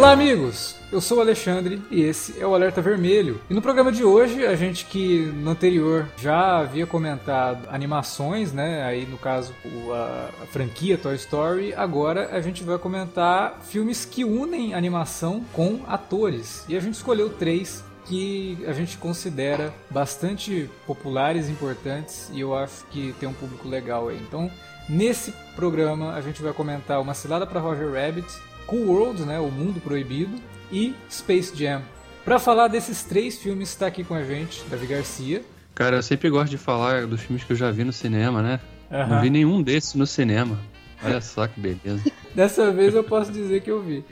[0.00, 0.76] Olá, amigos!
[0.90, 3.38] Eu sou o Alexandre e esse é o Alerta Vermelho.
[3.50, 8.82] E no programa de hoje, a gente que no anterior já havia comentado animações, né?
[8.84, 9.52] Aí no caso
[9.92, 16.64] a, franquia Toy Story, agora a gente vai comentar filmes que unem animação com atores.
[16.66, 22.86] E a gente escolheu três que a gente considera bastante populares, importantes e eu acho
[22.86, 24.16] que tem um público legal aí.
[24.16, 24.50] Então,
[24.88, 29.50] nesse programa a gente vai comentar Uma Cilada para Roger Rabbit, Cool World, né, O
[29.50, 31.82] Mundo Proibido e Space Jam.
[32.24, 35.42] Para falar desses três filmes está aqui com a gente Davi Garcia.
[35.74, 38.60] Cara, eu sempre gosto de falar dos filmes que eu já vi no cinema, né?
[38.88, 39.08] Uhum.
[39.08, 40.56] Não vi nenhum desses no cinema.
[41.02, 42.12] Olha só que beleza.
[42.32, 44.04] Dessa vez eu posso dizer que eu vi.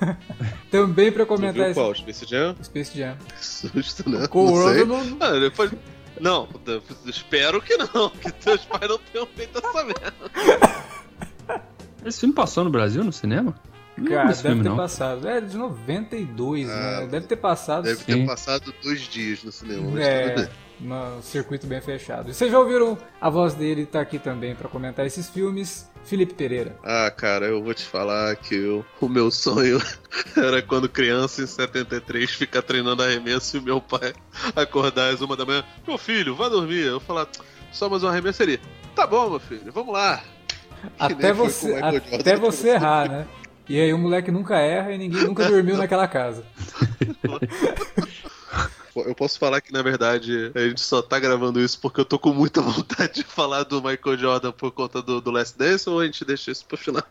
[0.70, 1.74] Também pra comentar esse...
[1.74, 1.94] qual?
[1.94, 2.56] Space Jam?
[2.62, 3.14] Space Jam.
[3.28, 4.26] Que susto, né?
[4.28, 4.84] Com não sei.
[4.86, 5.16] Não...
[5.20, 5.70] Ah, depois...
[6.18, 6.48] não,
[7.04, 10.14] espero que não, que teus pais não tenham feito essa merda.
[12.06, 13.54] Esse filme passou no Brasil, no cinema?
[14.06, 14.76] Cara, deve filme, ter não.
[14.76, 15.28] passado.
[15.28, 17.06] É de 92, ah, né?
[17.06, 17.84] Deve ter passado.
[17.84, 20.00] Deve ter passado dois dias no cinema.
[20.00, 20.48] É,
[20.80, 22.30] um circuito bem fechado.
[22.30, 25.90] E vocês já ouviram a voz dele tá aqui também para comentar esses filmes.
[26.04, 26.76] Felipe Pereira.
[26.82, 29.78] Ah, cara, eu vou te falar que eu, o meu sonho
[30.36, 34.12] era quando criança, em 73, ficar treinando arremesso e meu pai
[34.54, 35.64] acordar às uma da manhã.
[35.86, 36.84] Meu filho, vá dormir.
[36.84, 37.28] Eu falar,
[37.72, 38.60] só mais um arremesso ali.
[38.94, 40.22] Tá bom, meu filho, vamos lá.
[40.98, 43.26] Até você, até você errar, né?
[43.68, 46.44] E aí o moleque nunca erra e ninguém nunca dormiu naquela casa.
[48.96, 52.18] Eu posso falar que, na verdade, a gente só tá gravando isso porque eu tô
[52.18, 56.00] com muita vontade de falar do Michael Jordan por conta do, do Last Dance ou
[56.00, 57.04] a gente deixa isso pro final?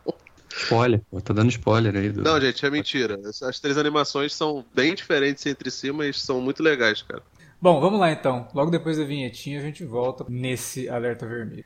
[0.50, 2.10] Spoiler, tá dando spoiler aí.
[2.10, 2.24] Do...
[2.24, 3.20] Não, gente, é mentira.
[3.44, 7.22] As três animações são bem diferentes entre si, mas são muito legais, cara.
[7.62, 8.48] Bom, vamos lá então.
[8.54, 11.66] Logo depois da vinhetinha a gente volta nesse alerta vermelho.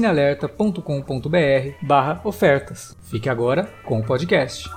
[1.81, 2.97] barra ofertas.
[3.03, 4.69] Fique agora com o podcast.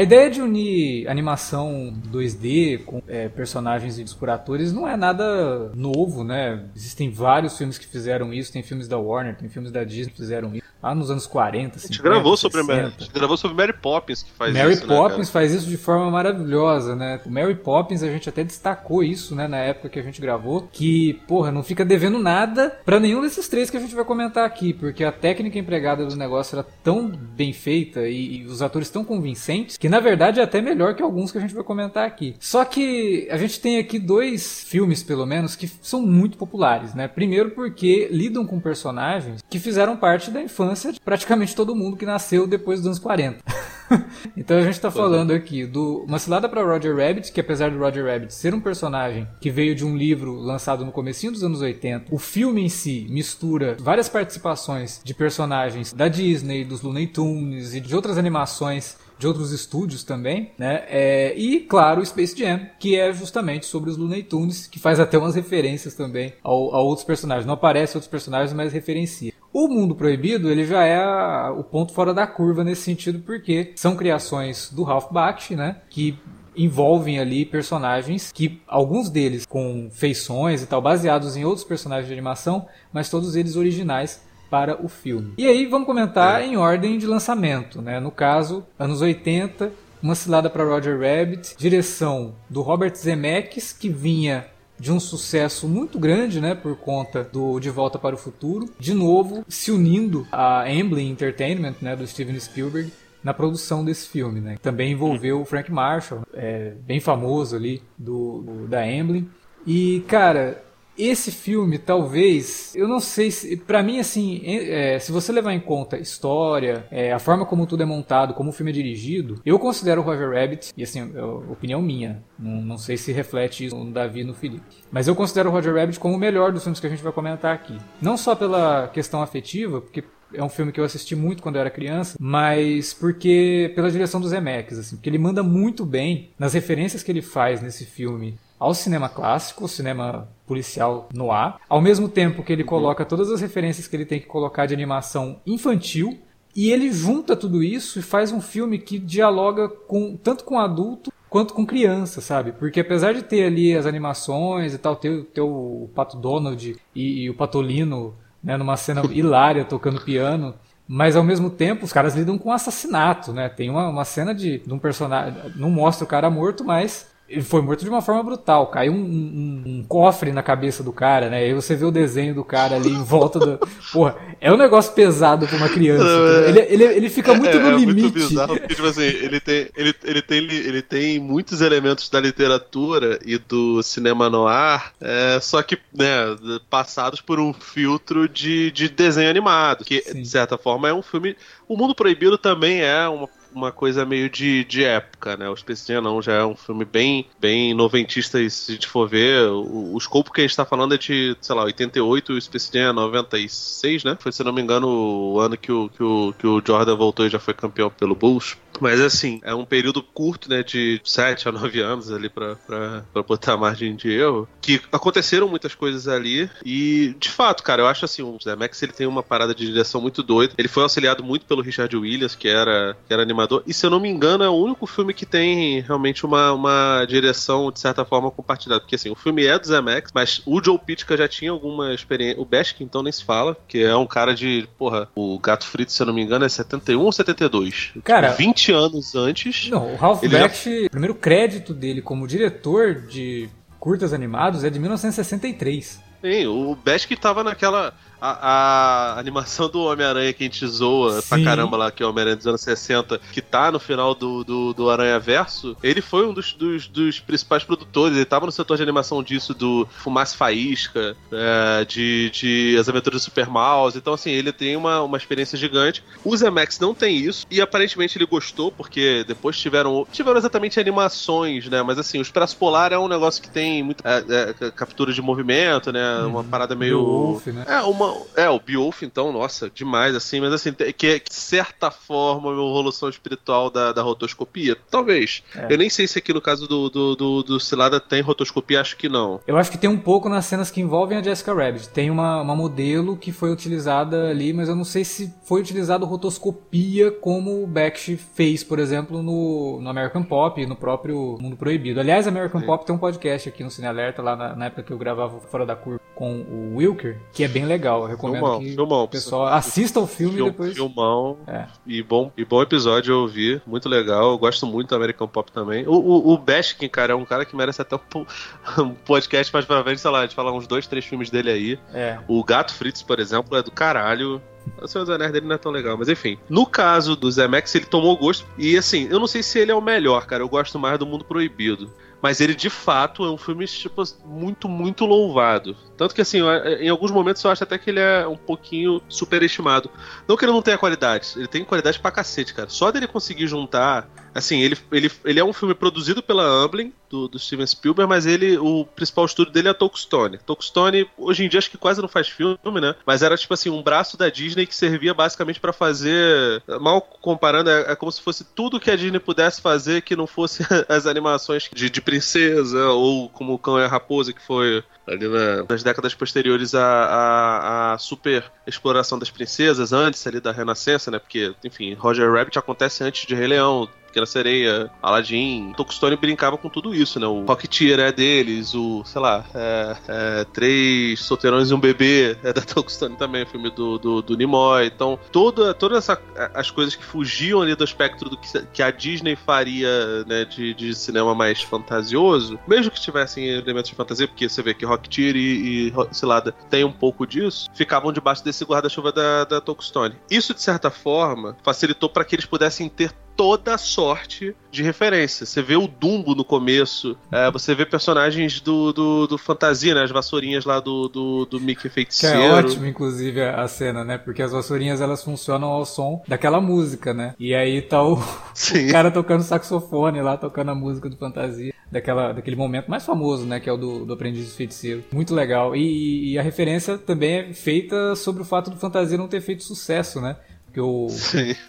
[0.00, 4.30] A ideia de unir animação 2D com é, personagens e por
[4.72, 6.64] não é nada novo, né?
[6.74, 10.16] Existem vários filmes que fizeram isso, tem filmes da Warner, tem filmes da Disney que
[10.16, 13.56] fizeram isso lá nos anos 40, 50, A gente gravou sobre, a gente gravou sobre
[13.56, 17.20] Mary Poppins que faz Mary isso, Mary Poppins né, faz isso de forma maravilhosa, né?
[17.24, 20.68] O Mary Poppins a gente até destacou isso, né, na época que a gente gravou,
[20.72, 24.44] que, porra, não fica devendo nada para nenhum desses três que a gente vai comentar
[24.44, 28.88] aqui, porque a técnica empregada do negócio era tão bem feita e, e os atores
[28.90, 32.06] tão convincentes que na verdade é até melhor que alguns que a gente vai comentar
[32.06, 32.34] aqui.
[32.40, 37.06] Só que a gente tem aqui dois filmes, pelo menos, que são muito populares, né?
[37.08, 42.06] Primeiro porque lidam com personagens que fizeram parte da infância de praticamente todo mundo que
[42.06, 43.42] nasceu depois dos anos 40.
[44.36, 47.78] então a gente está falando aqui do Uma Cilada para Roger Rabbit, que apesar do
[47.78, 51.60] Roger Rabbit ser um personagem que veio de um livro lançado no comecinho dos anos
[51.60, 57.74] 80, o filme em si mistura várias participações de personagens da Disney, dos Looney Tunes
[57.74, 60.82] e de outras animações de outros estúdios também, né?
[60.88, 64.98] É, e, claro, o Space Jam, que é justamente sobre os Looney Tunes, que faz
[64.98, 67.44] até umas referências também ao, a outros personagens.
[67.44, 69.34] Não aparece outros personagens, mas referencia.
[69.52, 73.96] O Mundo Proibido, ele já é o ponto fora da curva nesse sentido, porque são
[73.96, 75.76] criações do Ralph Bakshi, né?
[75.90, 76.16] Que
[76.56, 82.12] envolvem ali personagens que alguns deles com feições e tal baseados em outros personagens de
[82.12, 85.32] animação, mas todos eles originais para o filme.
[85.38, 86.46] E aí vamos comentar é.
[86.46, 88.00] em ordem de lançamento, né?
[88.00, 89.72] No caso, anos 80,
[90.02, 94.46] uma cilada para Roger Rabbit, direção do Robert Zemeckis, que vinha
[94.80, 98.94] de um sucesso muito grande, né, por conta do De Volta para o Futuro, de
[98.94, 102.90] novo se unindo à Amblin Entertainment, né, do Steven Spielberg,
[103.22, 104.56] na produção desse filme, né?
[104.62, 109.28] Também envolveu o Frank Marshall, é, bem famoso ali do, do da Amblin.
[109.66, 110.64] E cara,
[111.06, 113.56] esse filme, talvez, eu não sei se.
[113.56, 117.82] para mim, assim, é, se você levar em conta história, é, a forma como tudo
[117.82, 121.22] é montado, como o filme é dirigido, eu considero o Roger Rabbit, e assim, é
[121.22, 125.14] opinião minha, não, não sei se reflete isso no Davi e no Felipe, mas eu
[125.14, 127.76] considero o Roger Rabbit como o melhor dos filmes que a gente vai comentar aqui.
[128.00, 130.04] Não só pela questão afetiva, porque
[130.34, 134.20] é um filme que eu assisti muito quando eu era criança, mas porque pela direção
[134.20, 138.38] dos Zemeckis, assim, porque ele manda muito bem nas referências que ele faz nesse filme
[138.60, 142.68] ao cinema clássico, cinema policial no ar, ao mesmo tempo que ele uhum.
[142.68, 146.20] coloca todas as referências que ele tem que colocar de animação infantil,
[146.54, 151.12] e ele junta tudo isso e faz um filme que dialoga com tanto com adulto
[151.28, 152.50] quanto com criança, sabe?
[152.50, 157.24] Porque apesar de ter ali as animações e tal, ter, ter o Pato Donald e,
[157.24, 160.54] e o Patolino né, numa cena hilária tocando piano,
[160.88, 163.48] mas ao mesmo tempo os caras lidam com assassinato, né?
[163.48, 167.42] Tem uma, uma cena de, de um personagem, não mostra o cara morto, mas ele
[167.42, 168.66] foi morto de uma forma brutal.
[168.66, 171.38] Caiu um, um, um, cofre na cabeça do cara, né?
[171.38, 173.58] Aí você vê o desenho do cara ali em volta do.
[173.92, 176.02] Porra, é um negócio pesado pra uma criança.
[176.02, 176.48] Não, é...
[176.48, 178.00] ele, ele, ele fica muito é, no é limite.
[178.00, 182.18] Muito bizarro, porque, tipo assim, ele tem, ele, ele, tem, ele tem muitos elementos da
[182.18, 186.36] literatura e do cinema noir, é, só que, né,
[186.68, 189.84] passados por um filtro de, de desenho animado.
[189.84, 190.22] Que, Sim.
[190.22, 191.36] de certa forma, é um filme.
[191.68, 195.48] O Mundo Proibido também é uma uma coisa meio de, de época, né?
[195.48, 198.86] O Space Jam não, já é um filme bem, bem noventista, e se a gente
[198.86, 202.32] for ver, o, o escopo que a gente tá falando é de, sei lá, 88
[202.32, 204.16] e o Space Jam é 96, né?
[204.20, 207.26] Foi, se não me engano, o ano que o, que o, que o Jordan voltou
[207.26, 208.56] e já foi campeão pelo Bulls.
[208.80, 213.04] Mas assim, é um período curto, né, de 7 a 9 anos ali pra, pra,
[213.12, 217.86] pra botar margem de erro, que aconteceram muitas coisas ali e, de fato, cara, eu
[217.86, 220.54] acho assim, o Zé Max ele tem uma parada de direção muito doida.
[220.56, 223.90] Ele foi auxiliado muito pelo Richard Williams, que era, que era animador, e se eu
[223.90, 228.04] não me engano é o único filme que tem realmente uma, uma direção, de certa
[228.04, 228.80] forma, compartilhada.
[228.80, 232.40] Porque assim, o filme é do Max, mas o Joe Pitka já tinha alguma experiência.
[232.40, 235.92] O Besk, então, nem se fala, que é um cara de, porra, o Gato Frito,
[235.92, 237.92] se eu não me engano, é 71 ou 72?
[238.04, 239.68] Cara, 20 anos antes.
[239.68, 240.86] Não, o Ralph Baksh, já...
[240.86, 243.48] o primeiro crédito dele como diretor de
[243.78, 246.00] curtas animados é de 1963.
[246.20, 251.28] Sim, o Besk estava naquela a, a animação do Homem-Aranha que a gente zoa Sim.
[251.28, 254.44] pra caramba lá, que é o Homem-Aranha dos anos 60, que tá no final do,
[254.44, 258.52] do, do Aranha Verso, ele foi um dos, dos, dos, principais produtores, ele tava no
[258.52, 263.96] setor de animação disso, do Fumaça Faísca, é, de, de As Aventuras do Super Mouse,
[263.96, 266.02] então assim, ele tem uma, uma experiência gigante.
[266.24, 271.68] O Zemex não tem isso, e aparentemente ele gostou, porque depois tiveram, tiveram exatamente animações,
[271.68, 275.12] né, mas assim, o Expresso Polar é um negócio que tem muita é, é, captura
[275.12, 276.44] de movimento, né, uma uhum.
[276.44, 277.00] parada meio...
[277.04, 277.64] Wolf, né?
[277.66, 281.90] É, uma é, o Beowulf, então, nossa, demais, assim, mas assim, que é, de certa
[281.90, 284.76] forma, uma evolução espiritual da, da rotoscopia?
[284.90, 285.42] Talvez.
[285.54, 285.72] É.
[285.72, 288.96] Eu nem sei se aqui no caso do, do, do, do Cilada tem rotoscopia, acho
[288.96, 289.40] que não.
[289.46, 291.88] Eu acho que tem um pouco nas cenas que envolvem a Jessica Rabbit.
[291.88, 296.06] Tem uma, uma modelo que foi utilizada ali, mas eu não sei se foi utilizado
[296.06, 302.00] rotoscopia como o Baksh fez, por exemplo, no, no American Pop, no próprio Mundo Proibido.
[302.00, 302.66] Aliás, American Sim.
[302.66, 305.40] Pop tem um podcast aqui no Cine Alerta, lá na, na época que eu gravava
[305.40, 308.02] Fora da Curva com o Wilker, que é bem legal.
[308.02, 310.74] Eu recomendo filmão, que filmão, o pessoal assista o filme Film, depois.
[310.74, 311.38] Filmão.
[311.46, 311.64] É.
[311.86, 313.58] E, bom, e bom episódio eu ouvi.
[313.66, 314.32] Muito legal.
[314.32, 315.88] Eu gosto muito do American Pop também.
[315.88, 318.26] O, o, o Bashkin, cara, é um cara que merece até um,
[318.84, 321.78] um podcast mais pra frente, sei lá, de falar uns dois, três filmes dele aí.
[321.94, 322.18] É.
[322.28, 324.42] O Gato Fritz, por exemplo, é do caralho.
[324.78, 326.38] O Senhor dos Anéis dele não é tão legal, mas enfim.
[326.50, 328.46] No caso do Zemex, ele tomou gosto.
[328.58, 330.42] E assim, eu não sei se ele é o melhor, cara.
[330.42, 331.90] Eu gosto mais do Mundo Proibido.
[332.22, 335.74] Mas ele de fato é um filme tipo, muito, muito louvado.
[336.00, 336.38] Tanto que assim,
[336.80, 339.90] em alguns momentos eu acho até que ele é um pouquinho superestimado.
[340.26, 342.70] Não que ele não tenha qualidade, ele tem qualidade pra cacete, cara.
[342.70, 347.26] Só dele conseguir juntar Assim, ele, ele, ele é um filme produzido pela Amblin, do,
[347.26, 350.38] do Steven Spielberg, mas ele, o principal estúdio dele é a Tokusstone.
[350.38, 352.94] Tokusstone, hoje em dia, acho que quase não faz filme, né?
[353.04, 357.70] Mas era, tipo assim, um braço da Disney que servia basicamente para fazer, mal comparando,
[357.70, 361.06] é, é, como se fosse tudo que a Disney pudesse fazer que não fosse as
[361.06, 365.64] animações de, de princesa, ou como o Cão e a Raposa, que foi ali na,
[365.68, 371.18] nas décadas posteriores à, à, à, super exploração das princesas, antes ali da Renascença, né?
[371.18, 375.72] Porque, enfim, Roger Rabbit acontece antes de Rei Leão, Pequena Sereia, Aladdin.
[375.76, 377.26] Tokustone brincava com tudo isso, né?
[377.26, 382.52] O Rocketeer é deles, o, sei lá, é, é, Três Solteirões e um Bebê é
[382.52, 384.86] da Tokustone também, filme do, do, do Nimoy.
[384.86, 386.20] Então, toda, todas essa,
[386.54, 390.74] as coisas que fugiam ali do espectro do que, que a Disney faria, né, de,
[390.74, 395.36] de cinema mais fantasioso, mesmo que tivessem elementos de fantasia, porque você vê que Rocketeer
[395.36, 400.16] e, e lá, tem um pouco disso, ficavam debaixo desse guarda-chuva da, da Tokustone.
[400.30, 405.46] Isso, de certa forma, facilitou para que eles pudessem ter toda sorte de referência.
[405.46, 410.02] Você vê o Dumbo no começo, é, você vê personagens do, do, do, Fantasia, né?
[410.02, 412.38] As vassourinhas lá do, do, do Mickey Feiticeiro.
[412.38, 414.18] Que é ótimo, inclusive, a cena, né?
[414.18, 417.34] Porque as vassourinhas elas funcionam ao som daquela música, né?
[417.38, 421.72] E aí tá o, o cara tocando saxofone lá, tocando a música do Fantasia.
[421.90, 423.58] Daquela, daquele momento mais famoso, né?
[423.58, 425.02] Que é o do, do Aprendiz do Feiticeiro.
[425.12, 425.74] Muito legal.
[425.74, 429.64] E, e a referência também é feita sobre o fato do Fantasia não ter feito
[429.64, 430.36] sucesso, né?
[430.70, 431.08] Porque o,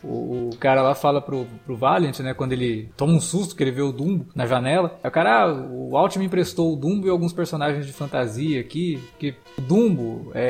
[0.03, 2.36] o, o, cara lá fala pro, pro Valiant, né?
[2.36, 5.00] Quando ele toma um susto que ele vê o Dumbo na janela.
[5.03, 8.62] Aí o cara, ah, o Alt me emprestou o Dumbo e alguns personagens de fantasia
[8.62, 9.01] aqui.
[9.17, 10.43] Que o Dumbo, é,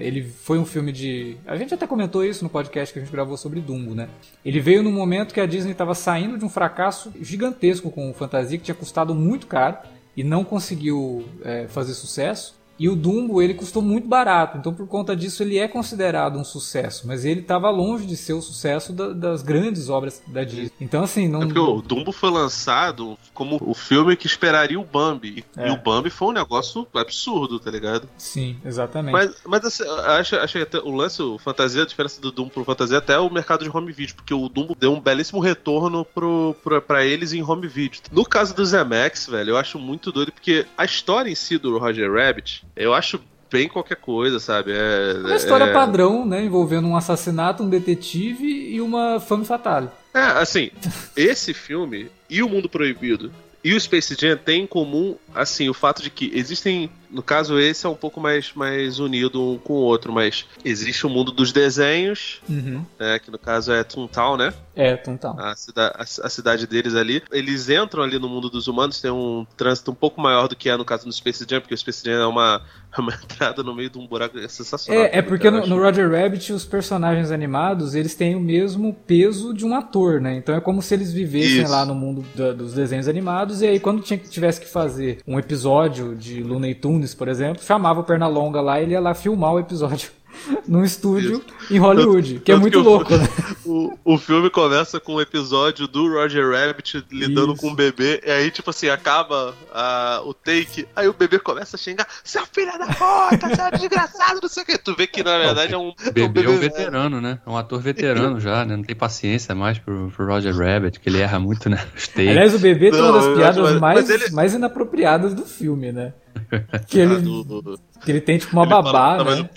[0.00, 1.36] é, ele foi um filme de.
[1.44, 4.08] A gente até comentou isso no podcast que a gente gravou sobre Dumbo, né?
[4.44, 8.56] Ele veio no momento que a Disney estava saindo de um fracasso gigantesco com fantasia,
[8.56, 9.78] que tinha custado muito caro
[10.16, 12.55] e não conseguiu é, fazer sucesso.
[12.78, 16.44] E o Dumbo, ele custou muito barato, então por conta disso ele é considerado um
[16.44, 20.72] sucesso, mas ele estava longe de ser o sucesso da, das grandes obras da Disney.
[20.80, 21.42] Então assim, não...
[21.42, 25.68] É porque o Dumbo foi lançado como o filme que esperaria o Bambi, é.
[25.68, 28.08] e o Bambi foi um negócio absurdo, tá ligado?
[28.18, 29.12] Sim, exatamente.
[29.12, 32.50] Mas, mas assim, acho, acho que até o lance, o fantasia, a diferença do Dumbo
[32.50, 36.04] pro fantasia, até o mercado de home video, porque o Dumbo deu um belíssimo retorno
[36.04, 38.00] pro, pro, pra eles em home video.
[38.12, 41.78] No caso do Zemex, velho, eu acho muito doido, porque a história em si do
[41.78, 44.72] Roger Rabbit, eu acho bem qualquer coisa, sabe?
[44.72, 45.72] É, é uma história é...
[45.72, 46.44] padrão, né?
[46.44, 49.88] Envolvendo um assassinato, um detetive e uma fame fatale.
[50.12, 50.70] É, assim,
[51.16, 53.32] esse filme e o Mundo Proibido
[53.66, 57.58] e o Space Jam têm em comum, assim, o fato de que existem no caso,
[57.58, 61.32] esse é um pouco mais, mais unido um com o outro, mas existe o mundo
[61.32, 62.84] dos desenhos, uhum.
[62.98, 64.52] né, que no caso é Toontown, né?
[64.74, 65.38] É, Toontown.
[65.38, 67.22] A, cida a, a, cidade deles ali.
[67.32, 70.68] Eles entram ali no mundo dos humanos, tem um trânsito um pouco maior do que
[70.68, 72.60] é no caso do Space Jam, porque o Space Jam é uma,
[72.98, 75.04] uma entrada no meio de um buraco é sensacional.
[75.04, 79.54] É, é porque no, no, Roger Rabbit os personagens animados, eles têm o mesmo peso
[79.54, 80.36] de um ator, né?
[80.36, 81.72] Então é como se eles vivessem Isso.
[81.72, 85.38] lá no mundo da, dos desenhos animados, e aí quando tinha, tivesse que fazer um
[85.38, 89.54] episódio de Looney Tunes por exemplo, chamava o Pernalonga lá e ele ia lá filmar
[89.54, 90.10] o episódio
[90.66, 91.74] num estúdio Isso.
[91.74, 93.28] em Hollywood, que é muito que louco, o, né?
[93.66, 97.60] O, o filme começa com um episódio do Roger Rabbit lidando Isso.
[97.60, 101.76] com um bebê, e aí, tipo assim, acaba a, o take, aí o bebê começa
[101.76, 104.78] a xingar: Seu filho da puta, seu desgraçado, não sei o que.
[104.78, 105.88] Tu vê que na verdade é um.
[105.88, 107.40] O bebê é um, veterano, né?
[107.44, 108.76] É um ator veterano já, né?
[108.76, 111.84] Não tem paciência mais pro, pro Roger Rabbit, que ele erra muito, né?
[111.96, 112.30] Os takes.
[112.30, 114.30] Aliás, o bebê tem uma das piadas mas, mais, mas ele...
[114.32, 116.12] mais inapropriadas do filme, né?
[116.86, 119.48] Que ele, ah, que ele tem tipo uma ele babá, né?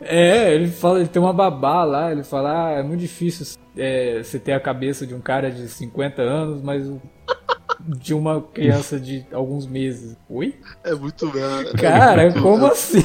[0.00, 4.22] É, ele fala, ele tem uma babá lá, ele fala, ah, é muito difícil é,
[4.22, 6.90] você ter a cabeça de um cara de 50 anos, mas
[7.80, 10.16] de uma criança de alguns meses.
[10.28, 10.54] Oi?
[10.84, 11.72] É muito merda.
[11.74, 13.02] Cara, é muito, como é assim?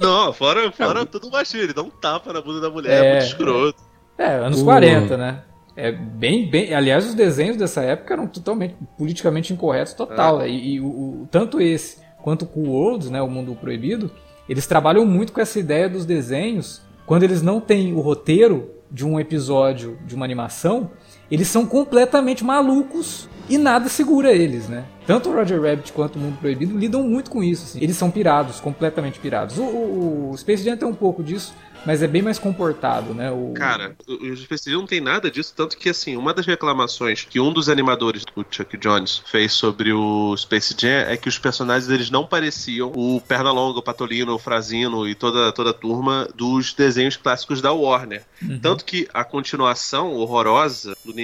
[0.00, 3.12] Não, fora, fora tudo machinho, ele dá um tapa na bunda da mulher, é, é
[3.12, 3.82] muito escroto.
[4.18, 4.64] É, anos uh.
[4.64, 5.42] 40, né?
[5.76, 6.74] É bem, bem.
[6.74, 10.40] Aliás, os desenhos dessa época eram totalmente politicamente incorretos, total.
[10.40, 10.48] É.
[10.48, 14.10] E, e o, o, tanto esse quanto com o Worlds, né, o Mundo Proibido,
[14.48, 16.82] eles trabalham muito com essa ideia dos desenhos.
[17.06, 20.90] Quando eles não têm o roteiro de um episódio de uma animação,
[21.30, 24.86] eles são completamente malucos e nada segura eles, né?
[25.06, 27.62] Tanto o Roger Rabbit quanto o Mundo Proibido lidam muito com isso.
[27.62, 27.78] Assim.
[27.80, 29.56] Eles são pirados, completamente pirados.
[29.56, 31.54] O, o, o Space Jam tem um pouco disso,
[31.86, 33.30] mas é bem mais comportado, né?
[33.30, 33.52] O...
[33.54, 37.40] Cara, o Space Jam não tem nada disso, tanto que, assim, uma das reclamações que
[37.40, 41.88] um dos animadores, o Chuck Jones, fez sobre o Space Jam é que os personagens
[41.88, 46.74] eles não pareciam o Pernalonga, o Patolino, o Frazino e toda, toda a turma dos
[46.74, 48.24] desenhos clássicos da Warner.
[48.42, 48.58] Uhum.
[48.58, 51.14] Tanto que a continuação horrorosa do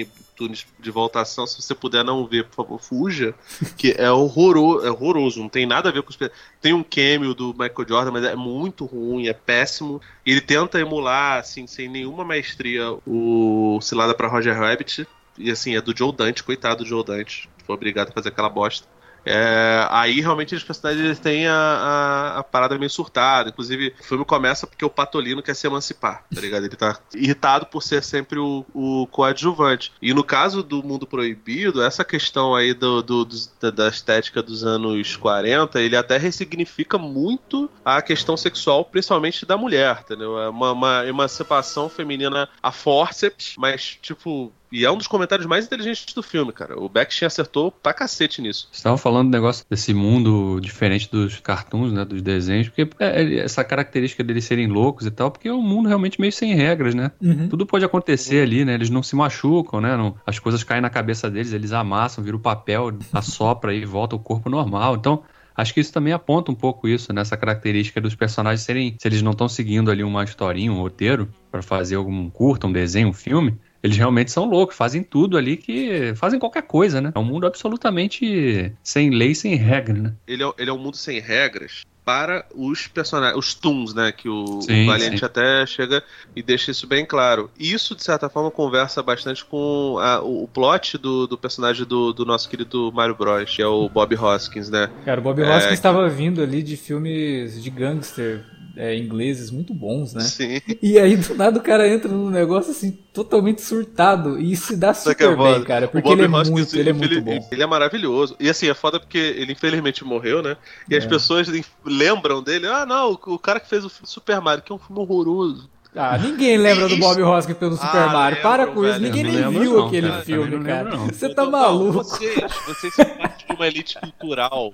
[0.43, 3.33] Tunes de voltação, se você puder não ver, por favor, fuja.
[3.77, 6.19] Que é horroroso, é horroroso, não tem nada a ver com os.
[6.61, 10.01] Tem um cameo do Michael Jordan, mas é muito ruim, é péssimo.
[10.27, 15.07] Ele tenta emular, assim, sem nenhuma maestria, o Cilada para Roger Rabbit.
[15.39, 17.49] E assim, é do Joe Dante, coitado do Joe Dante.
[17.65, 18.89] Foi obrigado a fazer aquela bosta.
[19.25, 23.51] É, aí realmente os personagens têm a, a, a, parada meio surtada.
[23.51, 26.65] Inclusive, o filme começa porque o Patolino quer se emancipar, tá ligado?
[26.65, 29.93] Ele tá irritado por ser sempre o, o coadjuvante.
[30.01, 34.65] E no caso do Mundo Proibido, essa questão aí do, do, do, da estética dos
[34.65, 40.39] anos 40, ele até ressignifica muito a questão sexual, principalmente da mulher, entendeu?
[40.39, 45.67] É uma, uma emancipação feminina a forceps, mas, tipo, E é um dos comentários mais
[45.67, 46.81] inteligentes do filme, cara.
[46.81, 48.69] O Bakshin acertou pra cacete nisso.
[48.73, 52.07] Você estava falando do negócio desse mundo diferente dos cartoons, né?
[52.07, 55.89] Dos desenhos, porque é, essa característica deles serem loucos e tal, porque é um mundo
[55.89, 57.13] realmente meio sem regras, né?
[57.21, 57.49] Uhum.
[57.49, 58.43] Tudo pode acontecer uhum.
[58.43, 58.73] ali, né?
[58.73, 59.95] Eles não se machucam, né?
[59.95, 64.19] Não, as coisas caem na cabeça deles, eles amassam, viram papel, assopra e volta o
[64.19, 64.97] corpo normal.
[64.97, 65.23] Então,
[65.55, 69.21] Acho que isso também aponta um pouco isso, nessa característica dos personagens serem, se eles
[69.21, 73.13] não estão seguindo ali uma historinha, um roteiro, para fazer algum curta, um desenho, um
[73.13, 76.15] filme, eles realmente são loucos, fazem tudo ali que.
[76.15, 77.13] fazem qualquer coisa, né?
[77.15, 80.15] É um mundo absolutamente sem lei, sem regra, né?
[80.27, 84.13] Ele é, ele é um mundo sem regras para os personagens, os Toons, né?
[84.13, 86.03] Que o, sim, o Valiant até chega
[86.35, 87.51] e deixa isso bem claro.
[87.59, 92.13] Isso, de certa forma, conversa bastante com a, o, o, plot do, do personagem do,
[92.13, 94.91] do, nosso querido Mario Bros, que é o Bob Hoskins, né?
[95.05, 96.15] Cara, o Bob Hoskins estava que...
[96.17, 98.45] vindo ali de filmes de gangster
[98.77, 100.23] é, ingleses muito bons, né?
[100.23, 100.61] Sim.
[100.81, 104.95] E aí do nada o cara entra num negócio assim totalmente surtado e se dá
[104.95, 107.49] super é bem, cara, porque ele é muito, ele é muito bom.
[107.51, 108.37] Ele é maravilhoso.
[108.41, 110.57] E assim, é foda porque ele infelizmente morreu, né?
[110.89, 110.99] E é.
[110.99, 111.49] as pessoas
[111.85, 115.01] lembram dele, ah, não, o cara que fez o Super Mario, que é um filme
[115.01, 115.71] horroroso.
[115.95, 118.37] Ah, ninguém lembra do Bob Hoskins pelo Super ah, Mario.
[118.37, 118.93] Lembro, Para com velho.
[118.93, 120.97] isso, ninguém nem viu não, aquele cara, filme, cara.
[120.97, 121.93] Você tá maluco.
[121.93, 122.35] Vocês,
[122.67, 124.73] vocês são parte de uma elite cultural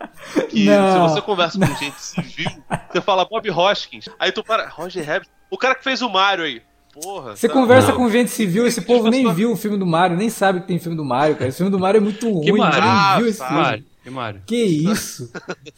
[0.48, 1.66] que não, se você conversa não.
[1.66, 2.50] com gente civil,
[2.88, 6.44] você fala Bob Hoskins, aí tu para, Roger Rabbit, o cara que fez o Mario
[6.44, 6.62] aí.
[6.92, 7.96] Porra, você tá conversa não.
[7.96, 10.78] com gente civil, esse povo nem viu o filme do Mario, nem sabe que tem
[10.78, 11.48] filme do Mario, cara.
[11.48, 13.84] Esse filme do Mario é muito ruim, ninguém ah, viu esse filme.
[14.08, 14.42] Que Mario?
[14.46, 15.30] Que isso?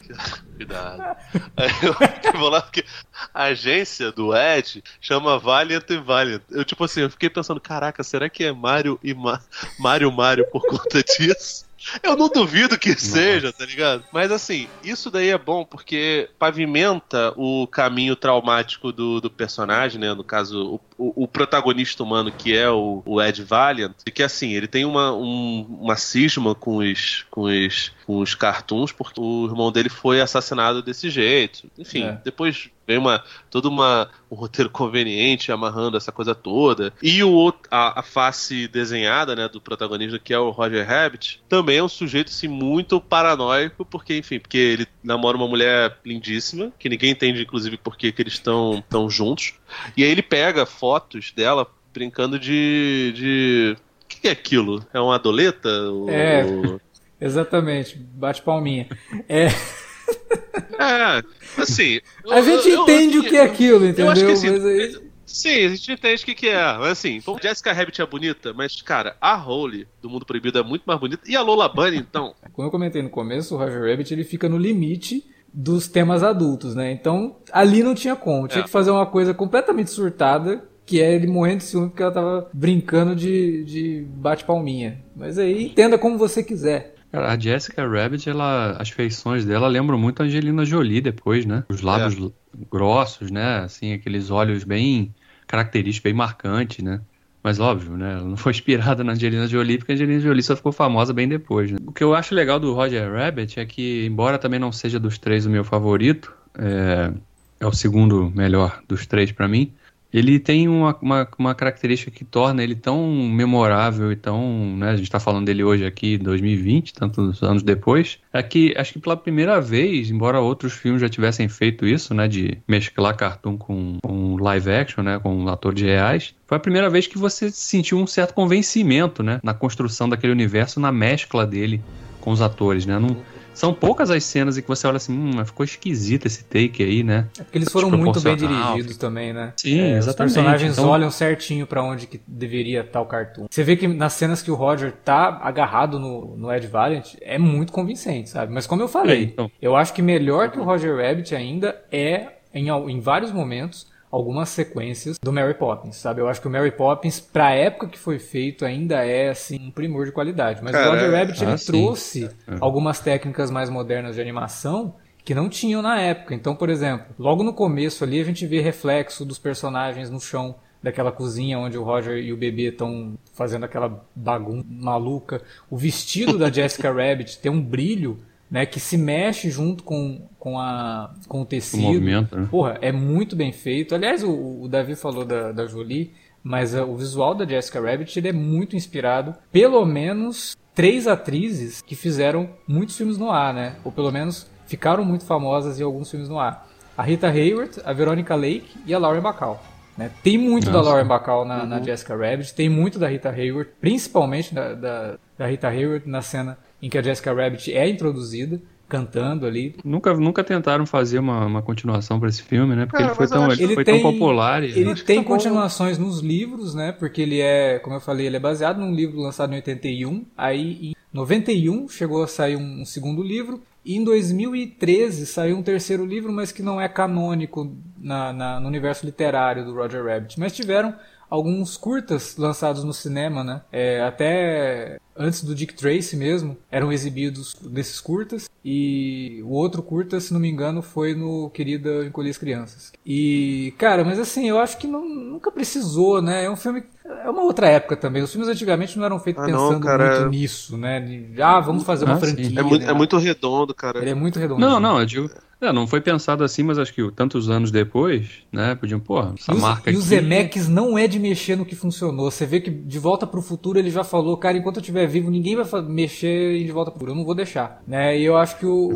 [0.55, 1.17] Cuidado.
[2.23, 2.85] Eu vou lá porque
[3.33, 6.41] a agência do Ed chama Valiant e Valiant.
[6.49, 9.41] Eu, tipo assim, eu fiquei pensando, caraca, será que é Mario e Ma
[9.77, 11.65] Mario Mario por conta disso?
[12.03, 13.05] Eu não duvido que Nossa.
[13.05, 14.03] seja, tá ligado?
[14.11, 20.13] Mas assim, isso daí é bom porque pavimenta o caminho traumático do, do personagem, né?
[20.13, 24.23] No caso, o, o, o protagonista humano que é o, o, Ed Valiant, e que
[24.23, 29.19] assim, ele tem uma, um, uma cisma com os, com, os, com os cartoons porque
[29.19, 31.69] o irmão dele foi assassinado desse jeito.
[31.77, 32.21] Enfim, é.
[32.23, 36.93] depois vem uma todo uma, um roteiro conveniente amarrando essa coisa toda.
[37.01, 41.77] E o a, a, face desenhada, né, do protagonista que é o Roger Rabbit, também
[41.77, 46.89] é um sujeito assim muito paranoico, porque enfim, porque ele namora uma mulher lindíssima, que
[46.89, 49.53] ninguém entende inclusive porque que eles estão tão juntos.
[49.95, 54.85] E aí ele pega fotos dela brincando de de o que é aquilo?
[54.93, 55.69] É uma adoleta?
[56.09, 56.43] É.
[57.19, 58.87] Exatamente, bate palminha.
[59.29, 59.47] É
[60.81, 61.23] é,
[61.61, 61.99] assim.
[62.23, 64.05] Eu, a gente eu, entende eu, o que é aquilo, entendeu?
[64.05, 66.77] Eu acho que, assim, mas Sim, a gente entende o que, que é.
[66.77, 70.83] Mas assim, Jessica Rabbit é bonita, mas, cara, a Holly do Mundo Proibido é muito
[70.85, 71.23] mais bonita.
[71.25, 72.35] E a Lola Bunny, então.
[72.51, 76.75] Como eu comentei no começo, o Roger Rabbit ele fica no limite dos temas adultos,
[76.75, 76.91] né?
[76.91, 78.47] Então, ali não tinha como.
[78.47, 78.63] Tinha é.
[78.63, 82.49] que fazer uma coisa completamente surtada, que é ele morrendo de ciúme porque ela tava
[82.53, 85.01] brincando de, de bate-palminha.
[85.15, 86.90] Mas aí, entenda como você quiser.
[87.13, 91.63] A Jessica Rabbit, ela, as feições dela lembram muito a Angelina Jolie depois, né?
[91.67, 92.31] Os lábios é.
[92.71, 93.59] grossos, né?
[93.59, 95.13] Assim, aqueles olhos bem
[95.45, 97.01] característicos, bem marcantes, né?
[97.43, 98.13] Mas óbvio, né?
[98.13, 101.27] Ela não foi inspirada na Angelina Jolie, porque a Angelina Jolie só ficou famosa bem
[101.27, 101.79] depois, né?
[101.85, 105.17] O que eu acho legal do Roger Rabbit é que, embora também não seja dos
[105.17, 107.11] três o meu favorito, é,
[107.59, 109.73] é o segundo melhor dos três para mim,
[110.13, 114.75] ele tem uma, uma, uma, característica que torna ele tão memorável e tão.
[114.77, 118.19] Né, a gente está falando dele hoje aqui, 2020, tantos anos depois.
[118.33, 122.27] É que acho que pela primeira vez, embora outros filmes já tivessem feito isso, né,
[122.27, 127.07] de mesclar cartoon com, com live action, né, com atores reais, foi a primeira vez
[127.07, 131.81] que você sentiu um certo convencimento né, na construção daquele universo, na mescla dele
[132.19, 132.85] com os atores.
[132.85, 132.99] Né?
[132.99, 133.15] Não,
[133.53, 137.03] são poucas as cenas em que você olha assim, hum, ficou esquisito esse take aí,
[137.03, 137.27] né?
[137.39, 139.53] É porque eles foram muito bem dirigidos também, né?
[139.57, 140.29] Sim, é, exatamente.
[140.29, 140.89] Os personagens então...
[140.89, 143.47] olham certinho para onde que deveria estar o cartoon.
[143.49, 147.37] Você vê que nas cenas que o Roger tá agarrado no, no Ed Valiant, é
[147.37, 148.53] muito convincente, sabe?
[148.53, 149.51] Mas como eu falei, é, então...
[149.61, 154.49] eu acho que melhor que o Roger Rabbit ainda é, em, em vários momentos, algumas
[154.49, 156.19] sequências do Mary Poppins, sabe?
[156.19, 159.71] Eu acho que o Mary Poppins, pra época que foi feito, ainda é, assim, um
[159.71, 160.61] primor de qualidade.
[160.61, 162.29] Mas o Roger Rabbit, ele ah, trouxe é.
[162.59, 166.35] algumas técnicas mais modernas de animação que não tinham na época.
[166.35, 170.55] Então, por exemplo, logo no começo ali a gente vê reflexo dos personagens no chão
[170.81, 175.41] daquela cozinha onde o Roger e o bebê estão fazendo aquela bagunça maluca.
[175.69, 178.17] O vestido da Jessica Rabbit tem um brilho
[178.51, 181.79] né, que se mexe junto com, com, a, com o tecido.
[181.79, 182.47] O movimento, né?
[182.51, 183.95] Porra, é muito bem feito.
[183.95, 186.11] Aliás, o, o Davi falou da, da Jolie,
[186.43, 191.81] mas uh, o visual da Jessica Rabbit ele é muito inspirado, pelo menos três atrizes
[191.81, 193.77] que fizeram muitos filmes no ar, né?
[193.85, 196.67] Ou pelo menos ficaram muito famosas em alguns filmes no ar.
[196.97, 199.63] A Rita Hayworth, a Veronica Lake e a Lauren Bacall.
[199.97, 200.11] Né?
[200.23, 200.83] Tem muito Nossa.
[200.83, 201.67] da Lauren Bacall na, uhum.
[201.67, 206.21] na, Jessica Rabbit, tem muito da Rita Hayworth, principalmente da, da, da Rita Hayworth na
[206.21, 209.73] cena em que a Jessica Rabbit é introduzida cantando ali.
[209.85, 212.85] Nunca, nunca tentaram fazer uma, uma continuação para esse filme, né?
[212.85, 214.63] Porque ele foi, tão, ele foi tem, tão popular.
[214.63, 214.77] E...
[214.77, 216.91] Ele tem tá continuações nos livros, né?
[216.91, 220.25] Porque ele é, como eu falei, ele é baseado num livro lançado em 81.
[220.37, 223.61] Aí em 91 chegou a sair um, um segundo livro.
[223.83, 228.67] E em 2013 saiu um terceiro livro, mas que não é canônico na, na, no
[228.67, 230.37] universo literário do Roger Rabbit.
[230.37, 230.93] Mas tiveram
[231.31, 233.61] alguns curtas lançados no cinema, né?
[233.71, 238.49] É, até antes do Dick Tracy mesmo, eram exibidos desses curtas.
[238.63, 242.91] E o outro curta, se não me engano, foi no Querida Encolher as Crianças.
[243.05, 246.45] E, cara, mas assim, eu acho que não, nunca precisou, né?
[246.45, 246.83] É um filme.
[247.23, 248.21] É uma outra época também.
[248.21, 250.29] Os filmes antigamente não eram feitos ah, pensando não, cara, muito é...
[250.29, 250.99] nisso, né?
[250.99, 252.59] De, ah, vamos fazer uma ah, franquia.
[252.59, 252.91] É muito, né?
[252.91, 253.99] é muito redondo, cara.
[253.99, 254.59] Ele é muito redondo.
[254.59, 255.29] Não, não, eu digo.
[255.61, 259.51] É, não foi pensado assim, mas acho que tantos anos depois, né, podiam, porra, essa
[259.51, 262.31] e os, marca E o Zemeckis não é de mexer no que funcionou.
[262.31, 265.29] Você vê que de volta pro futuro ele já falou, cara, enquanto eu estiver vivo,
[265.29, 267.11] ninguém vai mexer em de volta pro futuro.
[267.11, 267.81] Eu não vou deixar.
[267.85, 268.17] Né?
[268.17, 268.89] E eu acho que o,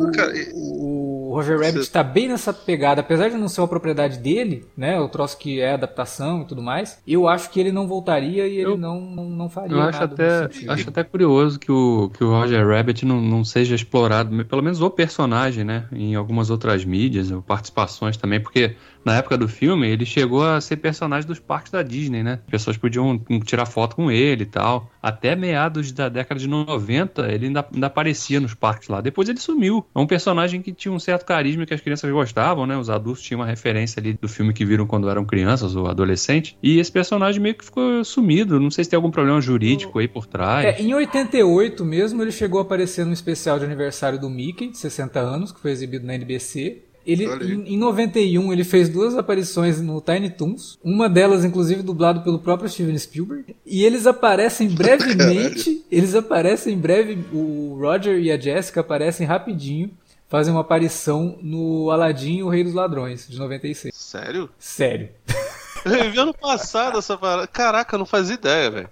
[0.54, 4.66] o, o Roger Rabbit está bem nessa pegada, apesar de não ser uma propriedade dele,
[4.76, 4.98] né?
[4.98, 8.56] O troço que é adaptação e tudo mais, eu acho que ele não voltaria e
[8.56, 9.76] ele eu, não, não, não faria.
[9.76, 13.74] Eu acho até, acho até curioso que o, que o Roger Rabbit não, não seja
[13.74, 15.86] explorado, pelo menos o personagem, né?
[15.92, 18.74] Em algumas outras outras mídias, participações também, porque
[19.06, 22.40] na época do filme ele chegou a ser personagem dos parques da Disney, né?
[22.50, 24.90] Pessoas podiam tirar foto com ele e tal.
[25.00, 29.00] Até meados da década de 90, ele ainda, ainda aparecia nos parques lá.
[29.00, 29.86] Depois ele sumiu.
[29.94, 32.76] É um personagem que tinha um certo carisma que as crianças gostavam, né?
[32.76, 36.56] Os adultos tinham uma referência ali do filme que viram quando eram crianças ou adolescentes.
[36.60, 38.58] E esse personagem meio que ficou sumido.
[38.58, 40.66] Não sei se tem algum problema jurídico aí por trás.
[40.66, 44.78] É, em 88 mesmo, ele chegou a aparecer no especial de aniversário do Mickey, de
[44.78, 46.85] 60 anos, que foi exibido na NBC.
[47.06, 50.78] Ele, em, em 91, ele fez duas aparições no Tiny Toons.
[50.82, 53.54] Uma delas, inclusive, dublado pelo próprio Steven Spielberg.
[53.64, 55.84] E eles aparecem brevemente.
[55.90, 57.18] eles aparecem breve.
[57.32, 59.90] O Roger e a Jessica aparecem rapidinho.
[60.28, 63.94] Fazem uma aparição no Aladdin o Rei dos Ladrões, de 96.
[63.94, 64.50] Sério?
[64.58, 65.10] Sério.
[65.86, 67.46] Eu vi ano passado essa parada.
[67.46, 68.90] Caraca, eu não fazia ideia, velho.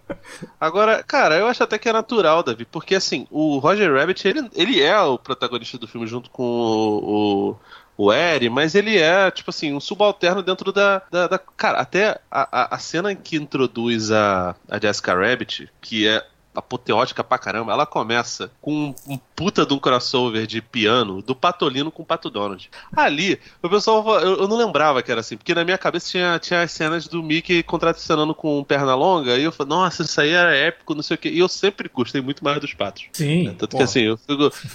[0.60, 4.48] Agora, cara, eu acho até que é natural, Davi, porque assim, o Roger Rabbit, ele,
[4.54, 7.56] ele é o protagonista do filme junto com o, o
[7.96, 11.02] o Eri, mas ele é, tipo assim, um subalterno dentro da.
[11.10, 11.38] da, da...
[11.38, 17.24] cara, até a, a, a cena que introduz a, a Jessica Rabbit, que é apoteótica
[17.24, 22.02] pra caramba, ela começa com um puta de um crossover de piano do Patolino com
[22.02, 22.70] o Pato Donald.
[22.94, 26.38] Ali, o pessoal, eu, eu, não lembrava que era assim, porque na minha cabeça tinha,
[26.38, 30.30] tinha as cenas do Mickey contracionando com perna longa, e eu falei, nossa, isso aí
[30.30, 31.28] era épico, não sei o quê.
[31.30, 33.06] E eu sempre gostei muito mais dos patos.
[33.12, 33.48] Sim.
[33.48, 33.54] Né?
[33.58, 34.18] Tanto que assim, eu,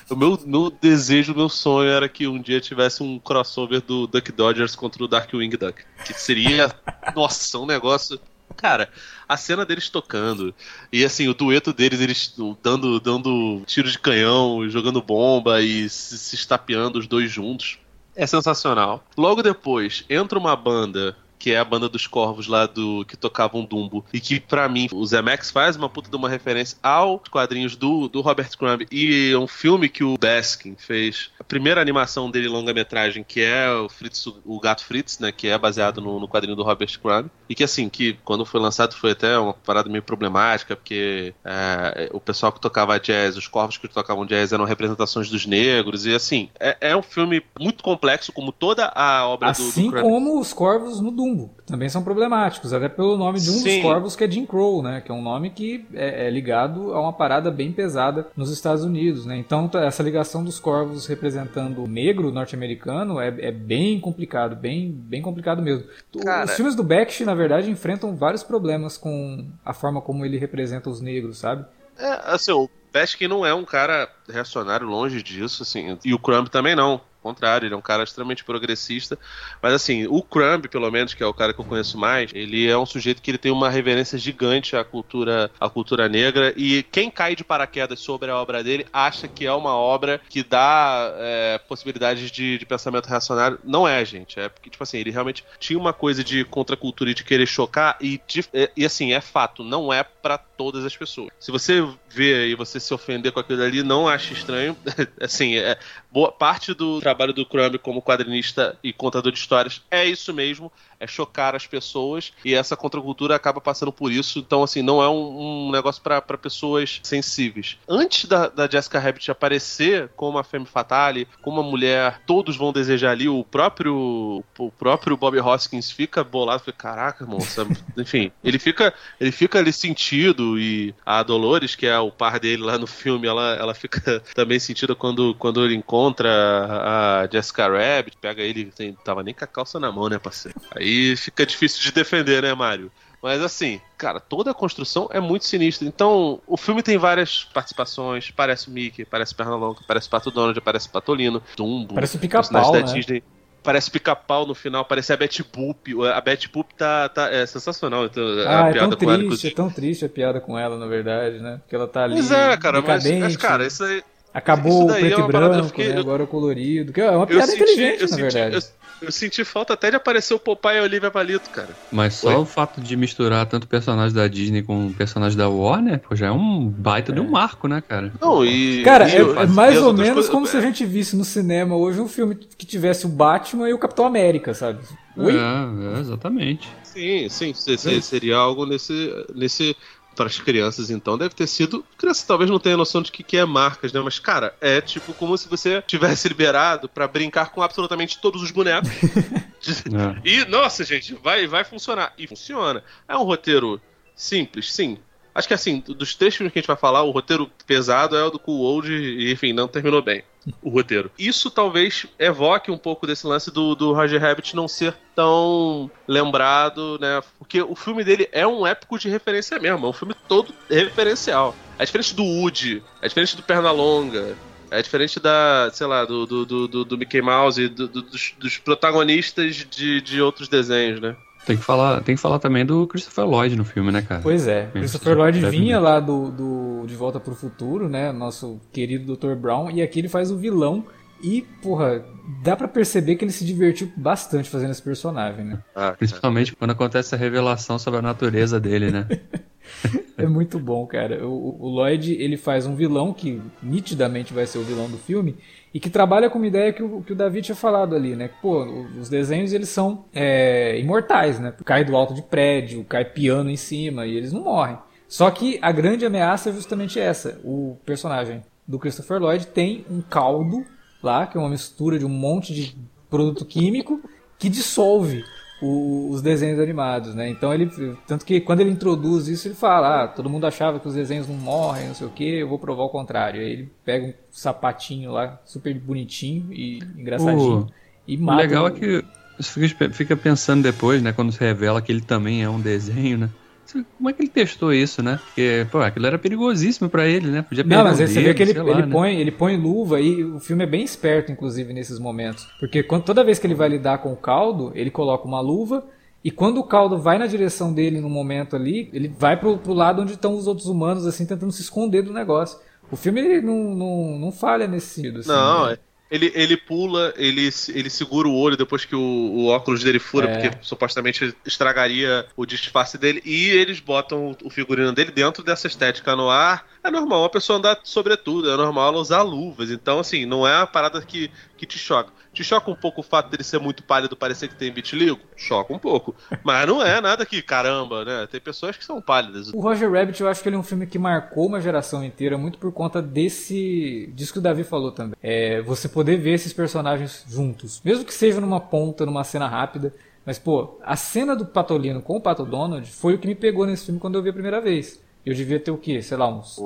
[0.10, 4.32] o meu, meu desejo, meu sonho era que um dia tivesse um crossover do Duck
[4.32, 5.82] Dodgers contra o Darkwing Duck.
[6.06, 6.74] Que seria,
[7.16, 8.20] nossa, um negócio
[8.56, 8.90] cara,
[9.28, 10.54] a cena deles tocando
[10.92, 16.18] e assim, o dueto deles, eles dando, dando tiro de canhão, jogando bomba e se,
[16.18, 17.80] se estapeando os dois juntos.
[18.16, 19.04] É sensacional.
[19.18, 23.64] Logo depois, entra uma banda que é a banda dos corvos lá do que tocavam
[23.64, 24.06] Dumbo.
[24.14, 28.10] E que, para mim, o Zemex faz uma puta de uma referência aos quadrinhos do,
[28.10, 28.86] do Robert Crumb.
[28.92, 33.88] E um filme que o Baskin fez, a primeira animação dele longa-metragem, que é o
[33.88, 35.32] Fritz, o Gato Fritz, né?
[35.32, 37.30] Que é baseado no, no quadrinho do Robert Crumb.
[37.48, 42.10] E que, assim, que quando foi lançado foi até uma parada meio problemática, porque é,
[42.14, 46.06] o pessoal que tocava jazz, os corvos que tocavam jazz eram representações dos negros.
[46.06, 49.92] E, assim, é, é um filme muito complexo, como toda a obra assim do, Assim
[49.92, 51.29] como os corvos no Dumbo.
[51.30, 53.76] Dumbo também são problemáticos, até pelo nome de um Sim.
[53.76, 55.02] dos corvos que é Jim Crow, né?
[55.02, 58.84] Que é um nome que é, é, ligado a uma parada bem pesada nos Estados
[58.84, 59.38] Unidos, né?
[59.38, 65.22] Então essa ligação dos corvos representando o negro norte-americano é, é, bem complicado, bem, bem
[65.22, 65.86] complicado mesmo.
[66.24, 66.46] Cara...
[66.46, 70.90] Os filmes do Bakshi, na verdade, enfrentam vários problemas com a forma como ele representa
[70.90, 71.66] os negros, sabe?
[71.98, 76.48] É, assim, o Peskin não é um cara reacionário longe disso, assim, e o Crumb
[76.50, 79.18] também não contrário, ele é um cara extremamente progressista.
[79.62, 82.68] Mas assim, o Crumb, pelo menos, que é o cara que eu conheço mais, ele
[82.68, 86.54] é um sujeito que ele tem uma reverência gigante à cultura, à cultura negra.
[86.56, 90.44] E quem cai de paraquedas sobre a obra dele acha que é uma obra que
[90.44, 93.60] dá é, possibilidades de, de, pensamento reacionário.
[93.64, 94.40] Não é, gente.
[94.40, 97.98] É porque, tipo assim, ele realmente tinha uma coisa de contracultura e de querer chocar.
[98.02, 101.30] E, de, e assim, é fato, não é para todas as pessoas.
[101.40, 104.76] Se você vê e você se ofender com aquilo ali, não ache estranho.
[105.22, 105.80] assim, é,
[106.12, 110.70] boa parte do trabalho do Crumb como quadrinista e contador de histórias é isso mesmo
[111.00, 114.40] é chocar as pessoas e essa contracultura acaba passando por isso.
[114.40, 117.78] Então, assim, não é um, um negócio para pessoas sensíveis.
[117.88, 122.74] Antes da, da Jessica Rabbit aparecer como a Femme Fatale, como uma mulher, todos vão
[122.74, 127.66] desejar ali, o próprio o próprio Bob Hoskins fica bolado, fica, caraca, moça,
[127.98, 132.64] enfim, ele fica ele fica ali sentido e a Dolores, que é o par dele
[132.64, 138.18] lá no filme, ela, ela fica também sentida quando, quando ele encontra a Jessica Rabbit,
[138.18, 140.60] pega ele, tem, tava nem com a calça na mão, né, parceiro?
[140.76, 142.92] Aí Aí fica difícil de defender, né, Mário?
[143.22, 145.88] Mas assim, cara, toda a construção é muito sinistra.
[145.88, 148.32] Então, o filme tem várias participações.
[148.32, 151.96] Parece o Mickey, parece Pernalonga, parece Pato Donald, parece Patolino, Dumbo.
[151.96, 152.82] Parece o Pica-Pau, né?
[152.82, 153.24] Disney.
[153.62, 155.94] Parece pica-pau no final, parece a Betty Boop.
[156.14, 158.06] A Betty Boop tá, tá é sensacional.
[158.06, 160.78] Então, ah, a é piada tão triste, ela, é tão triste a piada com ela,
[160.78, 161.58] na verdade, né?
[161.58, 162.14] Porque ela tá ali.
[162.14, 164.02] Pois é, cara, mas, mas, cara, isso aí.
[164.34, 166.00] Acabou o preto é e branco, fiquei, né?
[166.00, 166.94] agora o colorido.
[166.94, 168.56] Que é uma piada senti, inteligente, na senti, verdade.
[168.56, 171.70] Eu, eu senti falta até de aparecer o Popeye e a Olivia Palito, cara.
[171.92, 172.36] Mas só Oi?
[172.36, 176.32] o fato de misturar tanto personagem da Disney com personagem da Warner, pô, já é
[176.32, 177.16] um baita é.
[177.16, 177.30] de um é.
[177.30, 178.14] marco, né, cara?
[178.22, 178.84] Não, e.
[178.84, 180.32] Cara, e, é, é, mais ou menos coisas...
[180.32, 183.74] como se a gente visse no cinema hoje um filme que tivesse o Batman e
[183.74, 184.80] o Capitão América, sabe?
[185.18, 185.34] Oi?
[185.36, 186.70] É, é exatamente.
[186.84, 187.54] Sim, sim,
[188.02, 189.76] seria algo nesse, nesse,
[190.20, 191.86] para as crianças, então, deve ter sido.
[191.98, 194.02] Criança talvez não tenha noção de que, que é marcas, né?
[194.02, 198.52] Mas, cara, é tipo como se você tivesse liberado para brincar com absolutamente todos os
[198.52, 198.90] bonecos.
[199.00, 200.30] é.
[200.30, 202.12] E, nossa, gente, vai, vai funcionar.
[202.18, 202.84] E funciona.
[203.08, 203.82] É um roteiro
[204.14, 204.98] simples, sim.
[205.34, 208.24] Acho que assim, dos três filmes que a gente vai falar, o roteiro pesado é
[208.26, 210.22] o do Cool Old e, enfim, não terminou bem
[210.62, 211.12] o roteiro.
[211.18, 216.98] Isso talvez evoque um pouco desse lance do, do Roger Rabbit não ser tão lembrado,
[217.00, 217.22] né?
[217.38, 221.56] Porque o filme dele é um épico de referência mesmo, é um filme todo referencial.
[221.78, 224.36] É diferente do Woody, é diferente do Pernalonga,
[224.72, 228.58] é diferente da, sei lá, do, do, do, do Mickey Mouse e do, dos, dos,
[228.58, 231.16] protagonistas de, de outros desenhos, né?
[231.46, 234.22] Tem que, falar, tem que falar também do Christopher Lloyd no filme, né, cara?
[234.22, 234.68] Pois é.
[234.72, 238.12] Christopher Lloyd vinha lá do, do De Volta pro Futuro, né?
[238.12, 239.36] Nosso querido Dr.
[239.36, 239.72] Brown.
[239.72, 240.86] E aqui ele faz o vilão.
[241.22, 242.04] E, porra,
[242.44, 245.60] dá para perceber que ele se divertiu bastante fazendo esse personagem, né?
[245.76, 249.08] Ah, Principalmente quando acontece a revelação sobre a natureza dele, né?
[250.18, 251.28] é muito bom, cara.
[251.28, 255.36] O, o Lloyd, ele faz um vilão que nitidamente vai ser o vilão do filme
[255.74, 258.30] e que trabalha com uma ideia que o, que o David tinha falado ali, né?
[258.42, 258.64] Pô,
[259.00, 261.54] os desenhos eles são é, imortais, né?
[261.64, 264.78] Cai do alto de prédio, cai piano em cima e eles não morrem.
[265.08, 267.40] Só que a grande ameaça é justamente essa.
[267.44, 270.66] O personagem do Christopher Lloyd tem um caldo
[271.02, 272.76] lá, que é uma mistura de um monte de
[273.10, 274.02] produto químico
[274.38, 275.24] que dissolve
[275.62, 277.30] o, os desenhos animados, né?
[277.30, 277.70] Então ele,
[278.08, 281.28] tanto que quando ele introduz isso, ele fala, ah, todo mundo achava que os desenhos
[281.28, 283.42] não morrem, não sei o que, eu vou provar o contrário.
[283.42, 287.68] Aí ele pega um sapatinho lá, super bonitinho e engraçadinho, o,
[288.08, 288.38] e mata.
[288.38, 288.68] O legal o...
[288.68, 289.06] é que
[289.38, 293.30] você fica pensando depois, né, quando se revela que ele também é um desenho, né?
[293.72, 295.20] Como é que ele testou isso, né?
[295.26, 297.42] Porque, pô, aquilo era perigosíssimo para ele, né?
[297.42, 298.92] Podia Não, mas dedo, você vê que ele, lá, ele, né?
[298.92, 302.48] põe, ele põe luva e o filme é bem esperto, inclusive, nesses momentos.
[302.60, 305.86] Porque quando, toda vez que ele vai lidar com o caldo, ele coloca uma luva
[306.24, 309.74] e quando o caldo vai na direção dele no momento ali, ele vai pro, pro
[309.74, 312.60] lado onde estão os outros humanos, assim, tentando se esconder do negócio.
[312.92, 315.20] O filme ele não, não, não falha nesse sentido.
[315.20, 315.78] Assim, não, né?
[316.10, 320.28] Ele, ele pula, ele, ele segura o olho depois que o, o óculos dele fura,
[320.28, 320.34] é.
[320.34, 323.22] porque supostamente estragaria o disfarce dele.
[323.24, 326.66] E eles botam o figurino dele dentro dessa estética no ar.
[326.84, 329.70] É normal uma pessoa andar sobretudo, é normal ela usar luvas.
[329.70, 332.12] Então, assim, não é uma parada que, que te choca.
[332.32, 335.20] Te choca um pouco o fato dele ser muito pálido, parecer que tem vitiligo?
[335.36, 336.16] Choca um pouco.
[336.44, 338.28] Mas não é nada que, caramba, né?
[338.32, 339.52] Tem pessoas que são pálidas.
[339.54, 342.38] O Roger Rabbit, eu acho que ele é um filme que marcou uma geração inteira,
[342.38, 344.12] muito por conta desse.
[344.16, 345.16] disso que o Davi falou também.
[345.22, 347.82] É você poder ver esses personagens juntos.
[347.84, 349.94] Mesmo que seja numa ponta, numa cena rápida.
[350.26, 353.66] Mas, pô, a cena do Patolino com o Pato Donald foi o que me pegou
[353.66, 355.02] nesse filme quando eu vi a primeira vez.
[355.30, 356.02] Eu devia ter o quê?
[356.02, 356.60] Sei lá, uns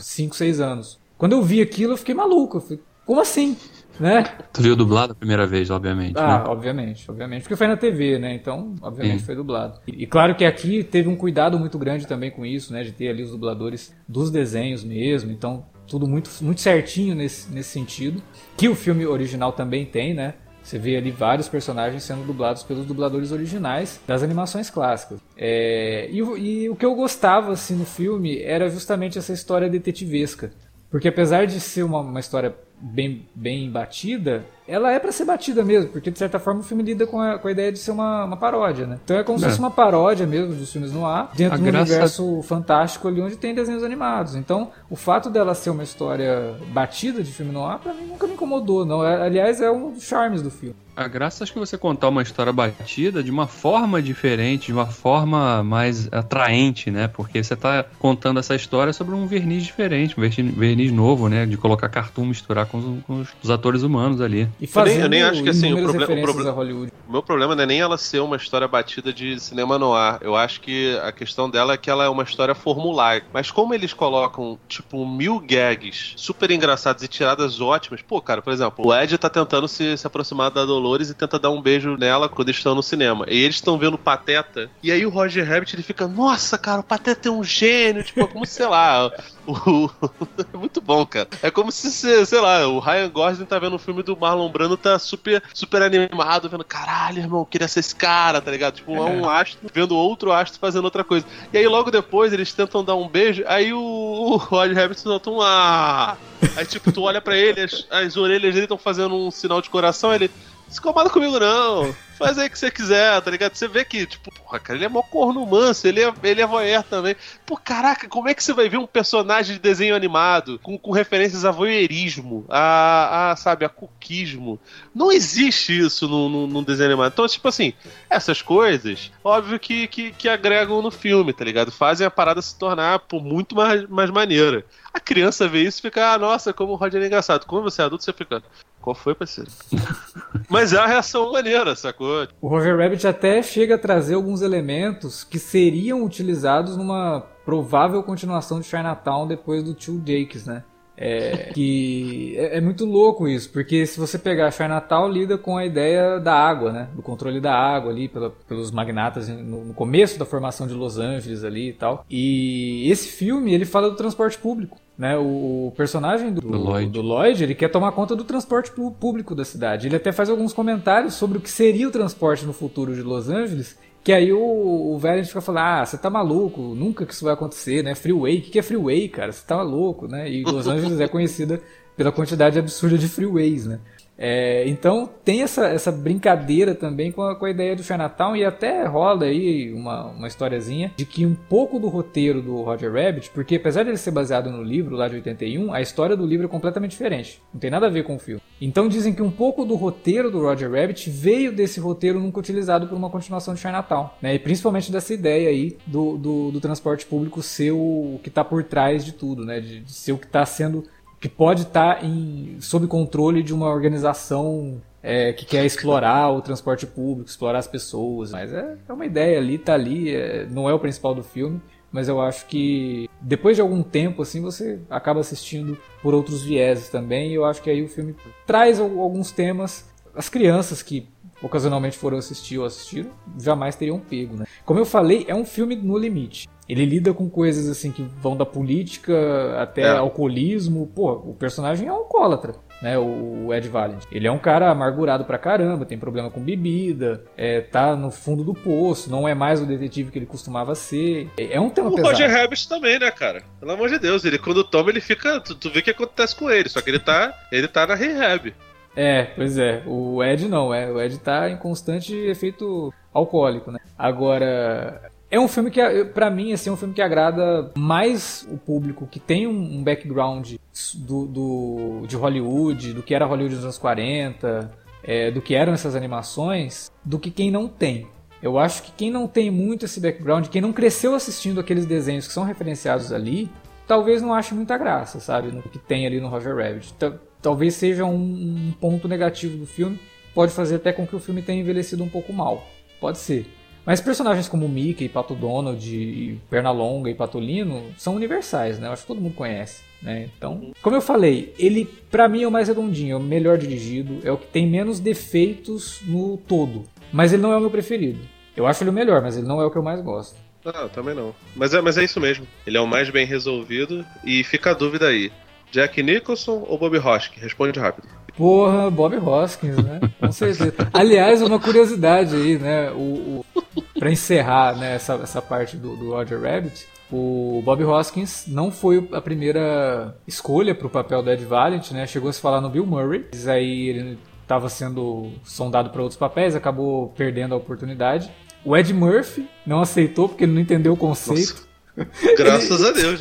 [0.00, 1.00] 5, 6 anos.
[1.16, 2.58] Quando eu vi aquilo, eu fiquei maluco.
[2.58, 3.56] Eu falei, como assim?
[3.98, 4.24] Né?
[4.52, 6.18] Tu viu dublado a primeira vez, obviamente.
[6.18, 6.44] Ah, né?
[6.46, 7.42] obviamente, obviamente.
[7.42, 8.34] Porque foi na TV, né?
[8.34, 9.26] Então, obviamente, Sim.
[9.26, 9.78] foi dublado.
[9.86, 12.82] E, e, claro que aqui teve um cuidado muito grande também com isso, né?
[12.82, 15.30] De ter ali os dubladores dos desenhos mesmo.
[15.30, 18.22] Então, tudo muito, muito certinho nesse, nesse sentido.
[18.56, 20.34] Que o filme original também tem, né?
[20.62, 25.18] Você vê ali vários personagens sendo dublados pelos dubladores originais das animações clássicas.
[25.36, 30.52] É, e, e, o que eu gostava assim no filme era justamente essa história detetivesca.
[30.90, 35.64] Porque apesar de ser uma, uma história bem, bem batida, ela é para ser batida
[35.64, 37.90] mesmo, porque de certa forma o filme lida com a, com a ideia de ser
[37.90, 38.98] uma, uma paródia, né?
[39.04, 39.40] Então é como é.
[39.40, 41.90] se fosse uma paródia mesmo dos filmes no ar, dentro do graça...
[41.90, 44.36] universo fantástico ali onde tem desenhos animados.
[44.36, 48.26] Então, o fato dela ser uma história batida de filme no ar, pra mim nunca
[48.26, 49.04] me incomodou, não.
[49.04, 50.76] É, aliás, é um dos charmes do filme.
[50.96, 54.86] A graça acho que você contar uma história batida de uma forma diferente, de uma
[54.86, 57.08] forma mais atraente, né?
[57.08, 61.46] Porque você está contando essa história sobre um verniz diferente, um verniz novo, né?
[61.46, 64.48] De colocar cartoon, misturar com os, com os atores humanos ali.
[64.60, 67.22] E fazendo eu nem, eu nem acho que assim, o, proble o, proble o meu
[67.22, 70.18] problema não é nem ela ser uma história batida de cinema no ar.
[70.20, 73.22] Eu acho que a questão dela é que ela é uma história formular.
[73.32, 78.52] Mas como eles colocam, tipo, mil gags super engraçados e tiradas ótimas, pô, cara, por
[78.52, 81.96] exemplo, o Ed tá tentando se, se aproximar da Dolores e tenta dar um beijo
[81.96, 83.26] nela quando eles estão no cinema.
[83.28, 84.70] E eles estão vendo o Pateta.
[84.82, 88.04] E aí o Roger Rabbit ele fica, nossa, cara, o Pateta é um gênio.
[88.04, 89.10] Tipo, como sei lá.
[89.50, 89.90] O...
[90.54, 91.28] é muito bom, cara.
[91.42, 91.90] É como se,
[92.24, 95.82] sei lá, o Ryan Gosling tá vendo um filme do Marlon Brando, tá super, super
[95.82, 98.74] animado, vendo, caralho, irmão, queria ser esse cara, tá ligado?
[98.76, 101.26] Tipo, é um astro vendo outro astro fazendo outra coisa.
[101.52, 105.30] E aí logo depois eles tentam dar um beijo, aí o, o Roger Rabbit solta
[105.30, 106.16] um ah.
[106.56, 109.70] Aí tipo, tu olha para ele, as, as orelhas dele estão fazendo um sinal de
[109.70, 110.30] coração, ele
[110.70, 111.94] se incomoda comigo, não.
[112.16, 113.54] Faz aí o que você quiser, tá ligado?
[113.54, 116.46] Você vê que, tipo, porra, cara, ele é mó corno manso, ele é, ele é
[116.46, 117.16] voyeur também.
[117.46, 120.92] Pô, caraca, como é que você vai ver um personagem de desenho animado com, com
[120.92, 124.60] referências a voyeurismo, a, a, sabe, a cuquismo?
[124.94, 127.12] Não existe isso no, no, desenho animado.
[127.12, 127.72] Então, tipo assim,
[128.10, 131.72] essas coisas, óbvio que, que, que agregam no filme, tá ligado?
[131.72, 134.64] Fazem a parada se tornar, pô, muito mais, mais maneira.
[134.92, 137.46] A criança vê isso e fica, ah, nossa, como o Roger é engraçado.
[137.46, 138.42] Quando você é adulto, você fica,
[138.80, 139.50] qual foi, parceiro?
[140.48, 142.26] Mas é uma reação maneira, sacou?
[142.40, 148.60] O Roger Rabbit até chega a trazer alguns elementos que seriam utilizados numa provável continuação
[148.60, 150.64] de Chinatown depois do Two Jakes, né?
[150.96, 155.64] É, que é, é, muito louco isso, porque se você pegar Chinatown lida com a
[155.64, 156.88] ideia da água, né?
[156.94, 160.98] Do controle da água ali pela, pelos magnatas no, no, começo da formação de Los
[160.98, 162.04] Angeles ali e tal.
[162.10, 164.76] E esse filme ele fala do transporte público.
[165.00, 166.92] Né, o personagem do, do, Lloyd.
[166.92, 169.86] do Lloyd, ele quer tomar conta do transporte público da cidade.
[169.86, 173.30] Ele até faz alguns comentários sobre o que seria o transporte no futuro de Los
[173.30, 177.24] Angeles que aí o, o velho fica falando, ah, você tá maluco, nunca que isso
[177.24, 177.94] vai acontecer, né?
[177.94, 179.30] Freeway, o que, que é freeway, cara?
[179.30, 180.30] Você tá maluco, né?
[180.30, 181.60] E Los Angeles é conhecida
[181.96, 183.78] pela quantidade absurda de freeways, né?
[184.22, 188.44] É, então tem essa, essa brincadeira também com a, com a ideia do Chinatown e
[188.44, 193.30] até rola aí uma, uma historiazinha de que um pouco do roteiro do Roger Rabbit,
[193.30, 196.44] porque apesar de ele ser baseado no livro lá de 81, a história do livro
[196.44, 197.40] é completamente diferente.
[197.52, 198.42] Não tem nada a ver com o filme.
[198.60, 202.86] Então dizem que um pouco do roteiro do Roger Rabbit veio desse roteiro nunca utilizado
[202.86, 204.10] por uma continuação de Chinatown.
[204.20, 204.34] Né?
[204.34, 208.62] E principalmente dessa ideia aí do, do, do transporte público ser o, que está por
[208.64, 209.60] trás de tudo, né?
[209.60, 210.84] de, de ser o que está sendo
[211.20, 216.40] que pode estar tá em, sob controle de uma organização é, que quer explorar o
[216.40, 218.32] transporte público, explorar as pessoas.
[218.32, 221.60] Mas é, é uma ideia ali, tá ali, é, não é o principal do filme.
[221.92, 226.88] Mas eu acho que depois de algum tempo, assim, você acaba assistindo por outros vieses
[226.88, 227.32] também.
[227.32, 228.14] E eu acho que aí o filme
[228.46, 229.90] traz alguns temas.
[230.14, 231.08] As crianças que
[231.42, 234.44] ocasionalmente foram assistir ou assistiram, jamais teriam pego, né?
[234.64, 236.48] Como eu falei, é um filme no limite.
[236.70, 239.88] Ele lida com coisas assim que vão da política até é.
[239.88, 240.86] alcoolismo.
[240.86, 242.54] Pô, o personagem é um alcoólatra.
[242.80, 244.04] Né, o Ed Valent.
[244.10, 248.42] Ele é um cara amargurado pra caramba, tem problema com bebida, é, tá no fundo
[248.42, 251.28] do poço, não é mais o detetive que ele costumava ser.
[251.36, 252.08] É, é um tema o pesado.
[252.08, 253.42] O Roger Rabbit também, né, cara?
[253.58, 255.38] Pelo amor de Deus, ele quando toma, ele fica.
[255.40, 257.94] Tu, tu vê o que acontece com ele, só que ele tá, ele tá na
[257.94, 258.54] rehab.
[258.96, 259.82] É, pois é.
[259.86, 260.90] O Ed não, é.
[260.90, 263.78] O Ed tá em constante efeito alcoólico, né?
[263.98, 268.56] Agora, é um filme que, para mim, assim, é um filme que agrada mais o
[268.56, 270.54] público que tem um background
[270.94, 274.70] do, do, de Hollywood, do que era Hollywood nos anos 40,
[275.04, 278.08] é, do que eram essas animações, do que quem não tem.
[278.42, 282.26] Eu acho que quem não tem muito esse background, quem não cresceu assistindo aqueles desenhos
[282.26, 283.48] que são referenciados ali,
[283.86, 285.52] talvez não ache muita graça, sabe?
[285.52, 286.94] No que tem ali no Roger Rabbit.
[287.40, 290.00] Talvez seja um, um ponto negativo do filme,
[290.34, 292.66] pode fazer até com que o filme tenha envelhecido um pouco mal.
[292.98, 293.46] Pode ser.
[293.84, 298.88] Mas personagens como Mickey, Pato Donald, e Pernalonga e Patolino são universais, né?
[298.88, 299.82] Eu acho que todo mundo conhece.
[300.02, 300.28] Né?
[300.36, 304.18] Então, como eu falei, ele para mim é o mais redondinho, é o melhor dirigido,
[304.24, 306.84] é o que tem menos defeitos no todo.
[307.12, 308.20] Mas ele não é o meu preferido.
[308.56, 310.36] Eu acho ele o melhor, mas ele não é o que eu mais gosto.
[310.64, 311.34] Não, também não.
[311.56, 312.46] Mas é, mas é isso mesmo.
[312.66, 315.32] Ele é o mais bem resolvido e fica a dúvida aí.
[315.70, 317.42] Jack Nicholson ou Bob Hoskins?
[317.42, 318.08] Responde rápido.
[318.36, 320.00] Porra, Bob Hoskins, né?
[320.18, 320.74] Com certeza.
[320.92, 322.90] Aliás, uma curiosidade aí, né?
[322.90, 323.62] O, o,
[324.00, 329.06] pra encerrar né, essa, essa parte do, do Roger Rabbit, o Bob Hoskins não foi
[329.12, 332.06] a primeira escolha para o papel do Ed Valiant, né?
[332.06, 336.18] Chegou a se falar no Bill Murray, mas aí ele estava sendo sondado para outros
[336.18, 338.30] papéis, acabou perdendo a oportunidade.
[338.64, 341.50] O Ed Murphy não aceitou porque ele não entendeu o conceito.
[341.50, 341.69] Nossa.
[342.36, 343.20] Graças a Deus,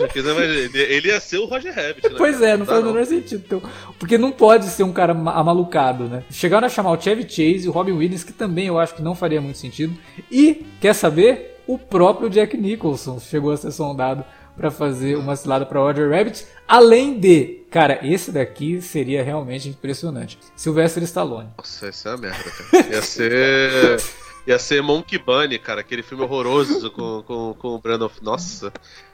[0.74, 2.10] ele ia ser o Roger Rabbit.
[2.10, 2.16] Né?
[2.18, 3.44] Pois é, não, faz o menor sentido.
[3.46, 3.62] Então,
[3.98, 6.24] porque não pode ser um cara amalucado, né?
[6.30, 9.02] Chegaram a chamar o Chevy Chase e o Robin Williams, que também eu acho que
[9.02, 9.96] não faria muito sentido.
[10.32, 11.58] E, quer saber?
[11.68, 14.26] O próprio Jack Nicholson chegou a ser sondado
[14.58, 16.46] para fazer uma cilada para Roger Rabbit.
[16.68, 20.38] Além de, cara, esse daqui seria realmente impressionante.
[20.56, 21.50] Sylvester Stallone.
[21.58, 22.88] Nossa, isso é uma merda, cara.
[22.88, 24.02] Ia ser.
[24.50, 28.10] Ia ser Monkey Bunny, cara, aquele filme horroroso com, com, com o Brandon.
[28.20, 28.74] Nossa.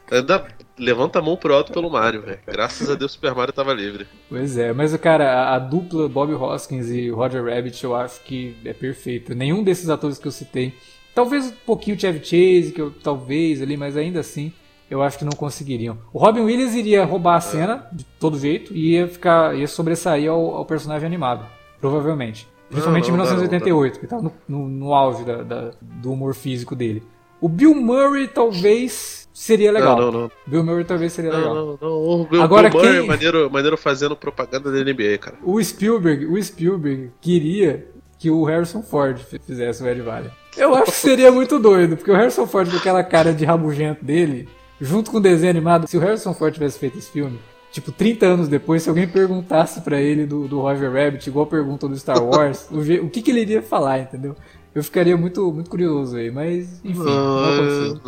[0.09, 0.47] Ainda
[0.79, 2.39] levanta a mão pro alto pelo Mario, velho.
[2.47, 4.07] Graças a Deus o Super Mario tava livre.
[4.29, 8.55] Pois é, mas cara, a, a, dupla Bob Hoskins e Roger Rabbit eu acho que
[8.63, 9.35] é perfeita.
[9.35, 10.73] Nenhum desses atores que eu citei.
[11.13, 14.53] Talvez um pouquinho o Chevy Chase, que eu talvez ali, mas ainda assim
[14.89, 15.97] eu acho que não conseguiriam.
[16.13, 20.31] O Robin Williams iria roubar a cena de todo jeito e ia ficar ia sobressair
[20.31, 21.45] ao, ao personagem animado,
[21.81, 22.47] provavelmente.
[22.69, 26.11] Principalmente não, não, em 1988, não, que estava no, no, no, auge da, da, do
[26.11, 27.03] humor físico dele.
[27.39, 29.97] O Bill Murray talvez seria legal.
[29.97, 30.31] Não, não, não.
[30.47, 31.53] Bill Murray talvez seria legal.
[31.53, 33.03] Não, não, O Bill, Agora, Bill Murray quem...
[33.03, 35.37] é maneiro, maneiro fazendo propaganda da NBA, cara.
[35.43, 37.87] O Spielberg, o Spielberg queria
[38.17, 40.31] que o Harrison Ford fizesse o Ed Valley.
[40.57, 44.03] Eu acho que seria muito doido, porque o Harrison Ford com aquela cara de rabugento
[44.03, 44.47] dele,
[44.79, 47.37] junto com o desenho animado, se o Harrison Ford tivesse feito esse filme,
[47.75, 51.89] tipo, 30 anos depois, se alguém perguntasse para ele do, do Roger Rabbit, igual pergunta
[51.89, 54.33] do Star Wars, o, o, que, que ele iria falar, entendeu?
[54.73, 58.01] Eu ficaria muito, muito curioso aí, mas enfim, não, não aconteceu.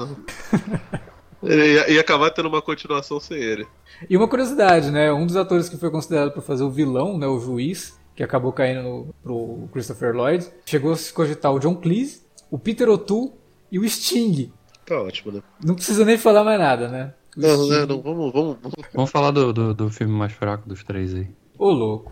[1.43, 1.51] Não.
[1.51, 3.68] ia, ia acabar tendo uma continuação sem ele.
[4.09, 5.11] E uma curiosidade, né?
[5.11, 8.53] Um dos atores que foi considerado para fazer o vilão, né, o juiz, que acabou
[8.53, 13.34] caindo no, pro Christopher Lloyd, chegou a se cogitar o John Cleese, o Peter O'Toole
[13.70, 14.49] e o Sting.
[14.86, 15.43] Tá ótimo, né?
[15.61, 17.13] Não precisa nem falar mais nada, né?
[17.38, 18.75] Não, não, não, vamos, vamos, vamos.
[18.95, 21.29] Vamos falar do, do, do filme mais fraco dos três aí.
[21.59, 22.11] Ô, louco.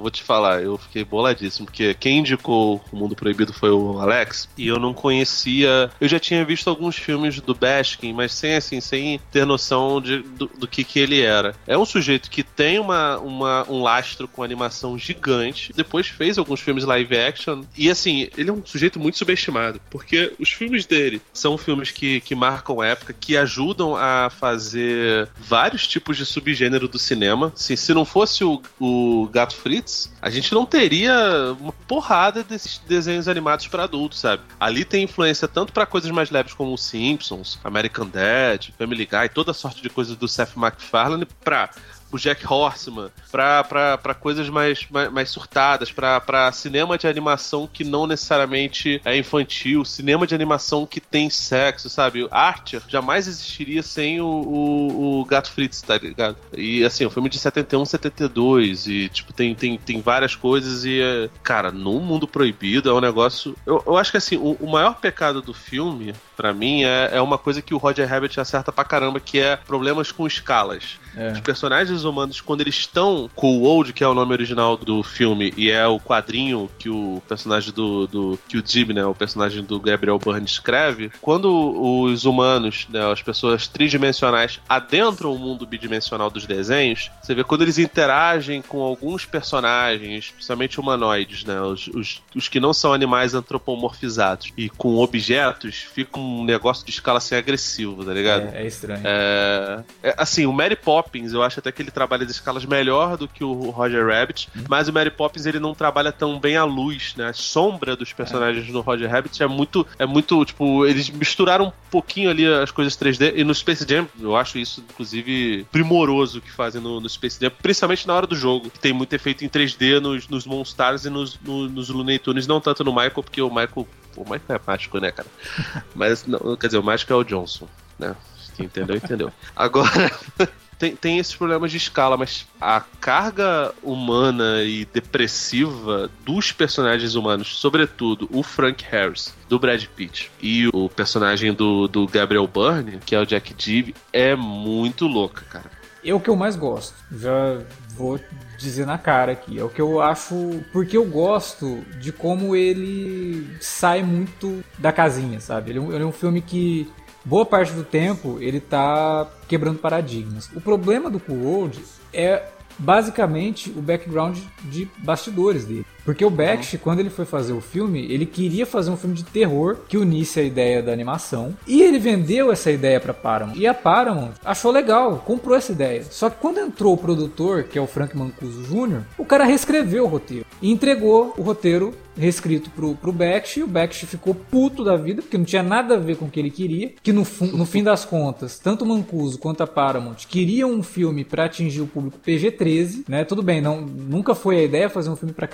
[0.00, 4.48] Vou te falar, eu fiquei boladíssimo, porque quem indicou o Mundo Proibido foi o Alex,
[4.56, 5.90] e eu não conhecia.
[6.00, 10.18] Eu já tinha visto alguns filmes do Baskin, mas sem assim, sem ter noção de,
[10.22, 11.54] do, do que, que ele era.
[11.66, 16.60] É um sujeito que tem uma, uma, um lastro com animação gigante, depois fez alguns
[16.60, 21.20] filmes live action, e assim, ele é um sujeito muito subestimado, porque os filmes dele
[21.32, 26.98] são filmes que, que marcam época, que ajudam a fazer vários tipos de subgênero do
[26.98, 27.52] cinema.
[27.54, 29.54] Assim, se não fosse o, o Gato
[29.86, 34.42] Fritz, a gente não teria uma porrada desses desenhos animados para adultos, sabe?
[34.58, 39.28] Ali tem influência tanto para coisas mais leves como os Simpsons, American Dad, Family Guy,
[39.32, 41.70] toda sorte de coisas do Seth MacFarlane, pra
[42.10, 48.06] o Jack Horseman, pra coisas mais, mais, mais surtadas, pra cinema de animação que não
[48.06, 52.26] necessariamente é infantil, cinema de animação que tem sexo, sabe?
[52.30, 56.36] Archer jamais existiria sem o, o, o Gato Fritz, tá ligado?
[56.56, 61.00] E assim, o filme de 71, 72, e tipo, tem, tem, tem várias coisas e,
[61.42, 63.56] cara, no mundo proibido é um negócio.
[63.66, 67.20] Eu, eu acho que assim, o, o maior pecado do filme, para mim, é, é
[67.20, 70.98] uma coisa que o Roger Rabbit acerta pra caramba, que é problemas com escalas.
[71.16, 71.32] É.
[71.32, 75.02] Os personagens humanos, quando eles estão com o Old, que é o nome original do
[75.02, 78.06] filme, e é o quadrinho que o personagem do.
[78.06, 79.04] do que o Jim, né?
[79.04, 85.38] O personagem do Gabriel Byrne escreve, quando os humanos, né, as pessoas tridimensionais, adentram o
[85.38, 91.60] mundo bidimensional dos desenhos, você vê quando eles interagem com alguns personagens, principalmente humanoides, né?
[91.60, 96.90] Os, os, os que não são animais antropomorfizados e com objetos, fica um negócio de
[96.90, 98.54] escala assim agressivo, tá ligado?
[98.54, 99.02] É, é estranho.
[99.04, 102.64] É, é, assim, o Mary Poppins Poppins, eu acho até que ele trabalha as escalas
[102.64, 104.64] melhor do que o Roger Rabbit, uhum.
[104.68, 107.28] mas o Mary Poppins ele não trabalha tão bem a luz, né?
[107.28, 108.72] A sombra dos personagens é.
[108.72, 112.96] no Roger Rabbit é muito, é muito, tipo, eles misturaram um pouquinho ali as coisas
[112.96, 117.38] 3D e no Space Jam, eu acho isso, inclusive, primoroso que fazem no, no Space
[117.40, 121.04] Jam, principalmente na hora do jogo, que tem muito efeito em 3D nos, nos Monstars
[121.04, 123.86] e nos, no, nos Looney Tunes, não tanto no Michael, porque o Michael,
[124.16, 125.28] o Michael é mágico, né, cara?
[125.94, 128.14] Mas, não, quer dizer, o mágico é o Johnson, né?
[128.56, 129.32] Quem entendeu, entendeu.
[129.54, 130.10] Agora,
[130.78, 137.56] tem, tem esses problemas de escala, mas a carga humana e depressiva dos personagens humanos,
[137.58, 143.14] sobretudo o Frank Harris, do Brad Pitt, e o personagem do, do Gabriel Byrne, que
[143.14, 145.70] é o Jack Deeb, é muito louca, cara.
[146.04, 146.94] é o que eu mais gosto.
[147.12, 147.60] Já
[147.90, 148.20] vou
[148.58, 149.58] dizer na cara aqui.
[149.58, 150.60] É o que eu acho.
[150.72, 155.70] Porque eu gosto de como ele sai muito da casinha, sabe?
[155.70, 156.90] Ele é um, ele é um filme que.
[157.26, 160.48] Boa parte do tempo ele tá quebrando paradigmas.
[160.54, 165.84] O problema do Cool World é basicamente o background de bastidores dele.
[166.06, 169.24] Porque o Bakshi, quando ele foi fazer o filme, ele queria fazer um filme de
[169.24, 171.54] terror que unisse a ideia da animação.
[171.66, 173.56] E ele vendeu essa ideia pra Paramount.
[173.56, 176.04] E a Paramount achou legal, comprou essa ideia.
[176.08, 180.04] Só que quando entrou o produtor, que é o Frank Mancuso Jr., o cara reescreveu
[180.04, 180.46] o roteiro.
[180.62, 183.62] E entregou o roteiro reescrito pro, pro Bakshi.
[183.62, 186.40] O Bakshi ficou puto da vida, porque não tinha nada a ver com o que
[186.40, 186.92] ele queria.
[187.02, 191.24] Que no, no fim das contas, tanto o Mancuso quanto a Paramount queriam um filme
[191.24, 193.24] para atingir o público PG-13, né?
[193.24, 195.46] Tudo bem, não, nunca foi a ideia fazer um filme para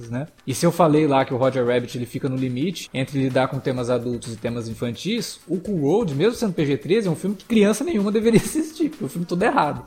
[0.00, 0.26] crianças, né?
[0.46, 3.48] E se eu falei lá que o Roger Rabbit ele fica no limite entre lidar
[3.48, 7.36] com temas adultos e temas infantis, o Cool Road, mesmo sendo PG-13, é um filme
[7.36, 9.84] que criança nenhuma deveria assistir, porque o filme todo errado.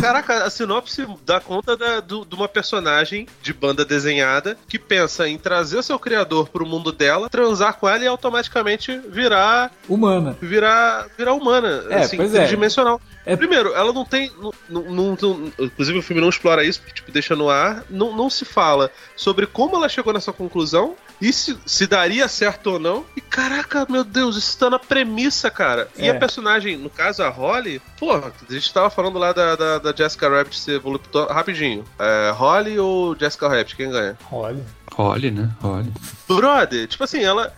[0.00, 5.28] Caraca, a sinopse dá conta da, do, de uma personagem de banda desenhada que pensa
[5.28, 10.36] em trazer seu criador pro mundo dela, transar com ela e automaticamente virar humana.
[10.40, 12.40] Virar, virar humana, é, assim, pois é.
[12.40, 13.00] tridimensional.
[13.26, 13.36] É.
[13.36, 14.30] Primeiro, ela não tem.
[14.40, 17.82] Não, não, não, inclusive o filme não explora isso, porque tipo, deixa no ar.
[17.90, 22.68] Não, não se fala sobre como ela chegou nessa conclusão e se, se daria certo
[22.74, 23.04] ou não.
[23.16, 25.88] E caraca, meu Deus, isso tá na premissa, cara.
[25.96, 26.10] E É.
[26.10, 29.92] a personagem, no caso a Holly, porra, a gente tava falando lá da, da, da
[29.92, 31.32] Jessica Rabbit ser voluptuosa.
[31.32, 31.84] Rapidinho.
[31.98, 33.74] É, Holly ou Jessica Rabbit?
[33.74, 34.16] Quem ganha?
[34.30, 34.64] Olha.
[34.96, 35.50] Olhe, né?
[35.62, 35.92] Olhe.
[36.28, 37.52] Brother, tipo assim, ela.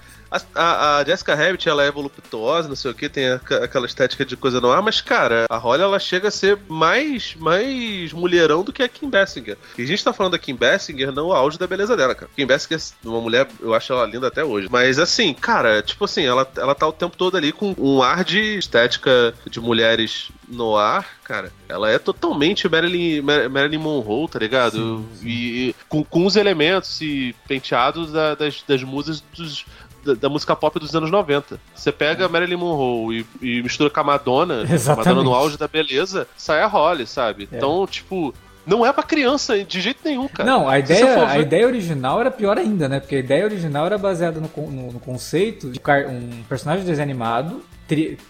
[0.55, 4.25] A, a, Jessica Rabbit, ela é voluptuosa, não sei o que, tem a- aquela estética
[4.25, 8.63] de coisa no ar, mas, cara, a Holly, ela chega a ser mais, mais mulherão
[8.63, 9.57] do que a Kim Basinger.
[9.77, 12.31] E a gente tá falando da Kim Basinger no auge da beleza dela, cara.
[12.37, 14.69] Kim Basinger é uma mulher, eu acho ela linda até hoje.
[14.71, 18.23] Mas, assim, cara, tipo assim, ela, ela tá o tempo todo ali com um ar
[18.25, 21.51] de estética de mulheres no ar, cara.
[21.69, 25.07] Ela é totalmente Marilyn, Mar- Marilyn Monroe, tá ligado?
[25.23, 29.65] E, e com, com os elementos e penteados da- das, das musas dos
[30.09, 31.59] da, da música pop dos anos 90.
[31.75, 35.09] Você pega a Marilyn Monroe e, e mistura com a Madonna, Exatamente.
[35.09, 37.49] Madonna no auge da beleza, sai a Holly, sabe?
[37.53, 37.57] É.
[37.57, 38.35] Então, tipo,
[38.67, 40.49] não é pra criança de jeito nenhum, cara.
[40.51, 43.01] Não, a ideia, for a ideia original era pior ainda, né?
[43.01, 47.05] Porque a ideia original era baseada no, no- no conceito de um personagem de desenho
[47.09, 47.63] animado tri-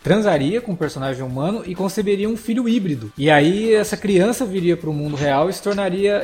[0.03, 3.13] transaria com um personagem humano e conceberia um filho híbrido.
[3.17, 6.23] E aí essa criança viria pro mundo real e se tornaria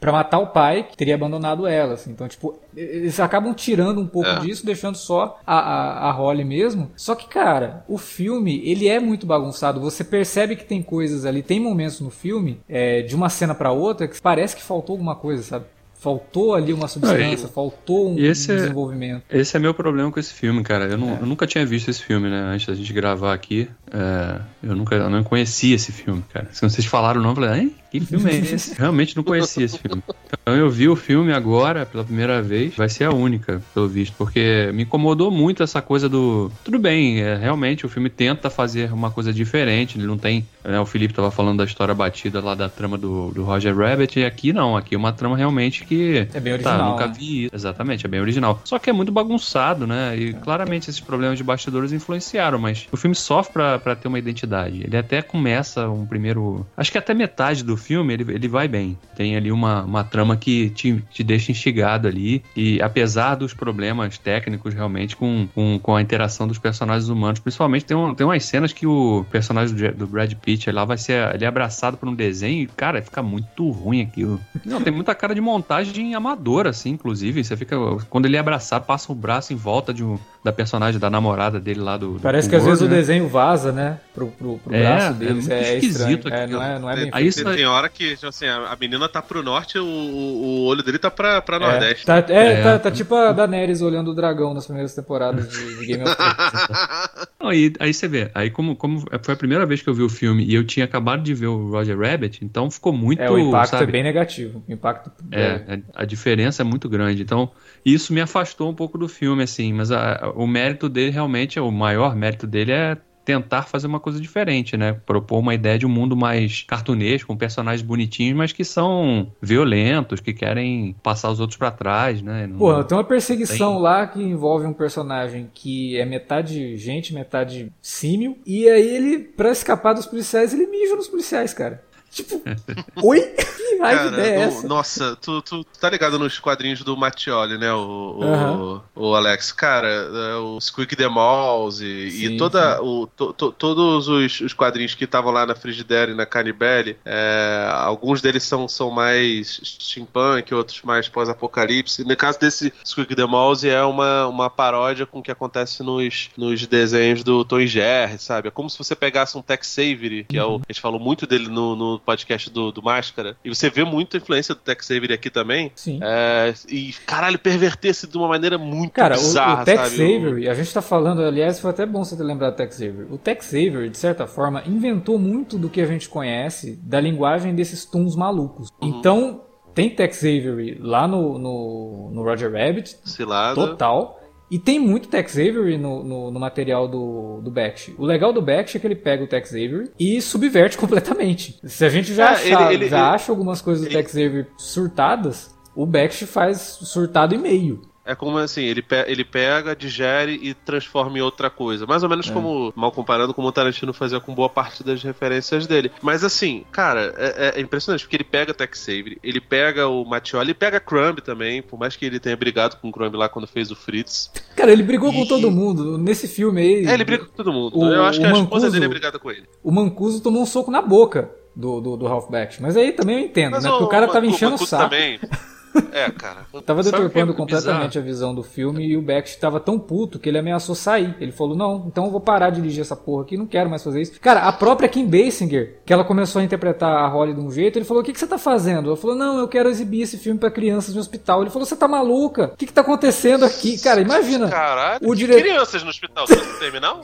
[0.00, 1.94] para matar o pai que teria abandonado ela.
[1.94, 2.10] assim.
[2.10, 4.40] Então, tipo, eles acabam tirando um pouco É.
[4.40, 6.90] disso, deixando só a, a, a Holly mesmo.
[6.96, 9.80] Só que, cara, o filme, ele é muito bagunçado.
[9.80, 13.70] Você percebe que tem coisas ali, tem momentos no filme, é, de uma cena pra
[13.72, 15.64] outra, que parece que faltou alguma coisa, sabe?
[16.04, 19.22] Faltou ali uma substância, faltou um, esse é- desenvolvimento.
[19.30, 20.84] Esse é meu problema com esse filme, cara.
[20.84, 21.18] Eu, não- É.
[21.22, 22.40] eu nunca tinha visto esse filme, né?
[22.52, 23.70] Antes da gente gravar aqui.
[23.90, 26.46] É, eu nunca eu não conhecia esse filme, cara.
[26.52, 27.74] Se vocês falaram o nome, eu falei, hein?
[28.00, 28.74] Que filme é esse?
[28.78, 30.02] Realmente não conhecia esse filme.
[30.42, 32.74] Então eu vi o filme agora, pela primeira vez.
[32.76, 34.14] Vai ser a única, pelo visto.
[34.18, 36.50] Porque me incomodou muito essa coisa do.
[36.64, 39.96] Tudo bem, é, realmente o filme tenta fazer uma coisa diferente.
[39.96, 40.44] Ele não tem.
[40.64, 44.18] né, o Felipe tava falando da história batida lá da trama do, do Roger Rabbit.
[44.18, 44.76] E aqui não.
[44.76, 46.26] Aqui é uma trama realmente que.
[46.34, 46.90] É bem Tá, original.
[46.90, 47.14] nunca né?
[47.16, 47.54] vi isso.
[47.54, 48.60] Exatamente, é bem original.
[48.64, 50.16] Só que é muito bagunçado, né?
[50.18, 54.18] E claramente esses problemas de bastidores influenciaram, mas o filme sofre pra, pra ter uma
[54.18, 54.82] identidade.
[54.84, 56.66] Ele até começa um primeiro.
[56.76, 58.98] Acho que até metade do filme ele, ele vai bem.
[59.16, 62.42] Tem ali uma, uma trama que te, te deixa instigado ali.
[62.56, 67.84] E apesar dos problemas técnicos realmente com, com, com a interação dos personagens humanos, principalmente
[67.84, 71.34] tem, um, tem umas cenas que o personagem do, do Brad Pitt lá vai ser
[71.34, 74.40] ele é abraçado por um desenho e, cara, fica muito ruim aquilo.
[74.64, 77.42] Não, tem muita cara de montagem amadora, assim, inclusive.
[77.44, 77.76] Você fica.
[78.08, 81.60] Quando ele é abraçado, passa o braço em volta de um, da personagem, da namorada
[81.60, 82.14] dele lá do.
[82.14, 82.96] do Parece que às vezes o né?
[82.96, 83.98] desenho vaza, né?
[84.14, 85.34] Pro, pro, pro É, braço é deles.
[85.48, 86.28] muito É, esquisito.
[86.28, 86.58] É, aquilo.
[86.60, 87.48] não, é, não é bem Aí feito.
[87.48, 90.64] isso- Tem hora que, tipo assim, a a menina tá pro norte, o, o, o
[90.66, 92.04] olho dele tá pra, pra É, nordeste.
[92.04, 92.62] tá, é, É.
[92.62, 96.16] Tá, tá tipo a Daenerys olhando o dragão nas primeiras temporadas de, de Game of
[96.16, 96.36] Thrones.
[97.40, 100.02] Não, e aí você vê, aí como, como foi a primeira vez que eu vi
[100.02, 103.20] o filme e eu tinha acabado de ver o Roger Rabbit, então ficou muito.
[103.20, 104.64] É, o impacto sabe, é bem negativo.
[104.66, 107.22] O impacto É, a, a diferença é muito grande.
[107.22, 107.50] Então,
[107.84, 109.72] isso me afastou um pouco do filme, assim.
[109.72, 114.20] Mas a- o mérito dele, realmente, o maior mérito dele é tentar fazer uma coisa
[114.20, 114.92] diferente, né?
[115.06, 120.20] Propor uma ideia de um mundo mais cartunesco, com personagens bonitinhos, mas que são violentos,
[120.20, 122.46] que querem passar os outros pra trás, né?
[122.46, 123.82] Não- Porra, tem uma perseguição Tem.
[123.82, 128.38] lá que envolve um personagem que é metade gente, metade símil.
[128.46, 131.82] E aí ele, pra escapar dos policiais, ele mija nos policiais, cara.
[132.14, 132.40] Tipo,
[133.02, 133.20] oi?
[133.20, 134.68] Que raiva Cara, ideia é essa?
[134.68, 137.72] nossa, tu, tu tá ligado nos quadrinhos do Mattioli, né?
[137.72, 138.82] O, o, Aham.
[138.94, 139.50] o Alex.
[139.52, 144.40] Cara, é, o Squeak the Mouse e, Sim, e toda, o, to- to- todos os,
[144.40, 148.90] os quadrinhos que estavam lá na Frigidaire e na Canibelli, é, alguns deles são, são
[148.90, 152.04] mais steampunk, outros mais pós-apocalipse.
[152.04, 156.30] No caso desse Squeak the Mouse, é uma, uma paródia com o que acontece nos,
[156.36, 158.48] nos desenhos do Tom Jerry, sabe?
[158.48, 160.56] É como se você pegasse um Tex Avery, que é Uhum.
[160.56, 160.60] o.
[160.68, 164.16] A gente falou muito dele no, no podcast do, do Máscara, e você vê muita
[164.16, 165.72] influência do Tex Avery aqui também.
[165.74, 165.98] Sim.
[166.02, 170.02] É, e, caralho, perverter-se de uma maneira muito Cara, o, bizarra, o Tex sabe?
[170.02, 172.76] O- Avery, a gente tá falando, aliás, foi até bom você ter lembrado do Tex
[172.76, 173.06] Avery.
[173.10, 177.54] O Tex Avery, de certa forma, inventou muito do que a gente conhece da linguagem
[177.54, 178.68] desses tuns malucos.
[178.80, 178.88] Uhum.
[178.88, 179.40] Então,
[179.74, 183.54] tem Tex Avery lá no, no, no Roger Rabbit, Cilada.
[183.54, 184.20] total.
[184.50, 187.94] E tem muito Tex Avery no, no, no material do, do Bakshi.
[187.98, 191.58] O legal do Bakshi é que ele pega o Tex Avery e subverte completamente.
[191.64, 194.12] Se a gente já, É, achar- ele- ele- já ele- acha algumas coisas do Tex
[194.14, 197.82] Avery surtadas, o Bakshi faz surtado e meio.
[198.06, 201.86] É como assim, ele, pe- ele pega, digere e transforma em outra coisa.
[201.86, 202.32] Mais ou menos É.
[202.32, 205.90] como, mal comparando, como o Tarantino fazia com boa parte das referências dele.
[206.02, 210.46] Mas assim, cara, é, é impressionante, porque ele pega Tex Avery, ele pega o Mattioli,
[210.48, 213.46] ele pega Crumb também, por mais que ele tenha brigado com o Crumb lá quando
[213.46, 214.30] fez o Fritz.
[214.54, 215.96] Cara, ele brigou com E- todo mundo.
[215.96, 216.86] Nesse filme aí.
[216.86, 217.78] É, ele briga com todo mundo.
[217.78, 219.44] O- Eu acho que o a esposa dele é brigada com ele.
[219.62, 222.28] O Mancuso tomou um soco na boca do, do, do Ralph.
[222.60, 223.68] Mas aí também eu entendo, né?
[223.70, 224.84] Porque o cara tava enchendo o Mancuso saco.
[224.90, 225.18] Também.
[225.92, 226.46] É, cara.
[226.64, 230.28] Tava é deturpando completamente a visão do filme e o Bakshi tava tão puto que
[230.28, 231.14] ele ameaçou sair.
[231.20, 233.82] Ele falou: Não, então eu vou parar de dirigir essa porra aqui, não quero mais
[233.82, 234.20] fazer isso.
[234.20, 237.78] Cara, a própria Kim Basinger, que ela começou a interpretar a Holly de um jeito,
[237.78, 238.88] ele falou: O que, que você tá fazendo?
[238.88, 241.42] Ela falou: Não, eu quero exibir esse filme pra crianças no hospital.
[241.42, 242.50] Ele falou: Você tá maluca?
[242.54, 243.78] O que, que tá acontecendo aqui?
[243.82, 244.48] Cara, imagina.
[244.48, 247.00] Caralho, o dire- crianças no hospital, você não terminal?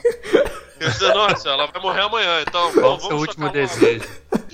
[0.79, 4.07] Eu disse, nossa, ela vai morrer amanhã, então Qual o vamos seu último desejo?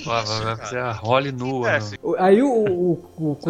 [0.05, 1.72] Vai fazer a role nua.
[1.72, 3.38] É, se- Aí o, o, o,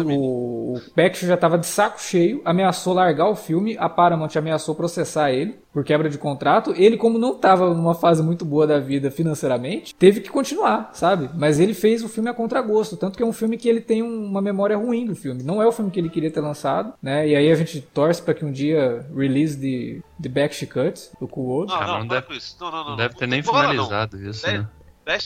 [0.74, 5.30] o Bakshi já tava de saco cheio, ameaçou largar o filme, a Paramount ameaçou processar
[5.32, 6.72] ele por quebra de contrato.
[6.76, 11.30] Ele, como não tava numa fase muito boa da vida financeiramente, teve que continuar, sabe?
[11.34, 14.02] Mas ele fez o filme a contragosto, tanto que é um filme que ele tem
[14.02, 15.42] um- uma memória ruim do filme.
[15.42, 17.28] Não é o filme que ele queria ter lançado, né?
[17.28, 21.28] E aí a gente torce para que um dia release de The Bakshi Cut, do
[21.28, 21.72] Cool World.
[21.72, 22.40] Não, Ah, não, não para deve-.
[22.60, 22.90] Não, não, não.
[22.90, 23.52] Não deve ter nem não.
[23.52, 24.68] finalizado isso, É, né?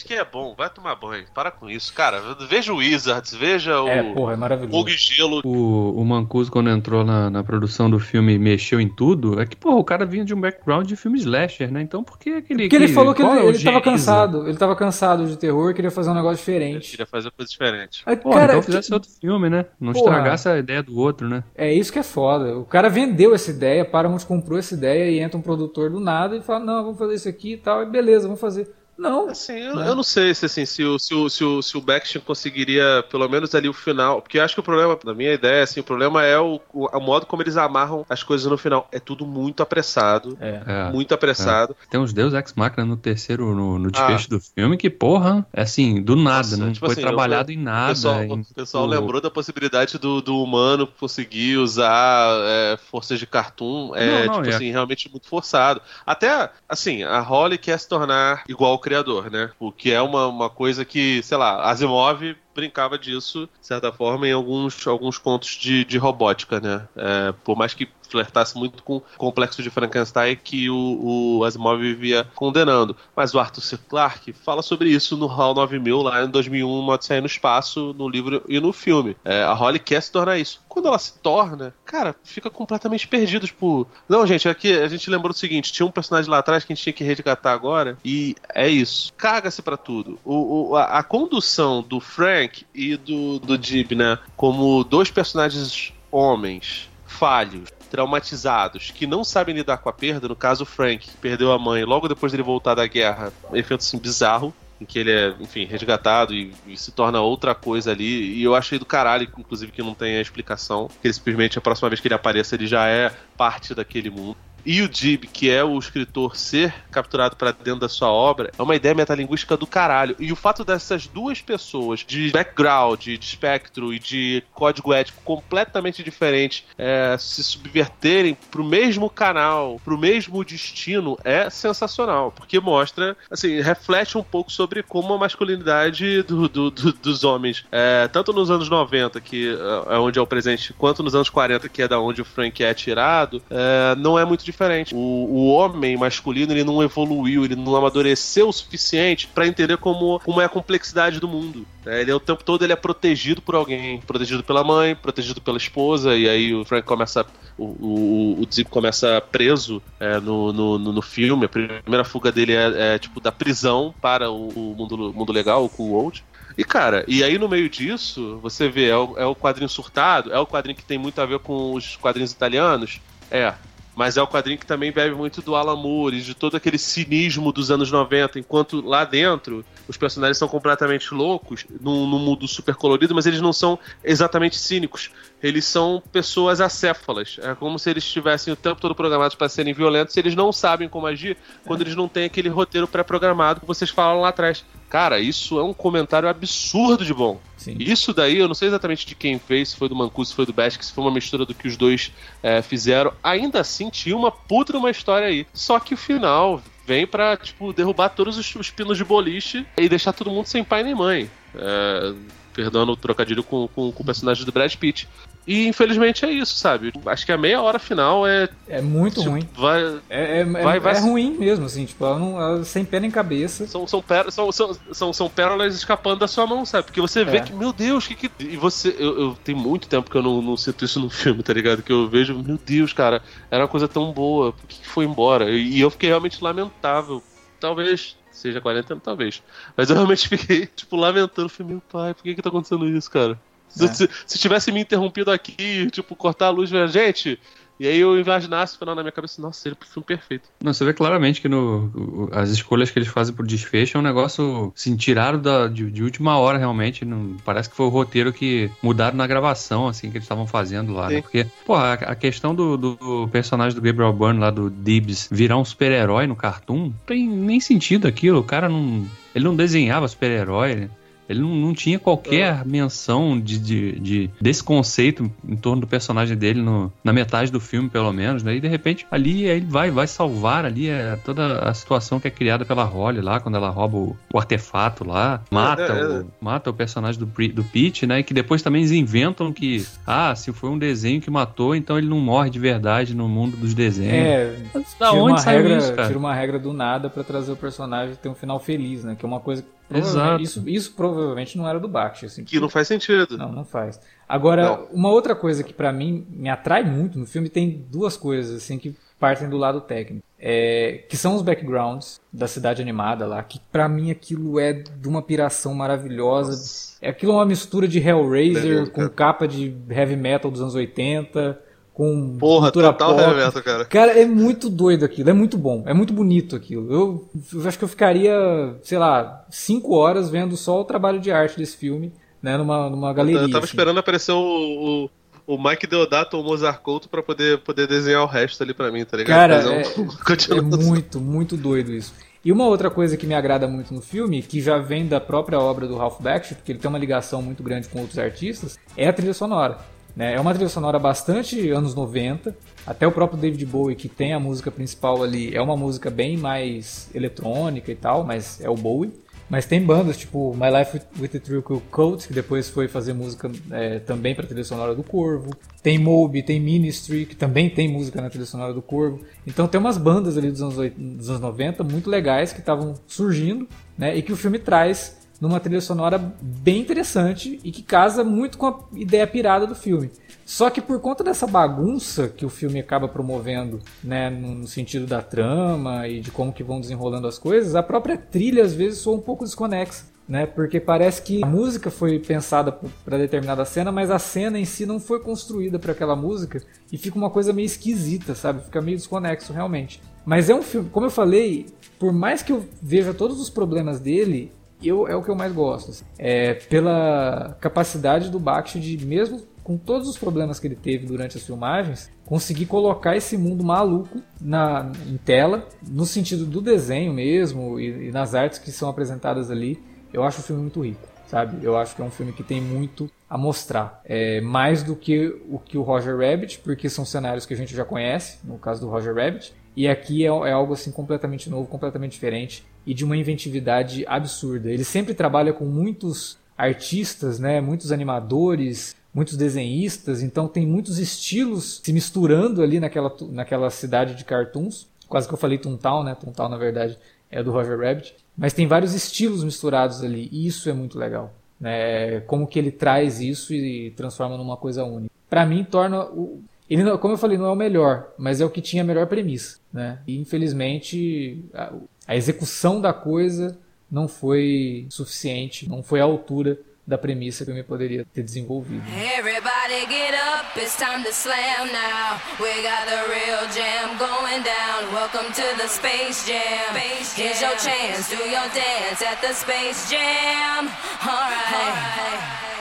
[0.05, 1.25] Que é bom, vai tomar banho.
[1.35, 1.93] Para com isso.
[1.93, 4.89] Cara, veja o Wizards, veja o É, porra, é maravilhoso.
[4.89, 5.41] E Gelo.
[5.45, 9.47] O, o Mancuso, quando entrou na, na produção do filme e mexeu em tudo, é
[9.47, 11.83] que, pô, o cara vinha de um background de filme slasher, né?
[11.83, 12.65] Então por que aquele.
[12.65, 15.71] Porque ele falou que ele, é o ele tava cansado, ele tava cansado de terror
[15.71, 16.91] e queria fazer um negócio diferente.
[16.91, 18.03] queria fazer coisa diferente.
[18.07, 19.67] Aí, Pô, cara, então fizesse outro filme, né?
[19.81, 20.11] Não Porra.
[20.11, 21.43] estragasse a ideia do outro, né?
[21.57, 22.57] É isso que é foda.
[22.57, 26.37] O cara vendeu essa ideia, Paramount comprou essa ideia e entra um produtor do nada
[26.37, 28.71] e fala: Não, vamos fazer isso aqui e tal, e beleza, vamos fazer.
[28.97, 29.89] Não, Assim, eu, Né?
[29.89, 33.03] eu não sei se, assim, se, o, se, o, se, o, se o Backstreet conseguiria,
[33.11, 34.21] pelo menos ali o final.
[34.21, 36.87] Porque eu acho que o problema, na minha ideia, assim, o problema é o, o,
[36.87, 38.87] o modo como eles amarram as coisas no final.
[38.93, 40.37] É tudo muito apressado.
[40.41, 40.63] é.
[40.67, 40.93] É.
[40.93, 41.75] Muito apressado.
[41.91, 45.63] Tem uns Deus Ex Machina no terceiro, no, no desfecho do filme, que, porra, é
[45.63, 47.95] assim, do nada, Nossa, não tipo foi assim, trabalhado eu- em O nada.
[47.95, 53.19] pessoal, em- o pessoal o- lembrou da possibilidade do, do humano conseguir usar é, forças
[53.19, 53.97] de cartoon.
[53.97, 55.81] É, Não, não, tipo é- assim, realmente muito forçado.
[56.07, 59.51] Até, assim, a Holly quer se tornar igual criador, né?
[59.59, 64.27] O que é uma, uma coisa que, sei lá, Asimov brincava disso, de certa forma,
[64.29, 66.87] em alguns, alguns contos de, de robótica, né?
[66.97, 71.81] É, por mais que flertasse muito com o complexo de Frankenstein que o, o Asimov
[71.81, 72.95] vivia condenando.
[73.17, 73.79] Mas o Arthur C.
[73.89, 78.07] Clarke fala sobre isso no HAL 9000, lá em 2001, Uma Odisseia no Espaço, no
[78.07, 79.17] livro e no filme.
[79.25, 80.61] É, a Holly quer se tornar isso.
[80.69, 83.47] Quando ela se torna, cara, fica completamente perdido.
[83.47, 86.73] Tipo, não, gente, aqui a gente lembrou do seguinte: tinha um personagem lá atrás que
[86.73, 89.11] a gente tinha que resgatar agora, e é isso.
[89.17, 90.19] Caga-se pra tudo.
[90.23, 92.42] O, o- a, a condução do Frank
[92.75, 99.79] e do, do Jib, né, como dois personagens homens, falhos, traumatizados, que não sabem lidar
[99.79, 102.75] com a perda, no caso o Frank, que perdeu a mãe logo depois dele voltar
[102.75, 106.91] da guerra, um efeito assim bizarro, em que ele é, enfim, resgatado e, e se
[106.91, 108.35] torna outra coisa ali.
[108.35, 110.89] E eu achei do caralho, inclusive, que não tem a explicação.
[111.01, 114.37] Que ele simplesmente, a próxima vez que ele apareça, ele já é parte daquele mundo.
[114.65, 118.63] E o Jib, que é o escritor, ser capturado para dentro da sua obra, é
[118.63, 120.15] uma ideia metalinguística do caralho.
[120.19, 126.03] E o fato dessas duas pessoas, de background, de espectro e de código ético completamente
[126.03, 132.31] diferentes, é, se subverterem pro mesmo canal, pro mesmo destino, é sensacional.
[132.33, 137.65] Porque mostra, assim, reflete um pouco sobre como a masculinidade do- do- do- dos homens,
[137.73, 139.57] é, tanto nos anos 90, que
[139.89, 142.63] é onde é o presente, quanto nos anos 40, que é da onde o Frank
[142.63, 144.95] é tirado, é, não é muito diferente.
[144.95, 150.21] O, o homem masculino ele não evoluiu, ele não amadureceu o suficiente para entender como,
[150.21, 151.67] como é a complexidade do mundo.
[151.85, 155.41] É, ele é o tempo todo ele é protegido por alguém, protegido pela mãe, protegido
[155.41, 157.27] pela esposa, e aí o Frank começa.
[157.59, 161.45] O, o, o Zip começa preso é, no, no, no, filme.
[161.45, 165.65] A primeira fuga dele é, é tipo da prisão para o, o mundo, mundo legal,
[165.65, 166.25] o Cool World.
[166.57, 170.33] E, cara, e aí no meio disso, você vê, é o, é o quadrinho surtado,
[170.33, 173.01] é o quadrinho que tem muito a ver com os quadrinhos italianos.
[173.31, 173.55] É,
[173.95, 177.53] mas é o quadrinho que também bebe muito do Alan Moore de todo aquele cinismo
[177.53, 182.75] dos anos 90, enquanto lá dentro os personagens são completamente loucos, num, num mundo super
[182.75, 185.11] colorido, mas eles não são exatamente cínicos.
[185.43, 187.37] Eles são pessoas acéfalas.
[187.43, 190.51] É como se eles estivessem o tempo todo programados para serem violentos e eles não
[190.51, 191.37] sabem como agir
[191.67, 194.65] quando eles não têm aquele roteiro pré-programado que vocês falaram lá atrás.
[194.89, 197.41] Cara, isso é um comentário absurdo de bom.
[197.57, 197.77] Sim.
[197.79, 200.45] Isso daí, eu não sei exatamente de quem fez, se foi do Mancuso, se foi
[200.45, 202.13] do Bash, se foi uma mistura do que os dois
[202.43, 203.13] é, fizeram.
[203.23, 205.47] Ainda assim, tinha uma puta uma história aí.
[205.53, 209.89] Só que o final vem pra, tipo, derrubar todos os, os pinos de boliche e
[209.89, 211.31] deixar todo mundo sem pai nem mãe.
[211.55, 212.15] É,
[212.53, 215.09] perdão o trocadilho com, com, com, o personagem do Brad Pitt.
[215.47, 216.93] E infelizmente é isso, sabe?
[217.07, 218.49] Acho que a meia hora final é.
[218.69, 219.49] É muito tipo, ruim.
[219.57, 222.85] Vai, é, é, vai, é vai, é ruim mesmo, assim, tipo, ela não, ela sem
[222.85, 223.67] pé nem cabeça.
[223.67, 226.85] São, são, são, são, são, são pérolas escapando da sua mão, sabe?
[226.85, 227.41] Porque você vê é.
[227.41, 228.31] que, meu Deus, que que.
[228.39, 228.95] E você.
[228.99, 231.83] Eu, eu tem muito tempo que eu não, não sinto isso no filme, tá ligado?
[231.83, 233.21] Que eu vejo, meu Deus, cara,
[233.51, 235.51] era uma coisa tão boa, por que, que foi embora?
[235.51, 237.21] E, e eu fiquei realmente lamentável.
[237.59, 239.43] Talvez seja 40 anos, talvez.
[239.77, 241.49] Mas eu realmente fiquei, tipo, lamentando.
[241.49, 243.39] Falei, meu pai, por que que tá acontecendo isso, cara?
[243.73, 243.89] Se, é.
[243.89, 247.39] se, se, tivesse me interrompido aqui, tipo, cortar a luz, gente,
[247.83, 250.49] e aí eu imaginasse o final na minha cabeça, nossa, seria o filme perfeito.
[250.63, 254.05] Não, você vê claramente que no, as escolhas que eles fazem pro desfecho é um
[254.05, 257.05] negócio, assim, tiraram da, de, de última hora, realmente.
[257.05, 260.93] Não, parece que foi o roteiro que mudaram na gravação, assim, que eles estavam fazendo
[260.93, 261.23] lá, né?
[261.23, 265.57] Porque, pô, a, a questão do, do, personagem do Gabriel Byrne lá, do Dibs, virar
[265.57, 268.39] um super-herói no cartoon, não tem nem sentido aquilo.
[268.39, 269.05] O cara não...
[269.35, 270.91] Ele não desenhava super-herói, né?
[271.29, 272.65] Ele não, não tinha qualquer é.
[272.65, 277.61] menção de, de, de, desse conceito em torno do personagem dele no, na metade do
[277.61, 278.57] filme, pelo menos, né?
[278.57, 282.31] E de repente ali ele vai, vai salvar ali é, toda a situação que é
[282.31, 286.27] criada pela Holly lá, quando ela rouba o, o artefato lá, mata, é, é, o,
[286.41, 288.21] mata o personagem do, do Pete, né?
[288.21, 291.97] E que depois também eles inventam que, ah, se foi um desenho que matou, então
[291.99, 294.13] ele não morre de verdade no mundo dos desenhos.
[294.13, 294.57] É,
[294.99, 296.09] da onde uma regra, isso, cara?
[296.09, 299.17] Tira uma regra do nada para trazer o personagem ter um final feliz, né?
[299.19, 299.65] Que é uma coisa
[299.99, 300.43] Exato.
[300.43, 302.27] Isso, isso provavelmente não era do Bakshi.
[302.27, 303.37] Assim, que não faz sentido.
[303.37, 304.01] Não, não faz.
[304.29, 304.87] Agora, não.
[304.93, 308.79] uma outra coisa que para mim me atrai muito no filme tem duas coisas assim
[308.79, 310.25] que partem do lado técnico.
[310.45, 315.07] É, que são os backgrounds da cidade animada lá, que para mim aquilo é de
[315.07, 316.51] uma piração maravilhosa.
[316.51, 316.97] Nossa.
[317.01, 321.72] É aquilo é uma mistura de Hellraiser com capa de heavy metal dos anos 80
[321.93, 323.35] com Porra, total pop.
[323.35, 323.85] Metal, cara.
[323.85, 326.93] Cara, é muito doido aquilo, é muito bom, é muito bonito aquilo.
[326.93, 328.35] Eu, eu, acho que eu ficaria,
[328.83, 332.13] sei lá, cinco horas vendo só o trabalho de arte desse filme,
[332.43, 333.43] né, numa, numa galeria.
[333.43, 333.73] Eu, tava assim.
[333.73, 335.09] esperando aparecer o,
[335.47, 338.73] o, o, Mike Deodato ou o Mozart Couto pra poder, poder desenhar o resto ali
[338.73, 339.37] pra mim, tá ligado?
[339.37, 339.83] Cara, é,
[340.57, 342.15] é muito, muito doido isso.
[342.45, 345.61] E uma outra coisa que me agrada muito no filme, que já vem da própria
[345.61, 349.07] obra do Ralph Bakshi, porque ele tem uma ligação muito grande com outros artistas, é
[349.07, 349.79] a trilha sonora.
[350.15, 350.35] Né?
[350.35, 352.55] É uma trilha sonora bastante anos 90.
[352.87, 356.37] Até o próprio David Bowie, que tem a música principal ali, é uma música bem
[356.37, 359.13] mais eletrônica e tal, mas é o Bowie.
[359.53, 363.51] Mas tem bandas tipo My Life with the True Coat, que depois foi fazer música
[363.71, 365.51] é, também para a trilha sonora do Corvo.
[365.83, 369.21] Tem Moby, tem Ministry, que também tem música na trilha sonora do Corvo.
[369.47, 373.69] Então tem umas bandas ali dos anos, dos anos 90 muito legais que estavam surgindo
[373.99, 378.57] né, e que o filme traz numa trilha sonora bem interessante e que casa muito
[378.57, 380.09] com a ideia pirada do filme.
[380.47, 385.21] Só que por conta dessa bagunça que o filme acaba promovendo, né, no sentido da
[385.21, 389.17] trama e de como que vão desenrolando as coisas, a própria trilha às vezes soa
[389.17, 390.47] um pouco desconexa, né?
[390.47, 394.87] Porque parece que a música foi pensada para determinada cena, mas a cena em si
[394.87, 396.63] não foi construída para aquela música
[396.93, 398.63] e fica uma coisa meio esquisita, sabe?
[398.63, 400.01] Fica meio desconexo realmente.
[400.25, 401.67] Mas é um filme, como eu falei,
[401.99, 404.53] por mais que eu veja todos os problemas dele,
[404.89, 405.91] eu, é o que eu mais gosto.
[405.91, 406.05] Assim.
[406.19, 411.37] É, pela capacidade do Bakshi de, mesmo com todos os problemas que ele teve durante
[411.37, 417.79] as filmagens, conseguir colocar esse mundo maluco na, em tela, no sentido do desenho mesmo
[417.79, 419.81] e, e nas artes que são apresentadas ali.
[420.13, 421.65] Eu acho o filme muito rico, sabe?
[421.65, 424.03] Eu acho que é um filme que tem muito a mostrar.
[424.05, 427.75] É, mais do que o que o Roger Rabbit, porque são cenários que a gente
[427.75, 431.67] já conhece, no caso do Roger Rabbit, e aqui é, é algo assim completamente novo,
[431.67, 434.71] completamente diferente e de uma inventividade absurda.
[434.71, 441.81] Ele sempre trabalha com muitos artistas, né, muitos animadores, muitos desenhistas, então tem muitos estilos
[441.83, 444.87] se misturando ali naquela, naquela cidade de cartoons.
[445.09, 446.15] Quase que eu falei Toontown, né?
[446.15, 446.99] Toontown, na verdade,
[447.31, 448.15] é do Roger Rabbit.
[448.37, 451.35] Mas tem vários estilos misturados ali, e isso é muito legal.
[451.61, 452.21] Né?
[452.21, 455.13] Como que ele traz isso e transforma numa coisa única.
[455.29, 456.43] Para mim, torna o,
[456.81, 459.07] ele, como eu falei, não é o melhor, mas é o que tinha a melhor
[459.07, 459.99] premissa, né?
[460.07, 461.73] E infelizmente a,
[462.07, 463.59] a execução da coisa
[463.91, 468.83] não foi suficiente, não foi à altura da premissa que eu me poderia ter desenvolvido.
[469.17, 472.21] Everybody get up, it's time to slam now.
[472.41, 474.93] We got the real jam going down.
[474.93, 476.75] Welcome to the Space Jam.
[477.15, 480.69] Here's your chance, do your dance at the Space Jam.
[481.03, 482.52] All right.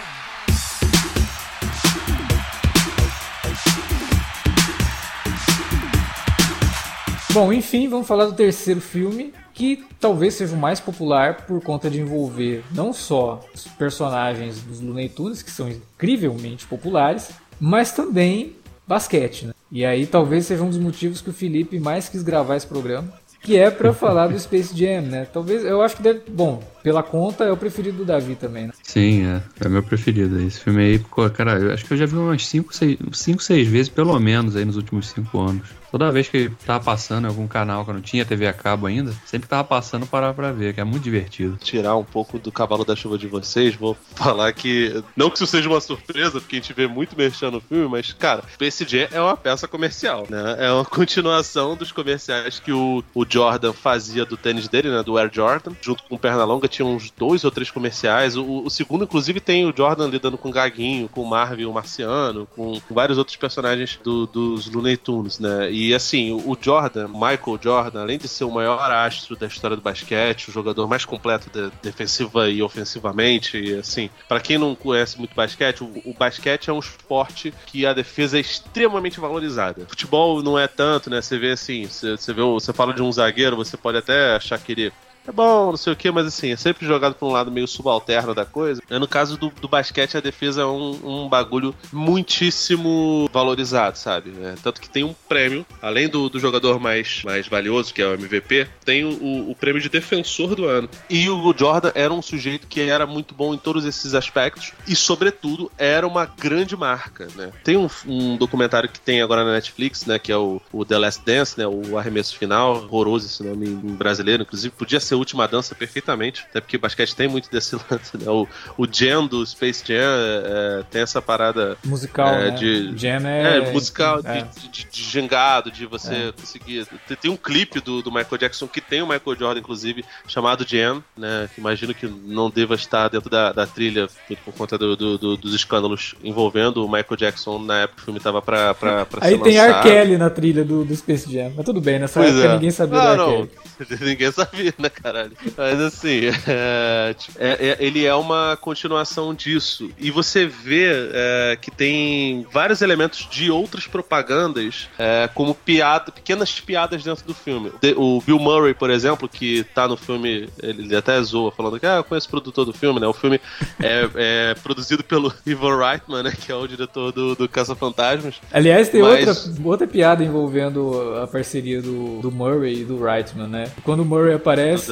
[7.33, 11.89] Bom, enfim, vamos falar do terceiro filme, que talvez seja o mais popular por conta
[11.89, 18.57] de envolver não só os personagens dos Looney Tunes, que são incrivelmente populares, mas também
[18.85, 19.45] basquete.
[19.45, 19.53] Né?
[19.71, 23.13] E aí talvez seja um dos motivos que o Felipe mais quis gravar esse programa,
[23.41, 25.25] que é para falar do Space Jam, né?
[25.25, 28.73] Talvez, eu acho que deve, bom, pela conta é o preferido do Davi também, né?
[28.83, 30.37] Sim, é, é meu preferido.
[30.41, 34.19] Esse filme aí, cara, eu acho que eu já vi umas 5, 6 vezes pelo
[34.19, 35.80] menos aí nos últimos 5 anos.
[35.91, 38.87] Toda vez que tava passando em algum canal que eu não tinha TV a cabo
[38.87, 41.57] ainda, sempre tava passando parar pra ver, que é muito divertido.
[41.61, 45.03] Tirar um pouco do cavalo da chuva de vocês, vou falar que.
[45.17, 48.13] Não que isso seja uma surpresa, porque a gente vê muito mexendo no filme, mas,
[48.13, 50.55] cara, PSG é uma peça comercial, né?
[50.59, 55.03] É uma continuação dos comerciais que o, o Jordan fazia do tênis dele, né?
[55.03, 55.73] Do Air Jordan.
[55.81, 58.37] Junto com o Pernalonga, tinha uns dois ou três comerciais.
[58.37, 61.73] O, o segundo, inclusive, tem o Jordan lidando com o Gaguinho, com o Marvin, o
[61.73, 65.69] Marciano, com vários outros personagens do, dos Looney Tunes, né?
[65.69, 69.75] E e assim, o Jordan, Michael Jordan, além de ser o maior astro da história
[69.75, 74.75] do basquete, o jogador mais completo de, defensiva e ofensivamente, e assim, para quem não
[74.75, 79.85] conhece muito basquete, o, o, basquete é um esporte que a defesa é extremamente valorizada.
[79.87, 81.21] Futebol não é tanto, né?
[81.21, 84.59] Você vê assim, você, você vê, você fala de um zagueiro, você pode até achar
[84.59, 84.93] que ele
[85.31, 87.67] é bom, não sei o que, mas assim, é sempre jogado pra um lado meio
[87.67, 88.81] subalterno da coisa.
[88.89, 94.33] No caso do, do basquete, a defesa é um, um bagulho muitíssimo valorizado, sabe?
[94.41, 98.07] É, tanto que tem um prêmio, além do, do jogador mais, mais valioso, que é
[98.07, 100.89] o MVP, tem o, o prêmio de defensor do ano.
[101.09, 104.95] E o Jordan era um sujeito que era muito bom em todos esses aspectos e,
[104.95, 107.51] sobretudo, era uma grande marca, né?
[107.63, 110.97] Tem um, um documentário que tem agora na Netflix, né, que é o, o The
[110.97, 115.47] Last Dance, né, o arremesso final, horroroso esse nome em brasileiro, inclusive podia ser última
[115.47, 118.29] dança perfeitamente, até porque basquete tem muito desse lance, né?
[118.29, 118.47] O,
[118.77, 122.57] o jam do Space Jam é, é tem essa parada musical, é, né?
[122.57, 124.41] de jam é, é musical é.
[124.41, 126.31] De, de, de, gingado, de você é.
[126.31, 126.85] conseguir.
[127.07, 130.65] Tem, tem, um clipe do, do Michael Jackson que tem o Michael Jordan, inclusive, chamado
[130.67, 131.49] Jam, né?
[131.53, 134.07] Que imagino que não deva estar dentro da, da trilha
[134.43, 138.05] por conta do, do, do, dos escândalos envolvendo o Michael Jackson na época que o
[138.05, 139.81] filme tava pra, pra, pra Aí tem R.
[139.81, 142.99] Kelly na trilha do, do Space Jam, mas tudo bem, nessa pois época ninguém sabia
[142.99, 143.25] ah, R.
[143.25, 143.51] Kelly.
[144.01, 145.31] Ninguém sabia, né, caralho?
[145.57, 149.89] Mas assim, é, tipo, é, é, ele é uma continuação disso.
[149.97, 156.59] E você vê é, que tem vários elementos de outras propagandas, é, como piada, pequenas
[156.59, 157.71] piadas dentro do filme.
[157.95, 161.97] O Bill Murray, por exemplo, que tá no filme, ele até zoa, falando que ah,
[161.97, 163.07] eu conheço o produtor do filme, né?
[163.07, 163.39] O filme
[163.79, 166.33] é, é produzido pelo Ivan Reitman, né?
[166.39, 168.35] Que é o diretor do, do Caça Fantasmas.
[168.51, 169.27] Aliás, tem Mas...
[169.27, 173.71] outra, outra piada envolvendo a parceria do, do Murray e do Reitman, né?
[173.83, 174.90] Quando o Murray aparece.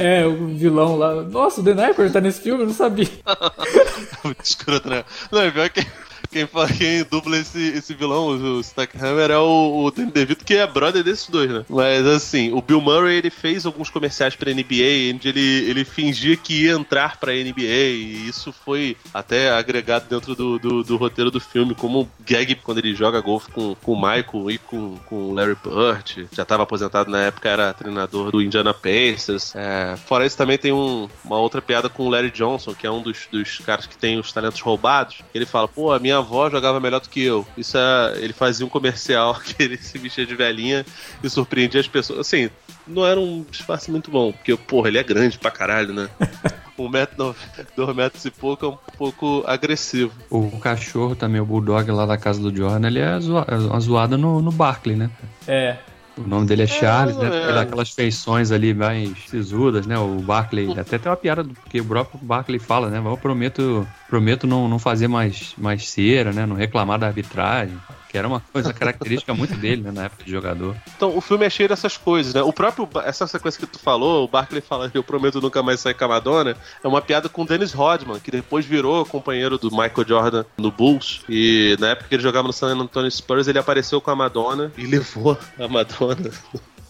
[0.00, 1.22] É, o vilão lá.
[1.22, 3.08] Nossa, o The Aykroyd tá nesse filme, eu não sabia.
[4.24, 5.04] Muito escroto, né?
[5.30, 5.86] Não, é pior que
[6.30, 10.66] quem, quem dubla esse, esse vilão, o Stackhammer, é o, o Danny DeVito, que é
[10.66, 11.64] brother desses dois, né?
[11.68, 16.36] Mas assim, o Bill Murray ele fez alguns comerciais pra NBA, onde ele, ele fingia
[16.36, 21.30] que ia entrar pra NBA, e isso foi até agregado dentro do, do, do roteiro
[21.30, 25.30] do filme, como gag quando ele joga golfe com, com o Michael e com, com
[25.30, 26.28] o Larry Bird.
[26.32, 29.54] Já estava aposentado na época, era treinador do Indiana Pacers.
[29.56, 32.90] É, fora isso, também tem um, uma outra piada com o Larry Johnson, que é
[32.90, 35.22] um dos, dos caras que tem os talentos roubados.
[35.34, 37.46] Ele fala: pô, a minha avó jogava melhor do que eu.
[37.56, 38.14] Isso é.
[38.18, 40.84] Ele fazia um comercial que ele se vestia de velhinha
[41.22, 42.20] e surpreendia as pessoas.
[42.20, 42.50] Assim,
[42.86, 46.08] não era um disfarce muito bom, porque, porra, ele é grande pra caralho, né?
[46.78, 47.36] um metro,
[47.76, 50.12] dois metros e pouco é um pouco agressivo.
[50.30, 53.80] O cachorro também, o Bulldog lá da casa do Jordan, ele é, zoa, é uma
[53.80, 55.10] zoada no, no Barkley, né?
[55.46, 55.76] É.
[56.24, 57.50] O nome dele é Charles, é, né?
[57.50, 57.58] É.
[57.60, 59.98] Aquelas feições ali mais sisudas, né?
[59.98, 60.78] O Barkley.
[60.78, 62.98] Até tem uma piada, porque o próprio Barkley fala, né?
[62.98, 66.46] Eu prometo, prometo não, não fazer mais, mais cera, né?
[66.46, 67.76] Não reclamar da arbitragem
[68.10, 70.76] que era uma coisa característica muito dele, né, na época de jogador.
[70.96, 72.42] Então, o filme é cheio dessas coisas, né?
[72.42, 75.94] O próprio, essa sequência que tu falou, o Barkley fala eu prometo nunca mais sair
[75.94, 79.70] com a Madonna, é uma piada com o Dennis Rodman, que depois virou companheiro do
[79.70, 83.58] Michael Jordan no Bulls, e na época que ele jogava no San Antonio Spurs, ele
[83.58, 86.32] apareceu com a Madonna e levou a Madonna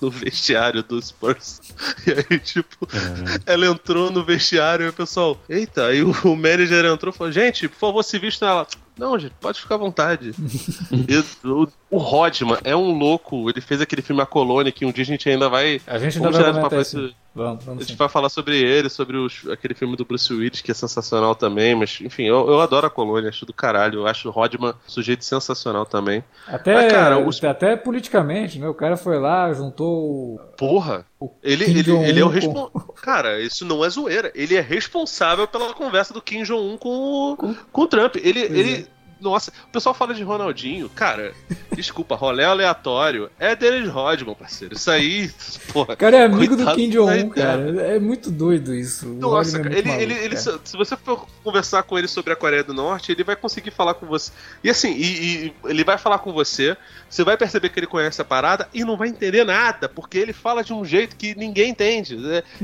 [0.01, 1.61] no vestiário do Spurs.
[2.07, 2.89] E aí, tipo,
[3.47, 3.53] é.
[3.53, 7.33] ela entrou no vestiário e o pessoal, eita, aí o, o manager entrou e falou,
[7.33, 8.67] gente, por favor, se vista ela.
[9.01, 10.35] Não, gente, pode ficar à vontade.
[10.93, 14.93] e, o, o Rodman é um louco, ele fez aquele filme A Colônia, que um
[14.93, 15.81] dia a gente ainda vai.
[15.87, 17.15] A gente ainda vai esse...
[17.41, 17.99] Vamos, vamos a gente sim.
[17.99, 21.75] vai falar sobre ele, sobre os, aquele filme do Bruce Willis, que é sensacional também,
[21.75, 24.01] mas enfim, eu, eu adoro a colônia, acho do caralho.
[24.01, 26.23] Eu acho o Rodman sujeito sensacional também.
[26.47, 27.43] Até, mas, cara, os...
[27.43, 28.69] até politicamente, né?
[28.69, 30.39] O cara foi lá, juntou.
[30.59, 31.07] Porra!
[31.19, 32.95] O ele, ele, ele é o responsável.
[33.01, 34.31] Cara, isso não é zoeira.
[34.35, 37.55] Ele é responsável pela conversa do Kim Jong-un com, com...
[37.55, 38.17] com o Trump.
[38.17, 38.41] Ele.
[38.41, 38.87] ele...
[39.21, 40.89] É nossa, o pessoal fala de Ronaldinho.
[40.89, 41.33] Cara,
[41.75, 44.75] desculpa, rolê aleatório é Dennis Rodman, parceiro.
[44.75, 45.31] Isso aí,
[45.73, 45.97] porra.
[45.97, 47.83] Cara, é amigo do Kim Jong-un, cara.
[47.83, 49.07] É muito doido isso.
[49.07, 50.61] Nossa, é cara, ele, maluco, ele, ele cara.
[50.65, 53.95] se você for conversar com ele sobre a Coreia do Norte, ele vai conseguir falar
[53.95, 54.33] com você.
[54.65, 56.77] E assim, e, e ele vai falar com você,
[57.09, 60.33] você vai perceber que ele conhece a parada e não vai entender nada, porque ele
[60.33, 62.17] fala de um jeito que ninguém entende.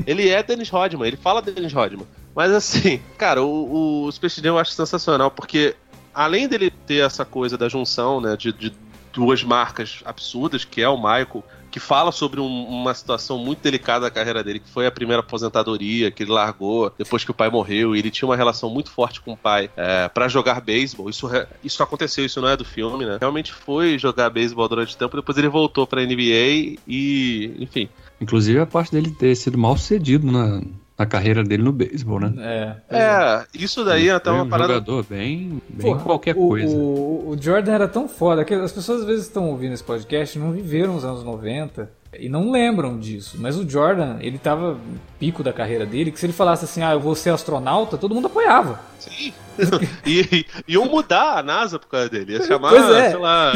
[0.05, 2.07] Ele é Dennis Rodman, ele fala Dennis Rodman.
[2.37, 5.75] Mas assim, cara, o, o Space Jam eu acho sensacional, porque
[6.17, 8.73] além dele ter essa coisa da junção, né, de, de
[9.13, 14.01] duas marcas absurdas, que é o Michael, que fala sobre um, uma situação muito delicada
[14.01, 17.51] da carreira dele, que foi a primeira aposentadoria que ele largou depois que o pai
[17.51, 21.07] morreu, e ele tinha uma relação muito forte com o pai é, para jogar beisebol.
[21.07, 21.29] Isso,
[21.63, 23.17] isso aconteceu, isso não é do filme, né?
[23.19, 27.87] Realmente foi jogar beisebol durante o tempo, depois ele voltou pra NBA e, enfim.
[28.19, 30.61] Inclusive a parte dele ter sido mal sucedido na,
[30.97, 32.33] na carreira dele no beisebol, né?
[32.39, 34.73] É, é, isso daí é até uma um parada.
[34.73, 36.75] jogador bem, bem Porra, qualquer o, coisa.
[36.75, 40.39] O, o, Jordan era tão foda que as pessoas às vezes estão ouvindo esse podcast
[40.39, 41.87] não viveram os anos 90
[42.19, 43.37] e não lembram disso.
[43.39, 46.81] Mas o Jordan, ele tava no pico da carreira dele, que se ele falasse assim,
[46.81, 48.79] ah, eu vou ser astronauta, todo mundo apoiava.
[48.97, 49.33] Sim.
[50.05, 52.33] e iam mudar a NASA por causa dele.
[52.33, 53.09] Ia chamar, é.
[53.11, 53.53] sei lá,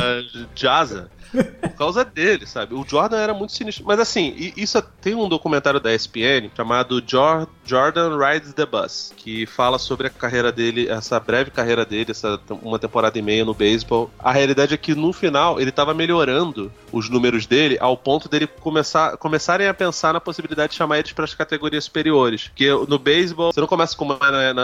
[0.54, 1.10] JASA.
[1.32, 2.76] Por causa dele, sabe?
[2.76, 3.86] O Jordan era muito sinistro.
[3.86, 9.80] Mas assim, isso tem um documentário da ESPN chamado Jordan Rides the Bus, que fala
[9.80, 14.12] sobre a carreira dele, essa breve carreira dele, essa uma temporada e meia no beisebol.
[14.20, 18.48] A realidade é que no final ele estava melhorando os números dele ao ponto dele
[18.48, 22.50] começar, começarem a pensar na possibilidade de chamar eles para as categorias superiores.
[22.50, 24.18] Porque no beisebol, você não começa como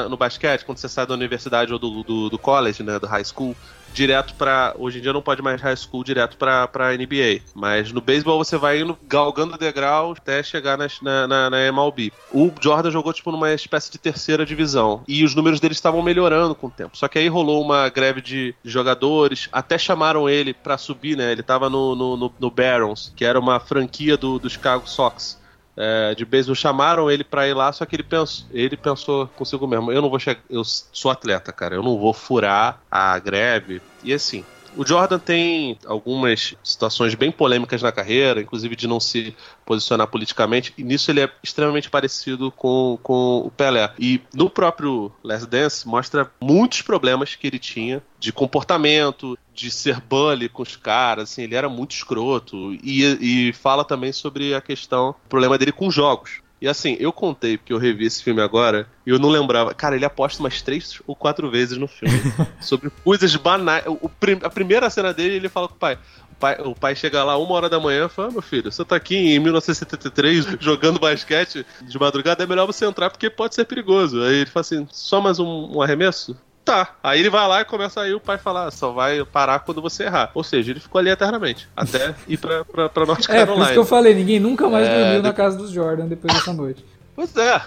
[0.10, 3.24] no basquete, quando você sai da universidade ou do, do, do college, né, do high
[3.24, 3.56] school
[3.94, 8.02] direto para hoje em dia não pode mais high school direto para NBA, mas no
[8.02, 12.12] beisebol você vai indo galgando degraus até chegar nas, na, na, na MLB.
[12.32, 16.56] O Jordan jogou tipo numa espécie de terceira divisão e os números dele estavam melhorando
[16.56, 16.98] com o tempo.
[16.98, 21.32] Só que aí rolou uma greve de jogadores, até chamaram ele para subir, né?
[21.32, 25.38] Ele tava no, no, no, no Barons, que era uma franquia do, do Chicago Sox
[25.78, 29.68] é, de beisebol chamaram ele para ir lá, só que ele pensou, ele pensou consigo
[29.68, 33.82] mesmo, eu não vou chegar, eu sou atleta, cara, eu não vou furar a greve.
[34.04, 34.44] E assim,
[34.78, 40.74] o Jordan tem algumas situações bem polêmicas na carreira, inclusive de não se posicionar politicamente,
[40.78, 43.92] e nisso ele é extremamente parecido com, com o Pelé.
[44.00, 50.00] E no próprio Last Dance mostra muitos problemas que ele tinha de comportamento, de ser
[50.00, 52.74] bully com os caras, assim, ele era muito escroto.
[52.84, 56.42] E, e fala também sobre a questão, o problema dele com jogos.
[56.60, 59.74] E assim, eu contei, porque eu revi esse filme agora, e eu não lembrava.
[59.74, 62.20] Cara, ele aposta umas três ou quatro vezes no filme
[62.60, 63.86] sobre coisas banais.
[63.86, 64.10] O,
[64.44, 66.00] a primeira cena dele, ele fala com o pai.
[66.32, 68.72] O pai, o pai chega lá uma hora da manhã e fala: ah, meu filho,
[68.72, 73.54] você tá aqui em 1973 jogando basquete de madrugada, é melhor você entrar porque pode
[73.54, 74.22] ser perigoso.
[74.24, 76.36] Aí ele fala assim: só mais um, um arremesso?
[76.68, 76.96] Tá.
[77.02, 80.04] Aí ele vai lá e começa aí o pai falar, só vai parar quando você
[80.04, 80.32] errar.
[80.34, 83.52] Ou seja, ele ficou ali eternamente, até ir pra, pra, pra North Carolina.
[83.52, 86.08] É, por isso que eu falei, ninguém nunca mais é, dormiu na casa dos Jordan
[86.08, 86.84] depois dessa noite.
[87.18, 87.60] Pois é.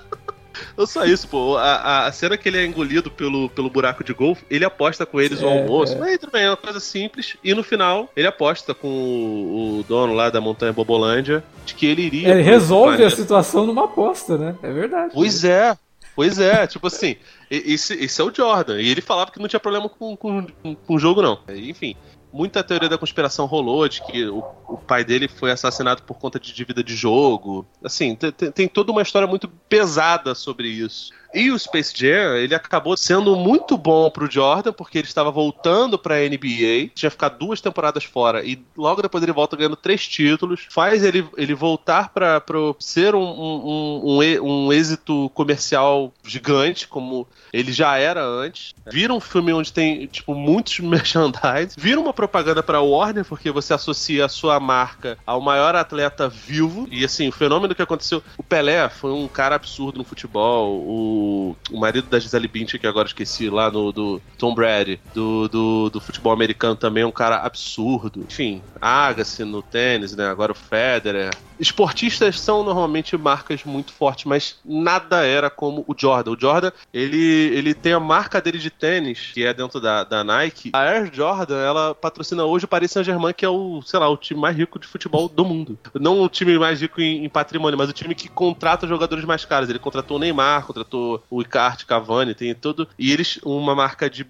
[0.74, 1.58] Não só isso, pô.
[1.58, 5.20] A, a, cena que ele é engolido pelo, pelo buraco de golfe, ele aposta com
[5.20, 5.92] eles é, o almoço.
[5.92, 5.98] É.
[5.98, 7.36] Mas tudo bem, é uma coisa simples.
[7.44, 11.84] E no final, ele aposta com o, o dono lá da montanha Bobolândia de que
[11.84, 12.30] ele iria.
[12.30, 14.54] Ele resolve a situação numa aposta, né?
[14.62, 15.12] É verdade.
[15.12, 15.76] Pois é.
[16.14, 17.16] Pois é, tipo assim,
[17.50, 18.80] esse, esse é o Jordan.
[18.80, 21.40] E ele falava que não tinha problema com, com, com o jogo, não.
[21.48, 21.96] Enfim,
[22.32, 26.38] muita teoria da conspiração rolou de que o, o pai dele foi assassinado por conta
[26.38, 27.66] de dívida de jogo.
[27.82, 31.12] Assim, tem, tem toda uma história muito pesada sobre isso.
[31.34, 35.98] E o Space Jam, ele acabou sendo muito bom pro Jordan, porque ele estava voltando
[35.98, 40.66] pra NBA, tinha ficado duas temporadas fora, e logo depois ele volta ganhando três títulos,
[40.70, 47.26] faz ele, ele voltar pra, pra ser um, um, um, um êxito comercial gigante, como
[47.52, 48.74] ele já era antes.
[48.90, 51.74] Vira um filme onde tem, tipo, muitos merchandise.
[51.76, 56.86] Vira uma propaganda pra Warner, porque você associa a sua marca ao maior atleta vivo.
[56.90, 58.22] E, assim, o fenômeno que aconteceu...
[58.36, 60.80] O Pelé foi um cara absurdo no futebol.
[60.84, 61.23] O
[61.70, 65.90] o, marido da Gisele Bündchen, que agora esqueci, lá no do Tom Brady, do, do,
[65.90, 68.24] do futebol americano também, é um cara absurdo.
[68.28, 70.26] Enfim, Agassi no tênis, né?
[70.26, 71.30] Agora o Federer.
[71.58, 76.32] Esportistas são normalmente marcas muito fortes, mas nada era como o Jordan.
[76.32, 80.24] O Jordan, ele, ele tem a marca dele de tênis, que é dentro da, da
[80.24, 80.70] Nike.
[80.72, 84.16] A Air Jordan, ela patrocina hoje o Paris Saint-Germain, que é o, sei lá, o
[84.16, 85.78] time mais rico de futebol do mundo.
[85.94, 89.44] Não o time mais rico em, em patrimônio, mas o time que contrata jogadores mais
[89.44, 89.68] caros.
[89.68, 92.88] Ele contratou o Neymar, contratou o Icardi, Cavani, tem tudo.
[92.98, 94.26] E eles, uma marca de,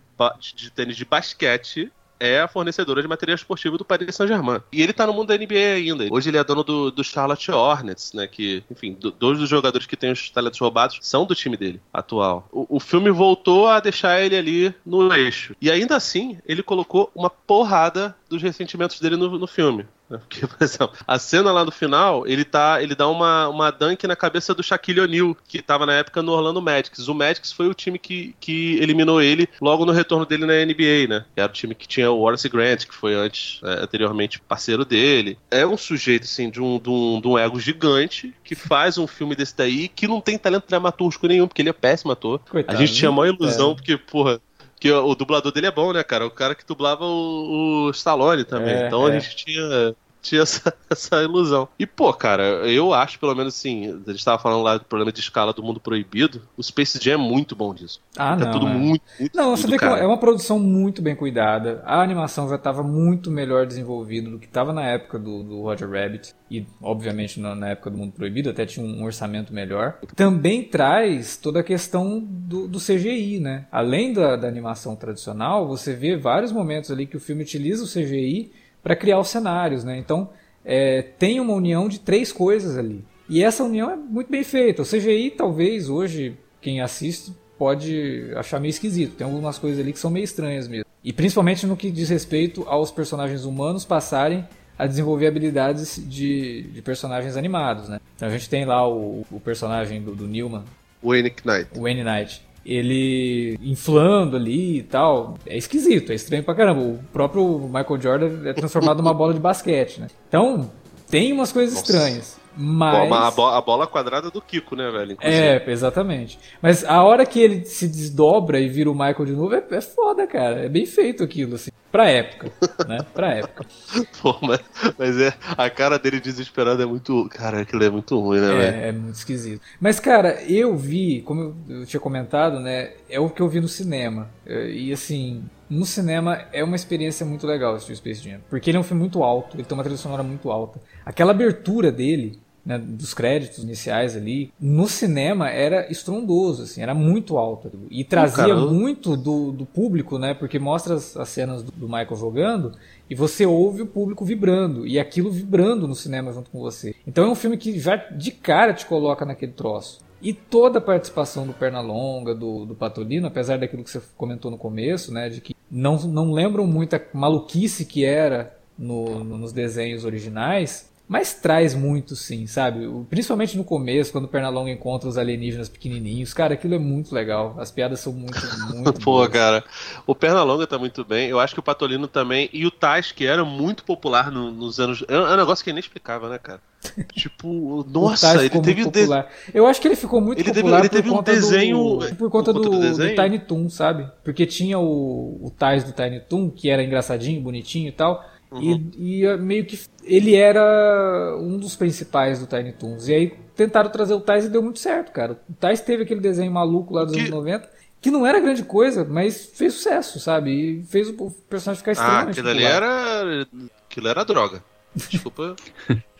[0.55, 1.91] de tênis de basquete,
[2.25, 4.61] é a fornecedora de material esportivo do Paris Saint-Germain.
[4.73, 6.07] E ele tá no mundo da NBA ainda.
[6.11, 8.27] Hoje ele é dono do, do Charlotte Hornets, né?
[8.27, 11.81] Que, enfim, do, dois dos jogadores que têm os talentos roubados são do time dele,
[11.93, 12.49] atual.
[12.51, 15.55] O, o filme voltou a deixar ele ali no eixo.
[15.61, 19.87] E ainda assim, ele colocou uma porrada dos ressentimentos dele no, no filme.
[20.15, 20.21] Né?
[20.29, 24.07] Porque, por exemplo, a cena lá no final, ele tá, ele dá uma, uma dunk
[24.07, 26.95] na cabeça do Shaquille O'Neal, que tava na época no Orlando Magic.
[27.09, 31.09] O Magic foi o time que, que eliminou ele logo no retorno dele na NBA,
[31.09, 31.25] né?
[31.35, 34.85] Que era o time que tinha o Wallace Grant, que foi antes, é, anteriormente parceiro
[34.85, 35.39] dele.
[35.51, 39.07] É um sujeito, assim, de um, de, um, de um ego gigante, que faz um
[39.07, 42.41] filme desse daí, que não tem talento dramaturgico nenhum, porque ele é péssimo ator.
[42.49, 43.75] Coitado, a gente tinha a maior ilusão, é.
[43.75, 44.41] porque, porra,
[44.85, 46.27] que o dublador dele é bom, né, cara?
[46.27, 48.75] O cara que dublava o, o Stallone também.
[48.75, 49.17] É, então é.
[49.17, 51.69] a gente tinha tinha essa, essa ilusão.
[51.79, 55.13] E, pô, cara, eu acho, pelo menos assim, a gente tava falando lá do problema
[55.13, 58.01] de escala do mundo proibido, o Space Jam é muito bom disso.
[58.17, 58.53] Ah, tá não.
[58.53, 58.73] tudo é.
[58.73, 61.83] muito, muito Não, você vê que é uma produção muito bem cuidada.
[61.85, 65.91] A animação já tava muito melhor desenvolvida do que tava na época do, do Roger
[65.91, 66.35] Rabbit.
[66.51, 69.99] E, obviamente, na, na, época do Mundo Proibido, até tinha um, um orçamento melhor.
[70.15, 73.67] Também traz toda a questão do, do CGI, né?
[73.73, 77.89] Além da, da animação tradicional, você vê vários momentos ali que o filme utiliza o
[77.89, 78.53] CGI
[78.85, 79.97] para criar os cenários, né?
[79.97, 80.29] Então
[80.63, 83.03] é, tem uma união de três coisas ali.
[83.29, 84.83] E essa união é muito bem feita.
[84.83, 89.17] O CGI, talvez hoje, quem assiste pode achar meio esquisito.
[89.17, 90.85] Tem algumas coisas ali que são meio estranhas mesmo.
[91.03, 94.47] E principalmente no que diz respeito aos personagens humanos passarem
[94.79, 98.01] a desenvolver habilidades de, de personagens animados, né?
[98.17, 100.65] Então a gente tem lá o, o personagem do, do Newman.
[101.03, 101.69] Wayne Knight.
[101.79, 105.37] Wayne Knight ele inflando ali e tal.
[105.47, 106.81] É esquisito, é estranho pra caramba.
[106.81, 110.09] O próprio Michael Jordan é transformado numa bola de basquete, né?
[110.29, 110.71] Então,
[111.11, 111.93] tem umas coisas Nossa.
[111.93, 112.44] estranhas.
[112.57, 113.13] Mas...
[113.13, 115.13] A, bola, a bola quadrada do Kiko, né, velho?
[115.13, 115.43] Inclusive.
[115.43, 116.39] É, exatamente.
[116.63, 119.81] Mas a hora que ele se desdobra e vira o Michael de novo, é, é
[119.81, 120.65] foda, cara.
[120.65, 121.71] É bem feito aquilo, assim.
[121.91, 122.51] Pra época,
[122.89, 122.99] né?
[123.15, 123.65] Pra época.
[124.21, 124.61] Pô, mas,
[124.99, 127.29] mas é, a cara dele desesperado é muito.
[127.31, 128.85] Cara, aquilo é muito ruim, né, é, velho?
[128.87, 129.63] É muito esquisito.
[129.81, 132.95] Mas, cara, eu vi, como eu tinha comentado, né?
[133.09, 134.29] É o que eu vi no cinema.
[134.47, 138.41] E assim, no cinema é uma experiência muito legal assistir o Space Jam.
[138.51, 140.81] Porque ele é um filme muito alto, ele tem uma trilha sonora muito alta.
[141.05, 147.37] Aquela abertura dele, né, dos créditos iniciais ali, no cinema era estrondoso, assim, era muito
[147.37, 147.71] alto.
[147.91, 150.33] E trazia muito do, do público, né?
[150.33, 152.73] Porque mostra as, as cenas do, do, Michael jogando
[153.09, 154.87] e você ouve o público vibrando.
[154.87, 156.95] E aquilo vibrando no cinema junto com você.
[157.07, 160.03] Então é um filme que já de cara te coloca naquele troço.
[160.23, 164.57] E toda a participação do Pernalonga, do, do Patolino, apesar daquilo que você comentou no
[164.57, 165.29] começo, né?
[165.29, 170.91] De que não, não lembram muito a maluquice que era no, no, nos desenhos originais,
[171.07, 172.89] mas traz muito, sim, sabe?
[173.11, 176.33] Principalmente no começo, quando o Pernalonga encontra os alienígenas pequenininhos.
[176.33, 177.55] Cara, aquilo é muito legal.
[177.59, 178.41] As piadas são muito,
[178.73, 179.29] muito Pô, boas.
[179.29, 179.63] cara.
[180.07, 181.29] O Pernalonga tá muito bem.
[181.29, 182.49] Eu acho que o Patolino também.
[182.55, 185.05] E o Tais, que era muito popular no, nos anos...
[185.07, 186.61] É um negócio que nem explicava, né, cara?
[187.13, 188.85] Tipo, nossa, ele teve...
[188.85, 189.31] Popular.
[189.53, 191.77] Eu acho que ele ficou muito ele popular teve, ele teve um desenho...
[191.77, 194.11] Do, por conta, por conta do, do, do, Tiny Toon, sabe?
[194.25, 198.25] Porque tinha o, o Tais do Tiny Toon, que era engraçadinho, bonitinho e tal...
[198.51, 198.91] Uhum.
[198.97, 203.09] E, e, meio que ele era um dos principais do Tiny Toons.
[203.09, 205.41] E aí tentaram trazer o Tais e deu muito certo, cara.
[205.49, 207.21] O Tais teve aquele desenho maluco lá dos que...
[207.21, 207.69] anos 90,
[208.01, 210.51] que não era grande coisa, mas fez sucesso, sabe?
[210.51, 213.49] E fez o personagem ficar extremamente Ah, aquilo ali era...
[213.91, 214.63] Aquilo era droga.
[214.95, 215.57] Desculpa...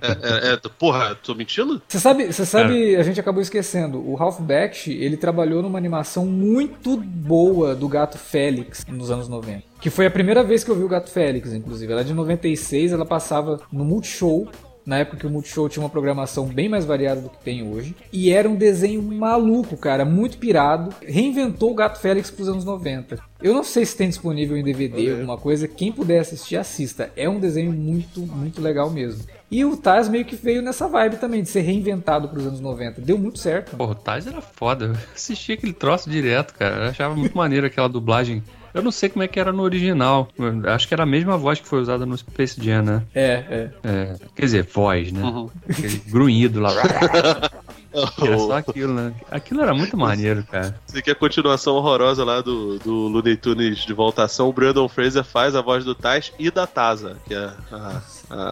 [0.00, 1.80] É, é, é, porra, tô mentindo?
[1.86, 2.98] Você sabe, você sabe, é.
[2.98, 3.98] a gente acabou esquecendo.
[3.98, 9.62] O Ralph Baksh, ele trabalhou numa animação muito boa do Gato Félix nos anos 90.
[9.80, 11.92] Que foi a primeira vez que eu vi o Gato Félix, inclusive.
[11.92, 14.48] Ela é de 96, ela passava no Multishow
[14.84, 17.94] na época que o Multishow tinha uma programação bem mais variada do que tem hoje.
[18.12, 20.92] E era um desenho maluco, cara, muito pirado.
[21.02, 23.18] Reinventou o Gato Félix pros anos 90.
[23.42, 25.68] Eu não sei se tem disponível em DVD, alguma coisa.
[25.68, 27.10] Quem puder assistir, assista.
[27.16, 29.24] É um desenho muito, muito legal mesmo.
[29.50, 33.00] E o Taz meio que veio nessa vibe também, de ser reinventado pros anos 90.
[33.00, 33.76] Deu muito certo.
[33.76, 34.86] Pô, o Taz era foda.
[34.86, 36.84] Eu assistia aquele troço direto, cara.
[36.84, 38.42] Eu achava muito maneiro aquela dublagem
[38.72, 40.28] eu não sei como é que era no original.
[40.72, 43.02] Acho que era a mesma voz que foi usada no Space Jam, né?
[43.14, 43.70] É, é.
[43.82, 45.22] é quer dizer, voz, né?
[45.22, 45.50] Uhum.
[45.68, 46.70] Aquele grunhido lá.
[47.92, 49.12] Era só aquilo, né?
[49.28, 50.78] Aquilo era muito maneiro, cara.
[50.86, 55.24] Você quer a continuação horrorosa lá do, do Looney Tunes de voltação, o Brandon Fraser
[55.24, 58.00] faz a voz do Tais e da Taza, que é a,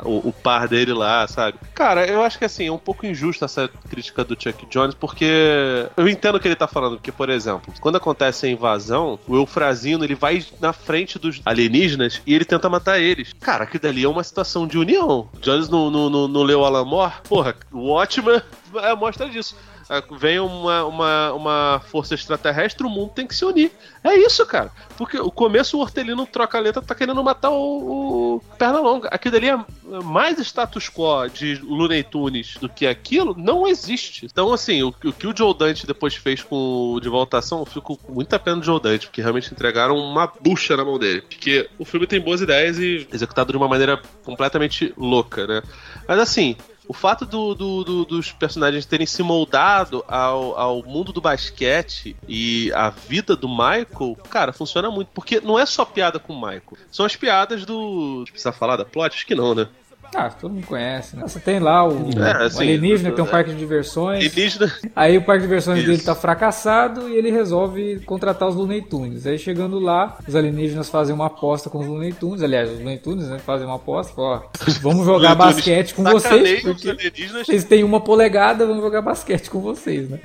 [0.04, 1.58] o, o, par dele lá, sabe?
[1.74, 5.88] Cara, eu acho que assim, é um pouco injusta essa crítica do Chuck Jones, porque
[5.96, 9.36] eu entendo o que ele tá falando, porque, por exemplo, quando acontece a invasão, o
[9.36, 13.32] Eufrazino ele vai na frente dos alienígenas e ele tenta matar eles.
[13.40, 15.28] Cara, aquilo dali é uma situação de união.
[15.40, 17.14] Jones não leu Alan Moore?
[17.28, 18.42] Porra, o Watchman
[18.76, 19.56] é a mostra disso.
[19.90, 23.72] É, vem uma, uma, uma força extraterrestre, o mundo tem que se unir.
[24.04, 24.70] É isso, cara.
[24.96, 29.08] Porque o começo o Hortelino troca a letra, tá querendo matar o, o Pernalonga.
[29.08, 29.58] Aquilo ali é
[30.04, 34.26] mais status quo de Looney Tunes do que aquilo, não existe.
[34.26, 37.66] Então, assim, o, o que o Joe Dante depois fez com o De Voltação, eu
[37.66, 41.22] fico com muita pena do Joe Dante, porque realmente entregaram uma bucha na mão dele.
[41.22, 45.62] Porque o filme tem boas ideias e executado de uma maneira completamente louca, né?
[46.06, 46.56] Mas assim,
[46.88, 52.16] o fato do, do, do, dos personagens terem se moldado ao, ao mundo do basquete
[52.26, 55.08] e a vida do Michael, cara, funciona muito.
[55.08, 56.78] Porque não é só piada com o Michael.
[56.90, 58.24] São as piadas do.
[58.30, 59.14] Precisa falar da plot?
[59.14, 59.68] Acho que não, né?
[60.14, 61.22] Ah, todo mundo conhece, né?
[61.26, 64.24] Você tem lá o, é, assim, o alienígena, que tem um parque de diversões.
[64.24, 64.72] Alienígena.
[64.96, 65.88] Aí o parque de diversões Isso.
[65.88, 69.26] dele tá fracassado e ele resolve contratar os Looney Tunes.
[69.26, 72.42] Aí chegando lá, os alienígenas fazem uma aposta com os Looney Tunes.
[72.42, 74.12] Aliás, os Looney Tunes né, fazem uma aposta.
[74.16, 74.42] Ó,
[74.80, 76.62] vamos jogar basquete com vocês.
[76.62, 77.12] Porque
[77.44, 80.20] vocês têm uma polegada, vamos jogar basquete com vocês, né?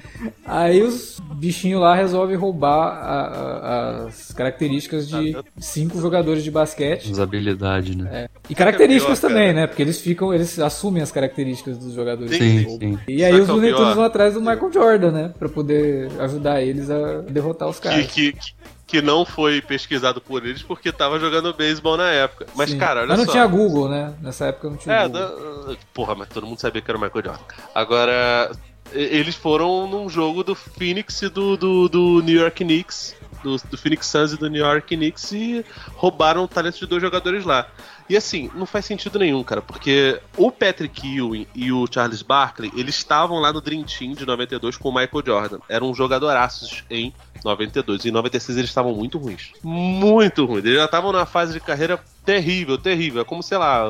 [0.46, 7.12] Aí os bichinhos lá resolvem roubar a, a, as características de cinco jogadores de basquete.
[7.12, 8.10] As habilidades, né?
[8.12, 8.30] É.
[8.50, 9.68] E características também, né?
[9.74, 12.38] Porque eles ficam, eles assumem as características dos jogadores.
[12.38, 13.00] Sim, sim.
[13.08, 15.34] E aí os Looney Tunes vão atrás do Michael Jordan, né?
[15.38, 18.06] Pra poder ajudar eles a derrotar os caras.
[18.06, 18.40] Que, que,
[18.86, 22.46] que não foi pesquisado por eles porque tava jogando beisebol na época.
[22.56, 22.78] Mas, sim.
[22.78, 23.32] cara, olha mas não só.
[23.32, 24.14] tinha Google, né?
[24.22, 25.66] Nessa época não tinha é, Google.
[25.66, 25.76] Da...
[25.92, 27.44] Porra, mas todo mundo sabia que era o Michael Jordan.
[27.74, 28.52] Agora,
[28.94, 33.16] eles foram num jogo do Phoenix e do, do, do New York Knicks.
[33.44, 35.66] Do, do Phoenix Suns e do New York Knicks e
[35.96, 37.68] roubaram o talento de dois jogadores lá.
[38.10, 42.72] E assim, não faz sentido nenhum, cara, porque o Patrick Ewing e o Charles Barkley,
[42.76, 45.60] eles estavam lá no Dream Team de 92 com o Michael Jordan.
[45.70, 47.14] Eram jogadoraços em
[47.44, 48.06] 92.
[48.06, 49.52] E em 96 eles estavam muito ruins.
[49.64, 50.66] Muito ruins.
[50.66, 53.22] Eles já estavam na fase de carreira terrível, terrível.
[53.22, 53.86] É como, sei lá,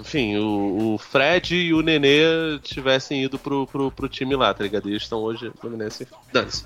[0.00, 4.62] enfim, o, o, Fred e o Nenê tivessem ido pro, pro, pro time lá, tá
[4.62, 4.88] ligado?
[4.88, 5.88] E eles estão hoje Nenê
[6.32, 6.64] Dance.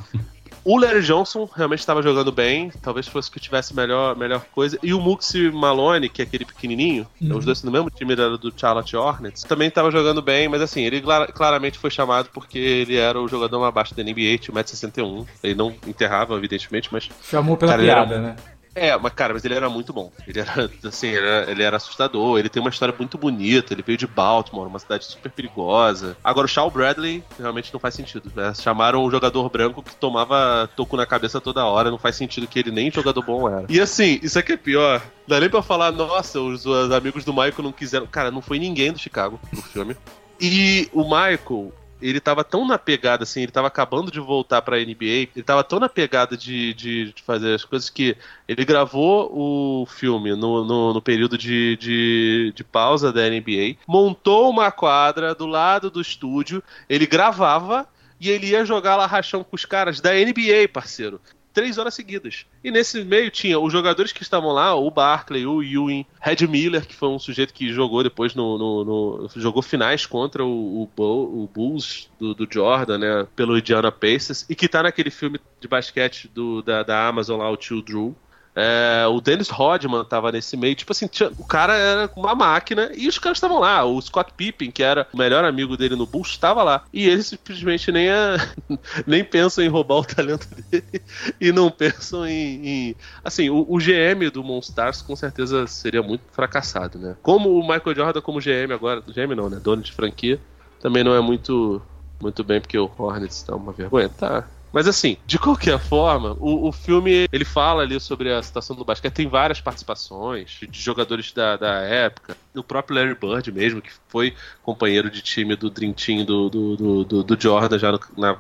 [0.65, 4.79] O Larry Johnson realmente estava jogando bem, talvez fosse que tivesse melhor, melhor coisa.
[4.83, 7.37] E o Muxi Malone, que é aquele pequenininho, uhum.
[7.37, 10.83] os dois no mesmo time era do Charlotte Hornets, também estava jogando bem, mas assim,
[10.83, 11.03] ele
[11.35, 15.27] claramente foi chamado porque ele era o jogador mais baixo da NBA, tinha 1,61m.
[15.43, 17.09] Ele não enterrava, evidentemente, mas.
[17.23, 18.23] Chamou pela cara, piada, era...
[18.23, 18.37] né?
[18.75, 20.11] É, mas cara, mas ele era muito bom.
[20.27, 22.39] Ele era, assim, ele era, ele era, assustador.
[22.39, 23.73] Ele tem uma história muito bonita.
[23.73, 26.17] Ele veio de Baltimore, uma cidade super perigosa.
[26.23, 28.33] Agora, o Shaw Bradley realmente não faz sentido.
[28.35, 28.53] Né?
[28.55, 31.91] Chamaram um jogador branco que tomava toco na cabeça toda hora.
[31.91, 33.67] Não faz sentido que ele nem jogador bom era.
[33.69, 35.03] E assim, isso aqui é pior.
[35.27, 38.07] Dá nem pra falar, nossa, os, os amigos do Michael não quiseram.
[38.07, 39.97] Cara, não foi ninguém do Chicago no filme.
[40.41, 44.79] E o Michael, ele tava tão na pegada, assim, ele tava acabando de voltar pra
[44.79, 48.17] NBA, ele tava tão na pegada de, de, de fazer as coisas que
[48.49, 54.51] ele gravou o filme no, no, no período de, de, de, pausa da NBA, montou
[54.51, 57.87] uma quadra do lado do estúdio, ele gravava
[58.21, 61.21] e ele ia jogar lá rachão com os caras da NBA, parceiro
[61.53, 62.47] três horas seguidas.
[62.63, 66.87] E nesse meio tinha os jogadores que estavam lá, o Barkley, o Ewing, Red Miller,
[66.87, 68.59] que foi um sujeito que jogou depois no.
[68.59, 73.27] no, no jogou finais contra o, o, o Bulls do, do, Jordan, né?
[73.37, 77.51] Pelo Indiana Pacers, e que tá naquele filme de basquete do, da, da Amazon lá,
[77.51, 78.15] o Tio Drew.
[78.55, 80.75] É, o Dennis Rodman tava nesse meio.
[80.75, 83.85] Tipo assim, tinha, o cara era uma máquina e os caras estavam lá.
[83.85, 86.85] O Scott Pippen, que era o melhor amigo dele no Bulls, estava lá.
[86.93, 88.37] E eles simplesmente nem, a,
[89.07, 91.03] nem pensam em roubar o talento dele
[91.41, 92.67] e não pensam em.
[92.67, 97.17] em assim, o, o, GM do Monstars com certeza seria muito fracassado, né?
[97.23, 99.01] Como o Michael Jordan, como GM agora.
[99.01, 99.59] GM não, né?
[99.63, 100.39] Dono de franquia.
[100.81, 101.81] Também não é muito,
[102.21, 104.09] muito bem, porque o Hornets tá uma vergonha.
[104.09, 108.75] Tá, mas assim, de qualquer forma, o, o filme ele fala ali sobre a situação
[108.75, 112.37] do basquete, tem várias participações de jogadores da, da época.
[112.55, 117.05] O próprio Larry Bird mesmo, que foi companheiro de time do Dream Team do, do,
[117.05, 118.39] do, do Jordan já no, na,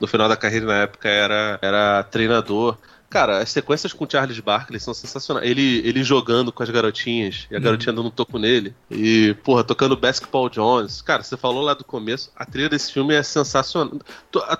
[0.00, 2.78] no final da carreira na época era, era treinador.
[3.14, 5.48] Cara, as sequências com o Charles Barkley são sensacionais.
[5.48, 8.74] Ele, ele jogando com as garotinhas e a garotinha dando um toco nele.
[8.90, 11.00] E, porra, tocando Basketball Jones.
[11.00, 14.00] Cara, você falou lá do começo, a trilha desse filme é sensacional.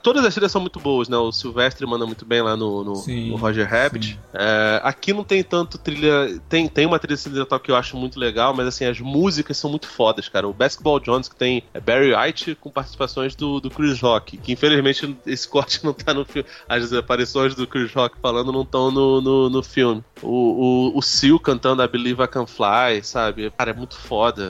[0.04, 1.16] Todas as trilhas são muito boas, né?
[1.16, 4.20] O Silvestre manda muito bem lá no, no, no Roger Rabbit.
[4.32, 6.40] É, aqui não tem tanto trilha.
[6.48, 9.68] Tem, tem uma trilha incidental que eu acho muito legal, mas assim, as músicas são
[9.68, 10.46] muito fodas, cara.
[10.46, 14.52] O Basketball Jones, que tem é Barry White com participações do, do Chris Rock, que
[14.52, 16.48] infelizmente esse corte não tá no filme.
[16.68, 20.02] As aparições do Chris Rock falando não estão no, no, no, filme.
[20.22, 23.50] O, o, o Seal cantando I Believe I Can Fly, sabe?
[23.50, 24.42] Cara, é muito foda.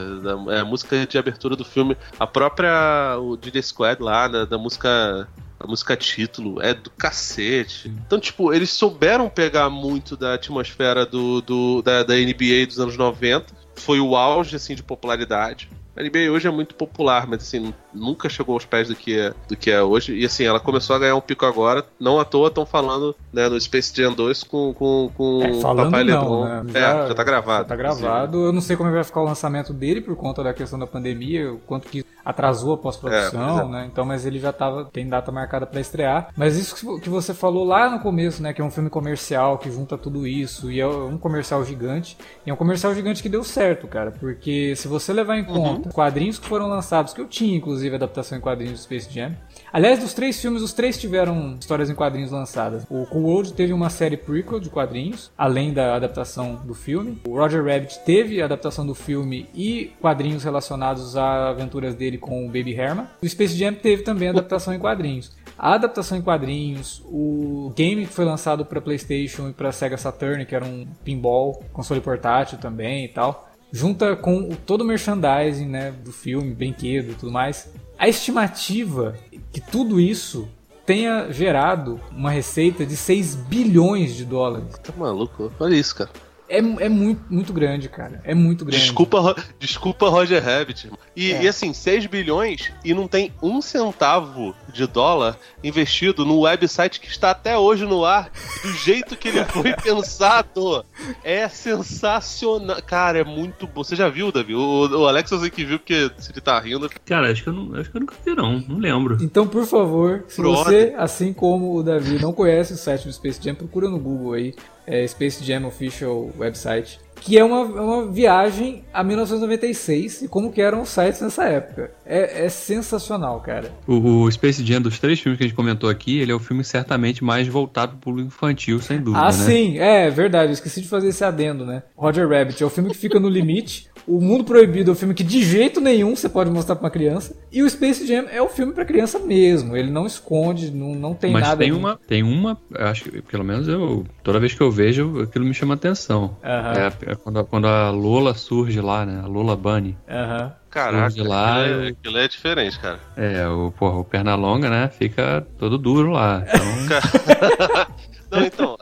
[0.51, 1.97] É a música de abertura do filme.
[2.19, 7.89] A própria o DJ Squad lá, da, da música a música título é do cacete.
[7.89, 12.97] Então, tipo, eles souberam pegar muito da atmosfera do, do da, da NBA dos anos
[12.97, 13.55] 90.
[13.77, 15.71] Foi o auge, assim, de popularidade.
[15.97, 19.33] A NBA hoje é muito popular, mas assim, nunca chegou aos pés do que é,
[19.49, 20.15] do que é hoje.
[20.15, 21.85] E assim, ela começou a ganhar um pico agora.
[22.01, 25.93] Não à toa estão falando né, no Space Jam 2 com, com, com é, falando
[25.93, 26.65] Papai não, Né?
[26.75, 27.63] É, já, é, já tá gravado.
[27.63, 28.45] Já tá gravado.
[28.47, 31.53] Eu não sei como vai ficar o lançamento dele por conta da questão da pandemia,
[31.53, 33.89] o quanto que atrasou a pós-produção, é, né?
[33.91, 36.31] Então, mas ele já tava, tem data marcada para estrear.
[36.37, 38.53] Mas isso que você falou lá no começo, né?
[38.53, 40.73] Que é um filme comercial que junta tudo isso.
[40.73, 42.17] E é um comercial gigante.
[42.45, 44.11] E é um comercial gigante que deu certo, cara.
[44.11, 45.84] Porque se você levar em conta uhum.
[45.93, 49.37] Quadrinhos que foram lançados, que eu tinha, inclusive, adaptação em quadrinhos do Space Jam.
[49.73, 52.85] Aliás, dos três filmes, os três tiveram histórias em quadrinhos lançadas.
[52.89, 57.21] O Cool World teve uma série prequel de quadrinhos, além da adaptação do filme.
[57.27, 62.45] O Roger Rabbit teve a adaptação do filme e quadrinhos relacionados a aventuras dele com
[62.45, 63.07] o Baby Herman.
[63.23, 65.33] O Space Jam teve também adaptação em quadrinhos.
[65.57, 70.45] A adaptação em quadrinhos, o game que foi lançado para PlayStation e para Sega Saturn,
[70.45, 75.91] que era um pinball, console portátil também e tal junta com todo o merchandising né,
[75.91, 77.69] do filme, brinquedo e tudo mais.
[77.99, 79.17] A estimativa
[79.53, 80.49] que tudo isso
[80.87, 84.79] tenha gerado uma receita de 6 bilhões de dólares.
[84.81, 85.53] Tá maluco?
[85.59, 86.11] Olha isso, cara.
[86.49, 88.21] É, é muito, muito grande, cara.
[88.25, 88.83] É muito grande.
[88.83, 90.91] Desculpa, desculpa Roger Rabbit.
[91.17, 91.45] E, é.
[91.45, 97.09] e assim, 6 bilhões e não tem um centavo de dólar investido no website que
[97.09, 98.31] está até hoje no ar,
[98.63, 100.85] do jeito que ele foi pensado.
[101.23, 102.83] É sensacional.
[102.83, 103.83] Cara, é muito bom.
[103.83, 104.55] Você já viu, Davi?
[104.55, 106.91] O, o Alex eu sei que viu, porque se ele tá rindo.
[107.07, 108.59] Cara, acho que eu, não, acho que eu nunca vi, não.
[108.61, 109.17] Não lembro.
[109.23, 113.41] Então, por favor, se você, assim como o Davi, não conhece o site do Space
[113.43, 114.55] Jam, procura no Google aí
[114.87, 120.61] é, Space Jam Official Website, que é uma, uma viagem a 1996 e como que
[120.61, 121.91] eram os sites nessa época.
[122.05, 123.73] É, é sensacional, cara.
[123.87, 126.39] O, o, Space Jam dos três filmes que a gente comentou aqui, ele é o
[126.39, 129.25] filme certamente mais voltado para o infantil, sem dúvida.
[129.25, 129.33] Ah, né?
[129.33, 130.51] sim, é verdade.
[130.51, 131.83] Eu esqueci de fazer esse adendo, né?
[131.97, 133.89] Roger Rabbit é o filme que fica no limite.
[134.07, 136.91] O Mundo Proibido é o filme que de jeito nenhum você pode mostrar para uma
[136.91, 137.37] criança.
[137.51, 139.77] E o Space Jam é o filme para criança mesmo.
[139.77, 141.57] Ele não esconde, não, não tem Mas nada.
[141.57, 145.23] Mas tem uma, tem uma, acho que pelo menos eu, toda vez que eu vejo,
[145.23, 146.37] aquilo me chama atenção.
[146.43, 147.09] Uhum.
[147.09, 149.21] É, é, quando, quando a Lola surge lá, né?
[149.23, 149.97] A Lola Bunny.
[150.09, 150.45] Aham.
[150.45, 150.65] Uhum.
[150.75, 152.99] Caraca, lá, aquilo, é, aquilo é diferente, cara.
[153.17, 154.89] É, o, porra, o Pernalonga, né?
[154.89, 156.45] Fica todo duro lá.
[156.85, 158.14] Então...
[158.35, 158.77] Não, então,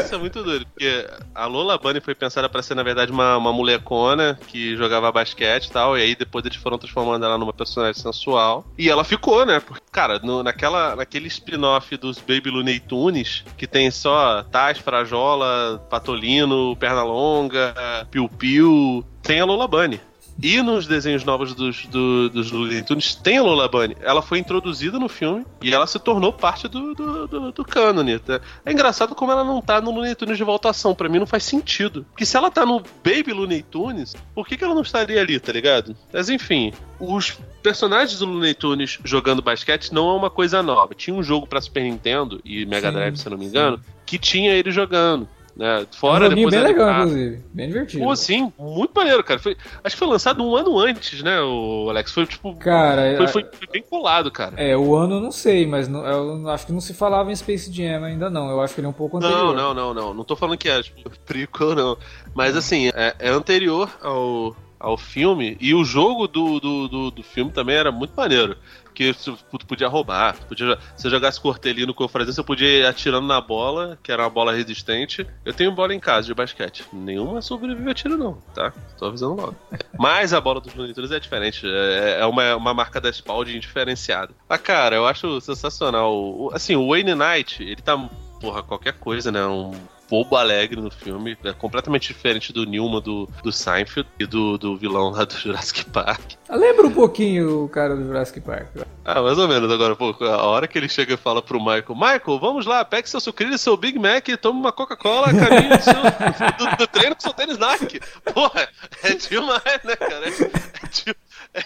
[0.00, 3.36] isso é muito doido, porque a Lola Bunny foi pensada para ser, na verdade, uma,
[3.36, 7.52] uma molecona que jogava basquete e tal, e aí depois eles foram transformando ela numa
[7.52, 8.66] personagem sensual.
[8.76, 9.60] E ela ficou, né?
[9.60, 15.84] Porque, cara, no, naquela, naquele spin-off dos Baby Looney Tunes, que tem só Taz, Frajola,
[15.90, 17.74] Patolino, Pernalonga,
[18.10, 20.00] Piu Piu, tem a Lola Bunny.
[20.42, 23.96] E nos desenhos novos dos, do, dos Looney Tunes tem a Lola Bunny.
[24.00, 28.20] Ela foi introduzida no filme e ela se tornou parte do, do, do, do cânone.
[28.64, 30.94] É engraçado como ela não tá no Looney Tunes de voltação.
[30.94, 32.04] Para mim não faz sentido.
[32.10, 35.40] Porque se ela tá no Baby Looney Tunes, por que, que ela não estaria ali,
[35.40, 35.96] tá ligado?
[36.12, 40.94] Mas enfim, os personagens do Looney Tunes jogando basquete não é uma coisa nova.
[40.94, 43.84] Tinha um jogo para Super Nintendo e Mega Drive, se eu não me engano, sim.
[44.04, 45.26] que tinha ele jogando.
[45.56, 45.86] Né?
[45.92, 47.42] Fora é um depois bem legal, inclusive.
[47.54, 48.04] Bem divertido.
[48.04, 49.40] Pô, sim, muito maneiro, cara.
[49.40, 52.12] Foi, acho que foi lançado um ano antes, né, o Alex?
[52.12, 52.54] Foi tipo.
[52.56, 54.54] Cara, foi, foi, foi bem colado, cara.
[54.58, 57.36] É, o ano eu não sei, mas não, eu acho que não se falava em
[57.36, 58.50] Space Jam ainda não.
[58.50, 59.54] Eu acho que ele é um pouco anterior.
[59.54, 60.14] Não, não, não, não.
[60.14, 61.98] Não tô falando que é tipo, prequel, não.
[62.34, 65.56] Mas assim, é, é anterior ao, ao filme.
[65.58, 68.58] E o jogo do, do, do, do, filme também era muito maneiro
[68.96, 70.38] que tu podia roubar.
[70.38, 73.98] Tu podia, se eu jogasse cortelino com o Frazão, você podia ir atirando na bola,
[74.02, 75.26] que era uma bola resistente.
[75.44, 76.82] Eu tenho bola em casa de basquete.
[76.90, 78.72] Nenhuma sobrevive a tiro, não, tá?
[78.98, 79.56] Tô avisando logo.
[79.98, 81.66] Mas a bola dos monitores é diferente.
[81.66, 84.32] É, é uma, uma marca da Spalding diferenciada.
[84.48, 86.50] Ah, cara, eu acho sensacional.
[86.54, 87.96] Assim, o Wayne Knight, ele tá
[88.40, 89.44] porra, qualquer coisa, né?
[89.44, 89.72] Um
[90.08, 91.36] bobo alegre no filme.
[91.44, 95.84] É completamente diferente do Newman do, do Seinfeld e do, do vilão lá do Jurassic
[95.90, 96.32] Park.
[96.48, 98.68] Lembra um pouquinho o cara do Jurassic Park.
[99.04, 100.16] Ah, mais ou menos agora, pô.
[100.24, 103.58] A hora que ele chega e fala pro Michael, Michael, vamos lá, pegue seu sucrilho,
[103.58, 107.32] seu Big Mac e tome uma Coca-Cola caminho do, seu, do, do, treino com seu
[107.32, 108.00] tênis Nike.
[108.32, 108.68] Porra,
[109.02, 110.26] é demais, né, cara?
[110.28, 111.64] É, é,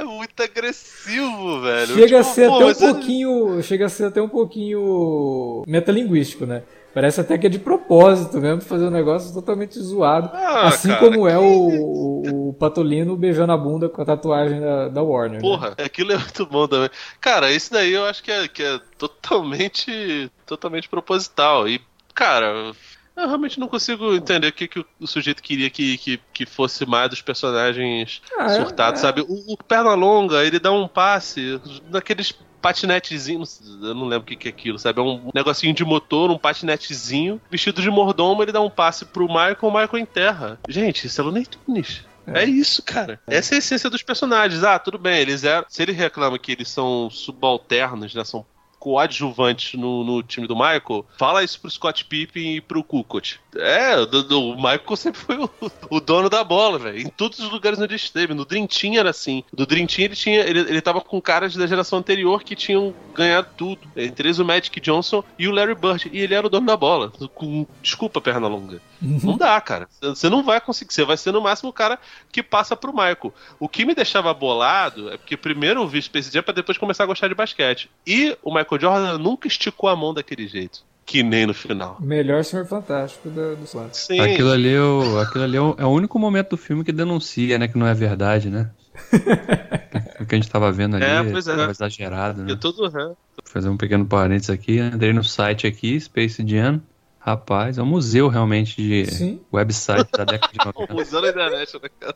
[0.00, 1.94] é muito agressivo, velho.
[1.94, 3.62] Chega tipo, a ser pô, até um é pouquinho.
[3.62, 6.62] Chega a ser até um pouquinho metalinguístico, né?
[6.94, 10.30] Parece até que é de propósito mesmo fazer um negócio totalmente zoado.
[10.32, 14.60] Ah, assim cara, como é o, o, o, Patolino beijando a bunda com a tatuagem
[14.60, 15.38] da, da Warner.
[15.38, 15.40] Né?
[15.40, 15.84] Porra, né?
[15.84, 16.88] aquilo é muito bom também.
[17.20, 21.68] Cara, isso daí eu acho que é, que é totalmente, totalmente proposital.
[21.68, 21.82] E,
[22.14, 22.72] cara,
[23.16, 26.84] eu realmente não consigo entender o que, que o sujeito queria que, que, que fosse
[26.84, 29.20] mais dos personagens ah, é, surtados, é, sabe?
[29.22, 31.60] O, o Pernalonga, ele dá um passe
[31.90, 33.42] naqueles patinetezinho,
[33.82, 34.98] eu não lembro o que, que é aquilo, sabe?
[34.98, 39.28] É um negocinho de motor, um patinetezinho, vestido de mordomo, ele dá um passe pro
[39.28, 40.58] Michael, o Michael enterra.
[40.66, 42.04] Gente, isso é Looney Tunes.
[42.26, 42.42] É.
[42.42, 42.44] é.
[42.46, 43.20] isso, cara.
[43.26, 43.36] É.
[43.36, 44.64] Essa é a essência dos personagens.
[44.64, 45.66] Ah, tudo bem, eles eram.
[45.68, 48.24] Se ele reclama que eles são subalternos, né?
[48.24, 48.46] São
[48.84, 53.36] coadjuvantes no, no time do Michael, fala isso pro Scott Pippen e pro Kukoc.
[53.56, 55.50] É, o, o Michael sempre foi o,
[55.88, 57.00] o dono da bola, velho.
[57.00, 58.34] Em todos os lugares onde ele esteve.
[58.34, 59.42] No Dream Team era assim.
[59.50, 60.40] Do Dream Team ele tinha.
[60.40, 63.80] Ele, ele tava com caras da geração anterior que tinham ganhado tudo.
[63.96, 66.10] Entre eles o Magic Johnson e o Larry Bird.
[66.12, 67.10] E ele era o dono da bola.
[67.34, 68.82] Com, desculpa, perna longa.
[69.00, 69.20] Uhum.
[69.22, 69.88] Não dá, cara.
[70.00, 70.92] Você não vai conseguir.
[70.92, 71.98] Você vai ser no máximo o cara
[72.30, 73.32] que passa pro Michael.
[73.58, 77.04] O que me deixava bolado é porque primeiro eu vi Space Jam pra depois começar
[77.04, 77.88] a gostar de basquete.
[78.06, 80.84] E o Michael Jordan nunca esticou a mão daquele jeito.
[81.06, 81.98] Que nem no final.
[82.00, 84.20] Melhor Senhor Fantástico do, do Sim.
[84.20, 86.92] Aquilo ali, é o, aquilo ali é o, é o único momento do filme que
[86.92, 87.68] denuncia, né?
[87.68, 88.70] Que não é verdade, né?
[90.20, 91.70] o que a gente tava vendo ali é, pois é.
[91.70, 92.52] exagerado, né?
[92.52, 94.78] Eu tô do Vou fazer um pequeno parênteses aqui.
[94.78, 96.80] Entrei no site aqui, Space Jam.
[97.18, 99.40] Rapaz, é um museu realmente de Sim.
[99.52, 100.92] website da década de 90.
[100.92, 102.14] o museu da internet, né, cara?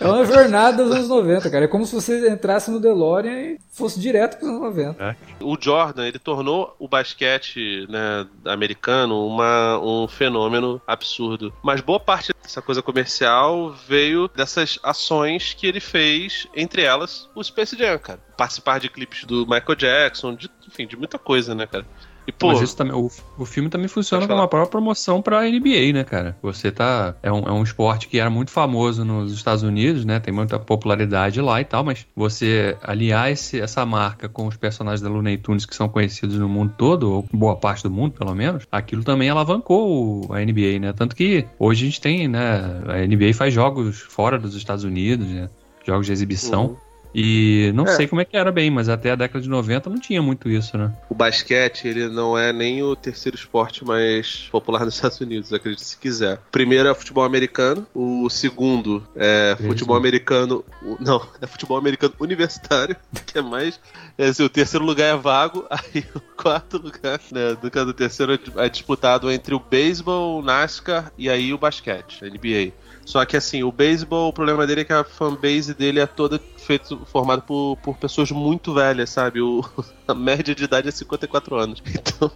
[0.00, 1.64] É uma jornada dos anos 90, cara.
[1.64, 5.04] É como se você entrasse no DeLorean e fosse direto para os anos 90.
[5.04, 5.16] É.
[5.40, 11.52] O Jordan, ele tornou o basquete né, americano uma, um fenômeno absurdo.
[11.62, 17.42] Mas boa parte dessa coisa comercial veio dessas ações que ele fez, entre elas o
[17.42, 18.20] Space Jam, cara.
[18.36, 21.86] Participar de clipes do Michael Jackson, de, enfim, de muita coisa, né, cara?
[22.26, 25.42] E, pô, Mas isso também, o, o filme também funciona como uma própria promoção pra
[25.42, 26.36] NBA, né, cara?
[26.42, 27.14] Você tá.
[27.22, 30.18] É um, é um esporte que era muito famoso nos Estados Unidos, né?
[30.18, 35.02] Tem muita popularidade lá e tal, mas você aliar esse, essa marca com os personagens
[35.02, 38.34] da Looney Tunes que são conhecidos no mundo todo, ou boa parte do mundo, pelo
[38.34, 40.92] menos, aquilo também alavancou a NBA, né?
[40.94, 42.82] Tanto que hoje a gente tem, né?
[42.88, 45.50] A NBA faz jogos fora dos Estados Unidos, né?
[45.86, 46.66] Jogos de exibição.
[46.66, 46.76] Uhum.
[47.14, 47.94] E não é.
[47.94, 50.48] sei como é que era bem, mas até a década de 90 não tinha muito
[50.48, 50.92] isso, né?
[51.08, 55.84] O basquete, ele não é nem o terceiro esporte mais popular nos Estados Unidos, acredite
[55.84, 56.36] se quiser.
[56.48, 60.64] O primeiro é futebol americano, o segundo é futebol americano.
[60.98, 63.78] Não, é futebol americano universitário, que é mais.
[64.18, 67.56] É, assim, o terceiro lugar é vago, aí o quarto lugar, né?
[67.60, 72.28] Do, do terceiro é disputado entre o beisebol, o NASCAR e aí o basquete, a
[72.28, 72.72] NBA.
[73.04, 76.40] Só que assim, o beisebol, o problema dele é que a fanbase dele é toda
[76.64, 79.40] feito, formado por, por pessoas muito velhas, sabe?
[79.40, 79.64] O,
[80.08, 81.82] a média de idade é 54 anos.
[82.04, 82.30] Então.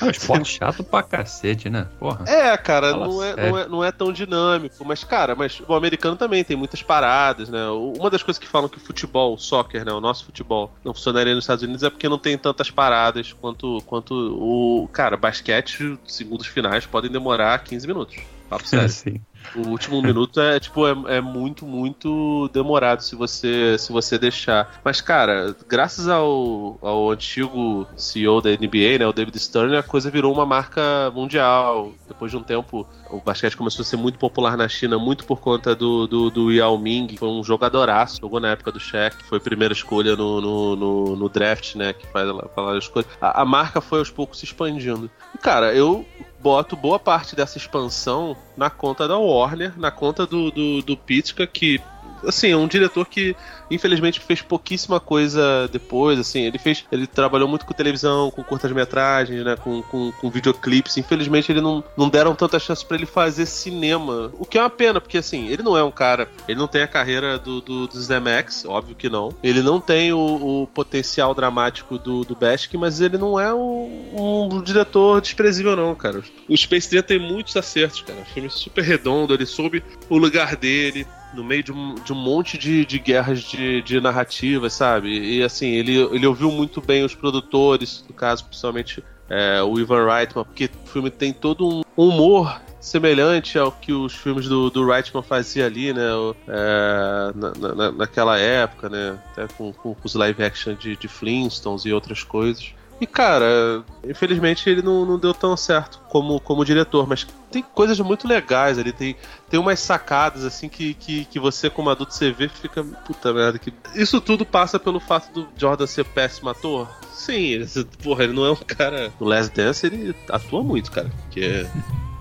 [0.00, 1.86] É um esporte chato pra cacete, né?
[1.98, 2.24] Porra.
[2.26, 4.82] É, cara, não é, não é, não, é, tão dinâmico.
[4.84, 7.68] Mas, cara, mas o americano também tem muitas paradas, né?
[7.68, 9.92] Uma das coisas que falam que o futebol, o soccer, né?
[9.92, 13.82] O nosso futebol não funcionaria nos Estados Unidos é porque não tem tantas paradas quanto,
[13.86, 14.88] quanto o.
[14.88, 18.16] Cara, basquete, segundos finais podem demorar 15 minutos.
[18.52, 18.88] Papo sério.
[18.92, 19.20] Sim.
[19.56, 24.80] O último minuto é, tipo, é, é, muito, muito demorado se você, se você deixar.
[24.84, 30.10] Mas, cara, graças ao, ao antigo CEO da NBA, né, o David Stern, a coisa
[30.10, 31.92] virou uma marca mundial.
[32.06, 35.40] Depois de um tempo, o basquete começou a ser muito popular na China, muito por
[35.40, 39.24] conta do, do, do Yao Ming, que foi um jogadoraço, jogou na época do Shaq,
[39.24, 43.10] foi primeira escolha no, no, no, no draft, né, que faz a, as coisas.
[43.20, 45.10] A, a marca foi aos poucos se expandindo.
[45.34, 46.06] E, cara, eu
[46.42, 51.46] boto boa parte dessa expansão na conta da Warner, na conta do, do, do Pitka,
[51.46, 51.80] que
[52.26, 53.36] assim, é um diretor que
[53.70, 59.44] infelizmente fez pouquíssima coisa depois, assim, ele fez, ele trabalhou muito com televisão, com curtas-metragens,
[59.44, 63.46] né, com, com, com, videoclipes, infelizmente ele não, não deram tanta chance para ele fazer
[63.46, 66.68] cinema, o que é uma pena, porque assim, ele não é um cara, ele não
[66.68, 70.66] tem a carreira do, do, do Zemex, óbvio que não, ele não tem o, o
[70.66, 76.22] potencial dramático do, do Besk, mas ele não é um, um, diretor desprezível não, cara.
[76.48, 80.18] O Space Jam tem muitos acertos, cara, o filme é super redondo, ele soube o
[80.18, 84.72] lugar dele, no meio de um, de um monte de, de guerras de, de narrativas,
[84.72, 85.08] sabe?
[85.08, 90.06] E assim, ele, ele ouviu muito bem os produtores, no caso, principalmente é, o Ivan
[90.06, 94.84] Reitman, porque o filme tem todo um humor semelhante ao que os filmes do, do
[94.84, 96.10] Reitman fazia ali, né?
[96.48, 99.18] É, na, na, naquela época, né?
[99.30, 102.74] Até com, com, os live action de, de Flintstones e outras coisas.
[103.02, 107.98] E, cara, infelizmente ele não, não deu tão certo como, como diretor, mas tem coisas
[107.98, 109.16] muito legais ali, tem,
[109.50, 112.84] tem umas sacadas assim que, que, que você, como adulto, você vê fica.
[112.84, 113.74] Puta merda, que.
[113.96, 116.88] Isso tudo passa pelo fato do Jordan ser péssimo ator.
[117.12, 117.66] Sim, ele,
[118.00, 119.12] porra, ele não é um cara.
[119.18, 121.10] No Last Dance ele atua muito, cara.
[121.22, 121.66] Porque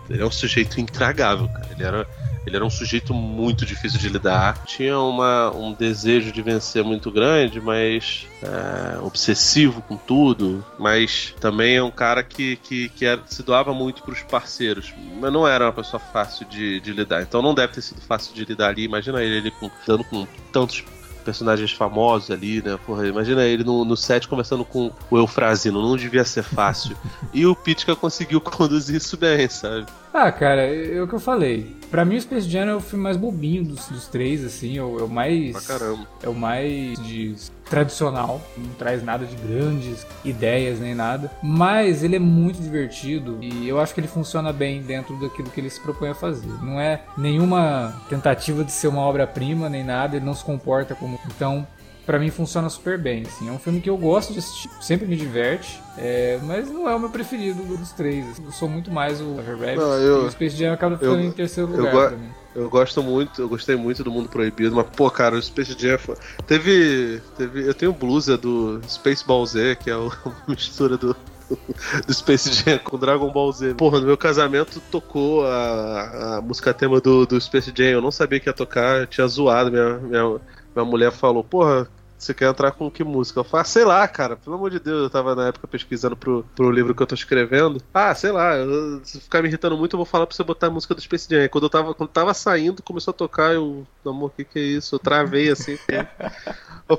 [0.09, 1.69] ele é um sujeito intragável, cara.
[1.73, 2.07] Ele era
[2.51, 4.65] ele era um sujeito muito difícil de lidar.
[4.65, 10.63] Tinha uma, um desejo de vencer muito grande, mas é, obsessivo com tudo.
[10.77, 14.93] Mas também é um cara que, que, que era, se doava muito para os parceiros.
[15.19, 17.21] Mas não era uma pessoa fácil de, de lidar.
[17.21, 18.83] Então não deve ter sido fácil de lidar ali.
[18.83, 20.83] Imagina ele, ele com, dando com tantos
[21.21, 22.77] personagens famosos ali, né?
[22.85, 26.95] Porra, imagina ele no, no set conversando com o Eufrazino, não devia ser fácil.
[27.33, 29.85] e o Pitka conseguiu conduzir isso bem, sabe?
[30.13, 31.75] Ah, cara, é o que eu falei.
[31.89, 34.77] Pra mim, o Space Jam é o filme mais bobinho dos, dos três, assim.
[34.77, 35.51] É o, é o mais.
[35.51, 36.07] Pra caramba.
[36.21, 37.35] É o mais de
[37.71, 38.41] tradicional.
[38.57, 41.31] Não traz nada de grandes ideias nem nada.
[41.41, 45.61] Mas ele é muito divertido e eu acho que ele funciona bem dentro daquilo que
[45.61, 46.51] ele se propõe a fazer.
[46.61, 50.17] Não é nenhuma tentativa de ser uma obra-prima nem nada.
[50.17, 51.17] Ele não se comporta como.
[51.25, 51.65] Então,
[52.05, 53.23] para mim funciona super bem.
[53.23, 53.49] Assim.
[53.49, 56.95] É um filme que eu gosto de assistir, sempre me diverte, é, mas não é
[56.95, 58.27] o meu preferido dos três.
[58.29, 58.45] Assim.
[58.45, 61.25] Eu sou muito mais o Rabbit não, eu, e o Space Jam acaba ficando eu,
[61.25, 62.29] em terceiro lugar eu, pra mim.
[62.53, 65.97] Eu gosto muito, eu gostei muito do Mundo Proibido, mas pô, cara, o Space Jam
[66.45, 70.11] teve, teve eu tenho blusa do Space Ball Z, que é uma
[70.47, 71.15] mistura do
[72.07, 73.75] do Space Jam com Dragon Ball Z.
[73.75, 77.85] Porra, no meu casamento tocou a, a música tema do, do Space Jam.
[77.85, 79.71] Eu não sabia que ia tocar, tinha zoado.
[79.71, 80.39] Minha, minha,
[80.75, 81.87] minha mulher falou: Porra,
[82.21, 83.39] você quer entrar com que música?
[83.39, 86.15] Eu falo, ah, sei lá, cara, pelo amor de Deus, eu tava na época pesquisando
[86.15, 87.81] pro, pro livro que eu tô escrevendo.
[87.91, 90.67] Ah, sei lá, eu, se ficar me irritando muito, eu vou falar pra você botar
[90.67, 91.49] a música do Space Jam.
[91.49, 94.61] quando eu tava, quando tava saindo, começou a tocar, eu, amor, o que que é
[94.61, 94.93] isso?
[94.93, 95.79] Eu travei assim.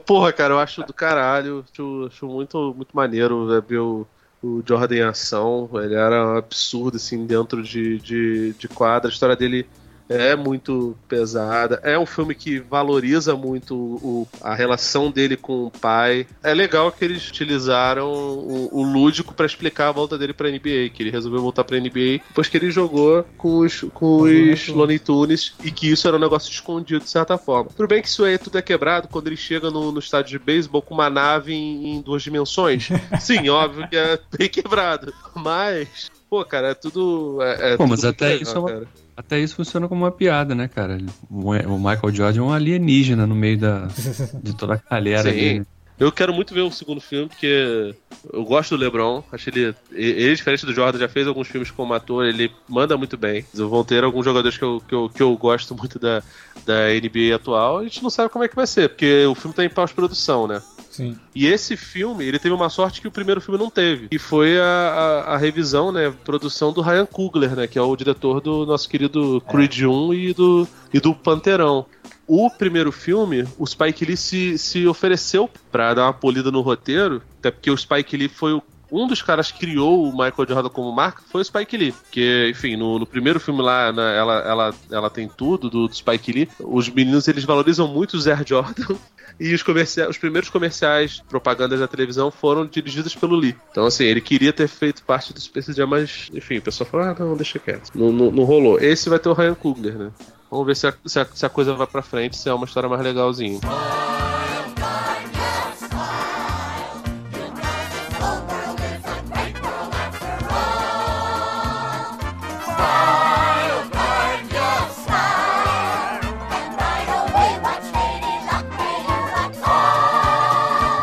[0.06, 4.04] Porra, cara, eu acho do caralho, acho, acho muito, muito maneiro ver o,
[4.42, 5.70] o Jordan em ação.
[5.74, 9.08] Ele era um absurdo, assim, dentro de, de, de quadra.
[9.08, 9.68] A história dele
[10.08, 11.80] é muito pesada.
[11.82, 16.26] É um filme que valoriza muito o, a relação dele com o pai.
[16.42, 20.90] É legal que eles utilizaram o, o lúdico para explicar a volta dele para NBA,
[20.92, 24.98] que ele resolveu voltar para NBA depois que ele jogou com os, com os Looney
[24.98, 27.70] Tunes e que isso era um negócio escondido de certa forma.
[27.76, 30.44] Tudo bem que isso aí tudo é quebrado quando ele chega no, no estádio de
[30.44, 32.88] beisebol com uma nave em, em duas dimensões.
[33.20, 37.38] Sim, óbvio que é bem quebrado, mas pô, cara, é tudo.
[37.42, 38.86] É, é pô, mas até legal, isso é uma,
[39.16, 40.98] até isso funciona como uma piada, né, cara?
[41.30, 43.88] O Michael Jordan é um alienígena no meio da,
[44.42, 45.60] de toda a galera ali.
[45.60, 45.66] Né?
[45.98, 47.94] Eu quero muito ver o segundo filme, porque
[48.32, 49.22] eu gosto do LeBron.
[49.30, 49.74] Acho ele.
[49.92, 53.44] Ele, diferente do Jordan, já fez alguns filmes como ator, ele manda muito bem.
[53.54, 56.20] Vão ter alguns jogadores que eu, que eu, que eu gosto muito da,
[56.66, 57.78] da NBA atual.
[57.78, 60.48] A gente não sabe como é que vai ser, porque o filme tá em pós-produção,
[60.48, 60.60] né?
[60.92, 61.16] Sim.
[61.34, 64.08] E esse filme, ele teve uma sorte que o primeiro filme não teve.
[64.10, 66.12] E foi a, a, a revisão, né?
[66.22, 67.66] Produção do Ryan Coogler, né?
[67.66, 69.86] Que é o diretor do nosso querido Creed é.
[69.86, 71.86] 1 e do, e do Panterão.
[72.26, 77.22] O primeiro filme, o Spike Lee se, se ofereceu para dar uma polida no roteiro,
[77.38, 78.62] até porque o Spike Lee foi o
[78.92, 81.94] um dos caras que criou o Michael Jordan como marca foi o Spike Lee.
[82.10, 85.94] Que, enfim, no, no primeiro filme lá, né, ela, ela, ela tem tudo do, do,
[85.94, 86.48] Spike Lee.
[86.60, 88.94] Os meninos eles valorizam muito o Zé Jordan.
[89.40, 93.56] E os, comerciais, os primeiros comerciais, propagandas da televisão foram dirigidos pelo Lee.
[93.70, 97.06] Então, assim, ele queria ter feito parte do Space Jam, mas, enfim, o pessoal falou:
[97.06, 97.90] ah, não, deixa quieto.
[97.94, 98.78] Não, não, não rolou.
[98.78, 100.10] Esse vai ter o Ryan Coogler, né?
[100.50, 102.66] Vamos ver se a, se a, se a coisa vai pra frente, se é uma
[102.66, 103.58] história mais legalzinha.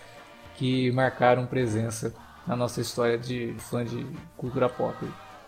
[0.57, 2.13] que marcaram presença
[2.45, 4.05] na nossa história de fã de
[4.35, 4.97] cultura pop.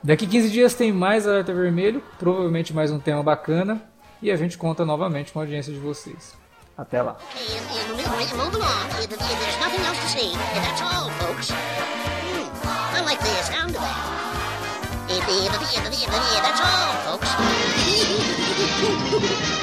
[0.01, 3.81] Daqui 15 dias tem mais Alerta Vermelho, provavelmente mais um tema bacana
[4.21, 6.35] e a gente conta novamente com a audiência de vocês.
[6.77, 7.17] Até lá!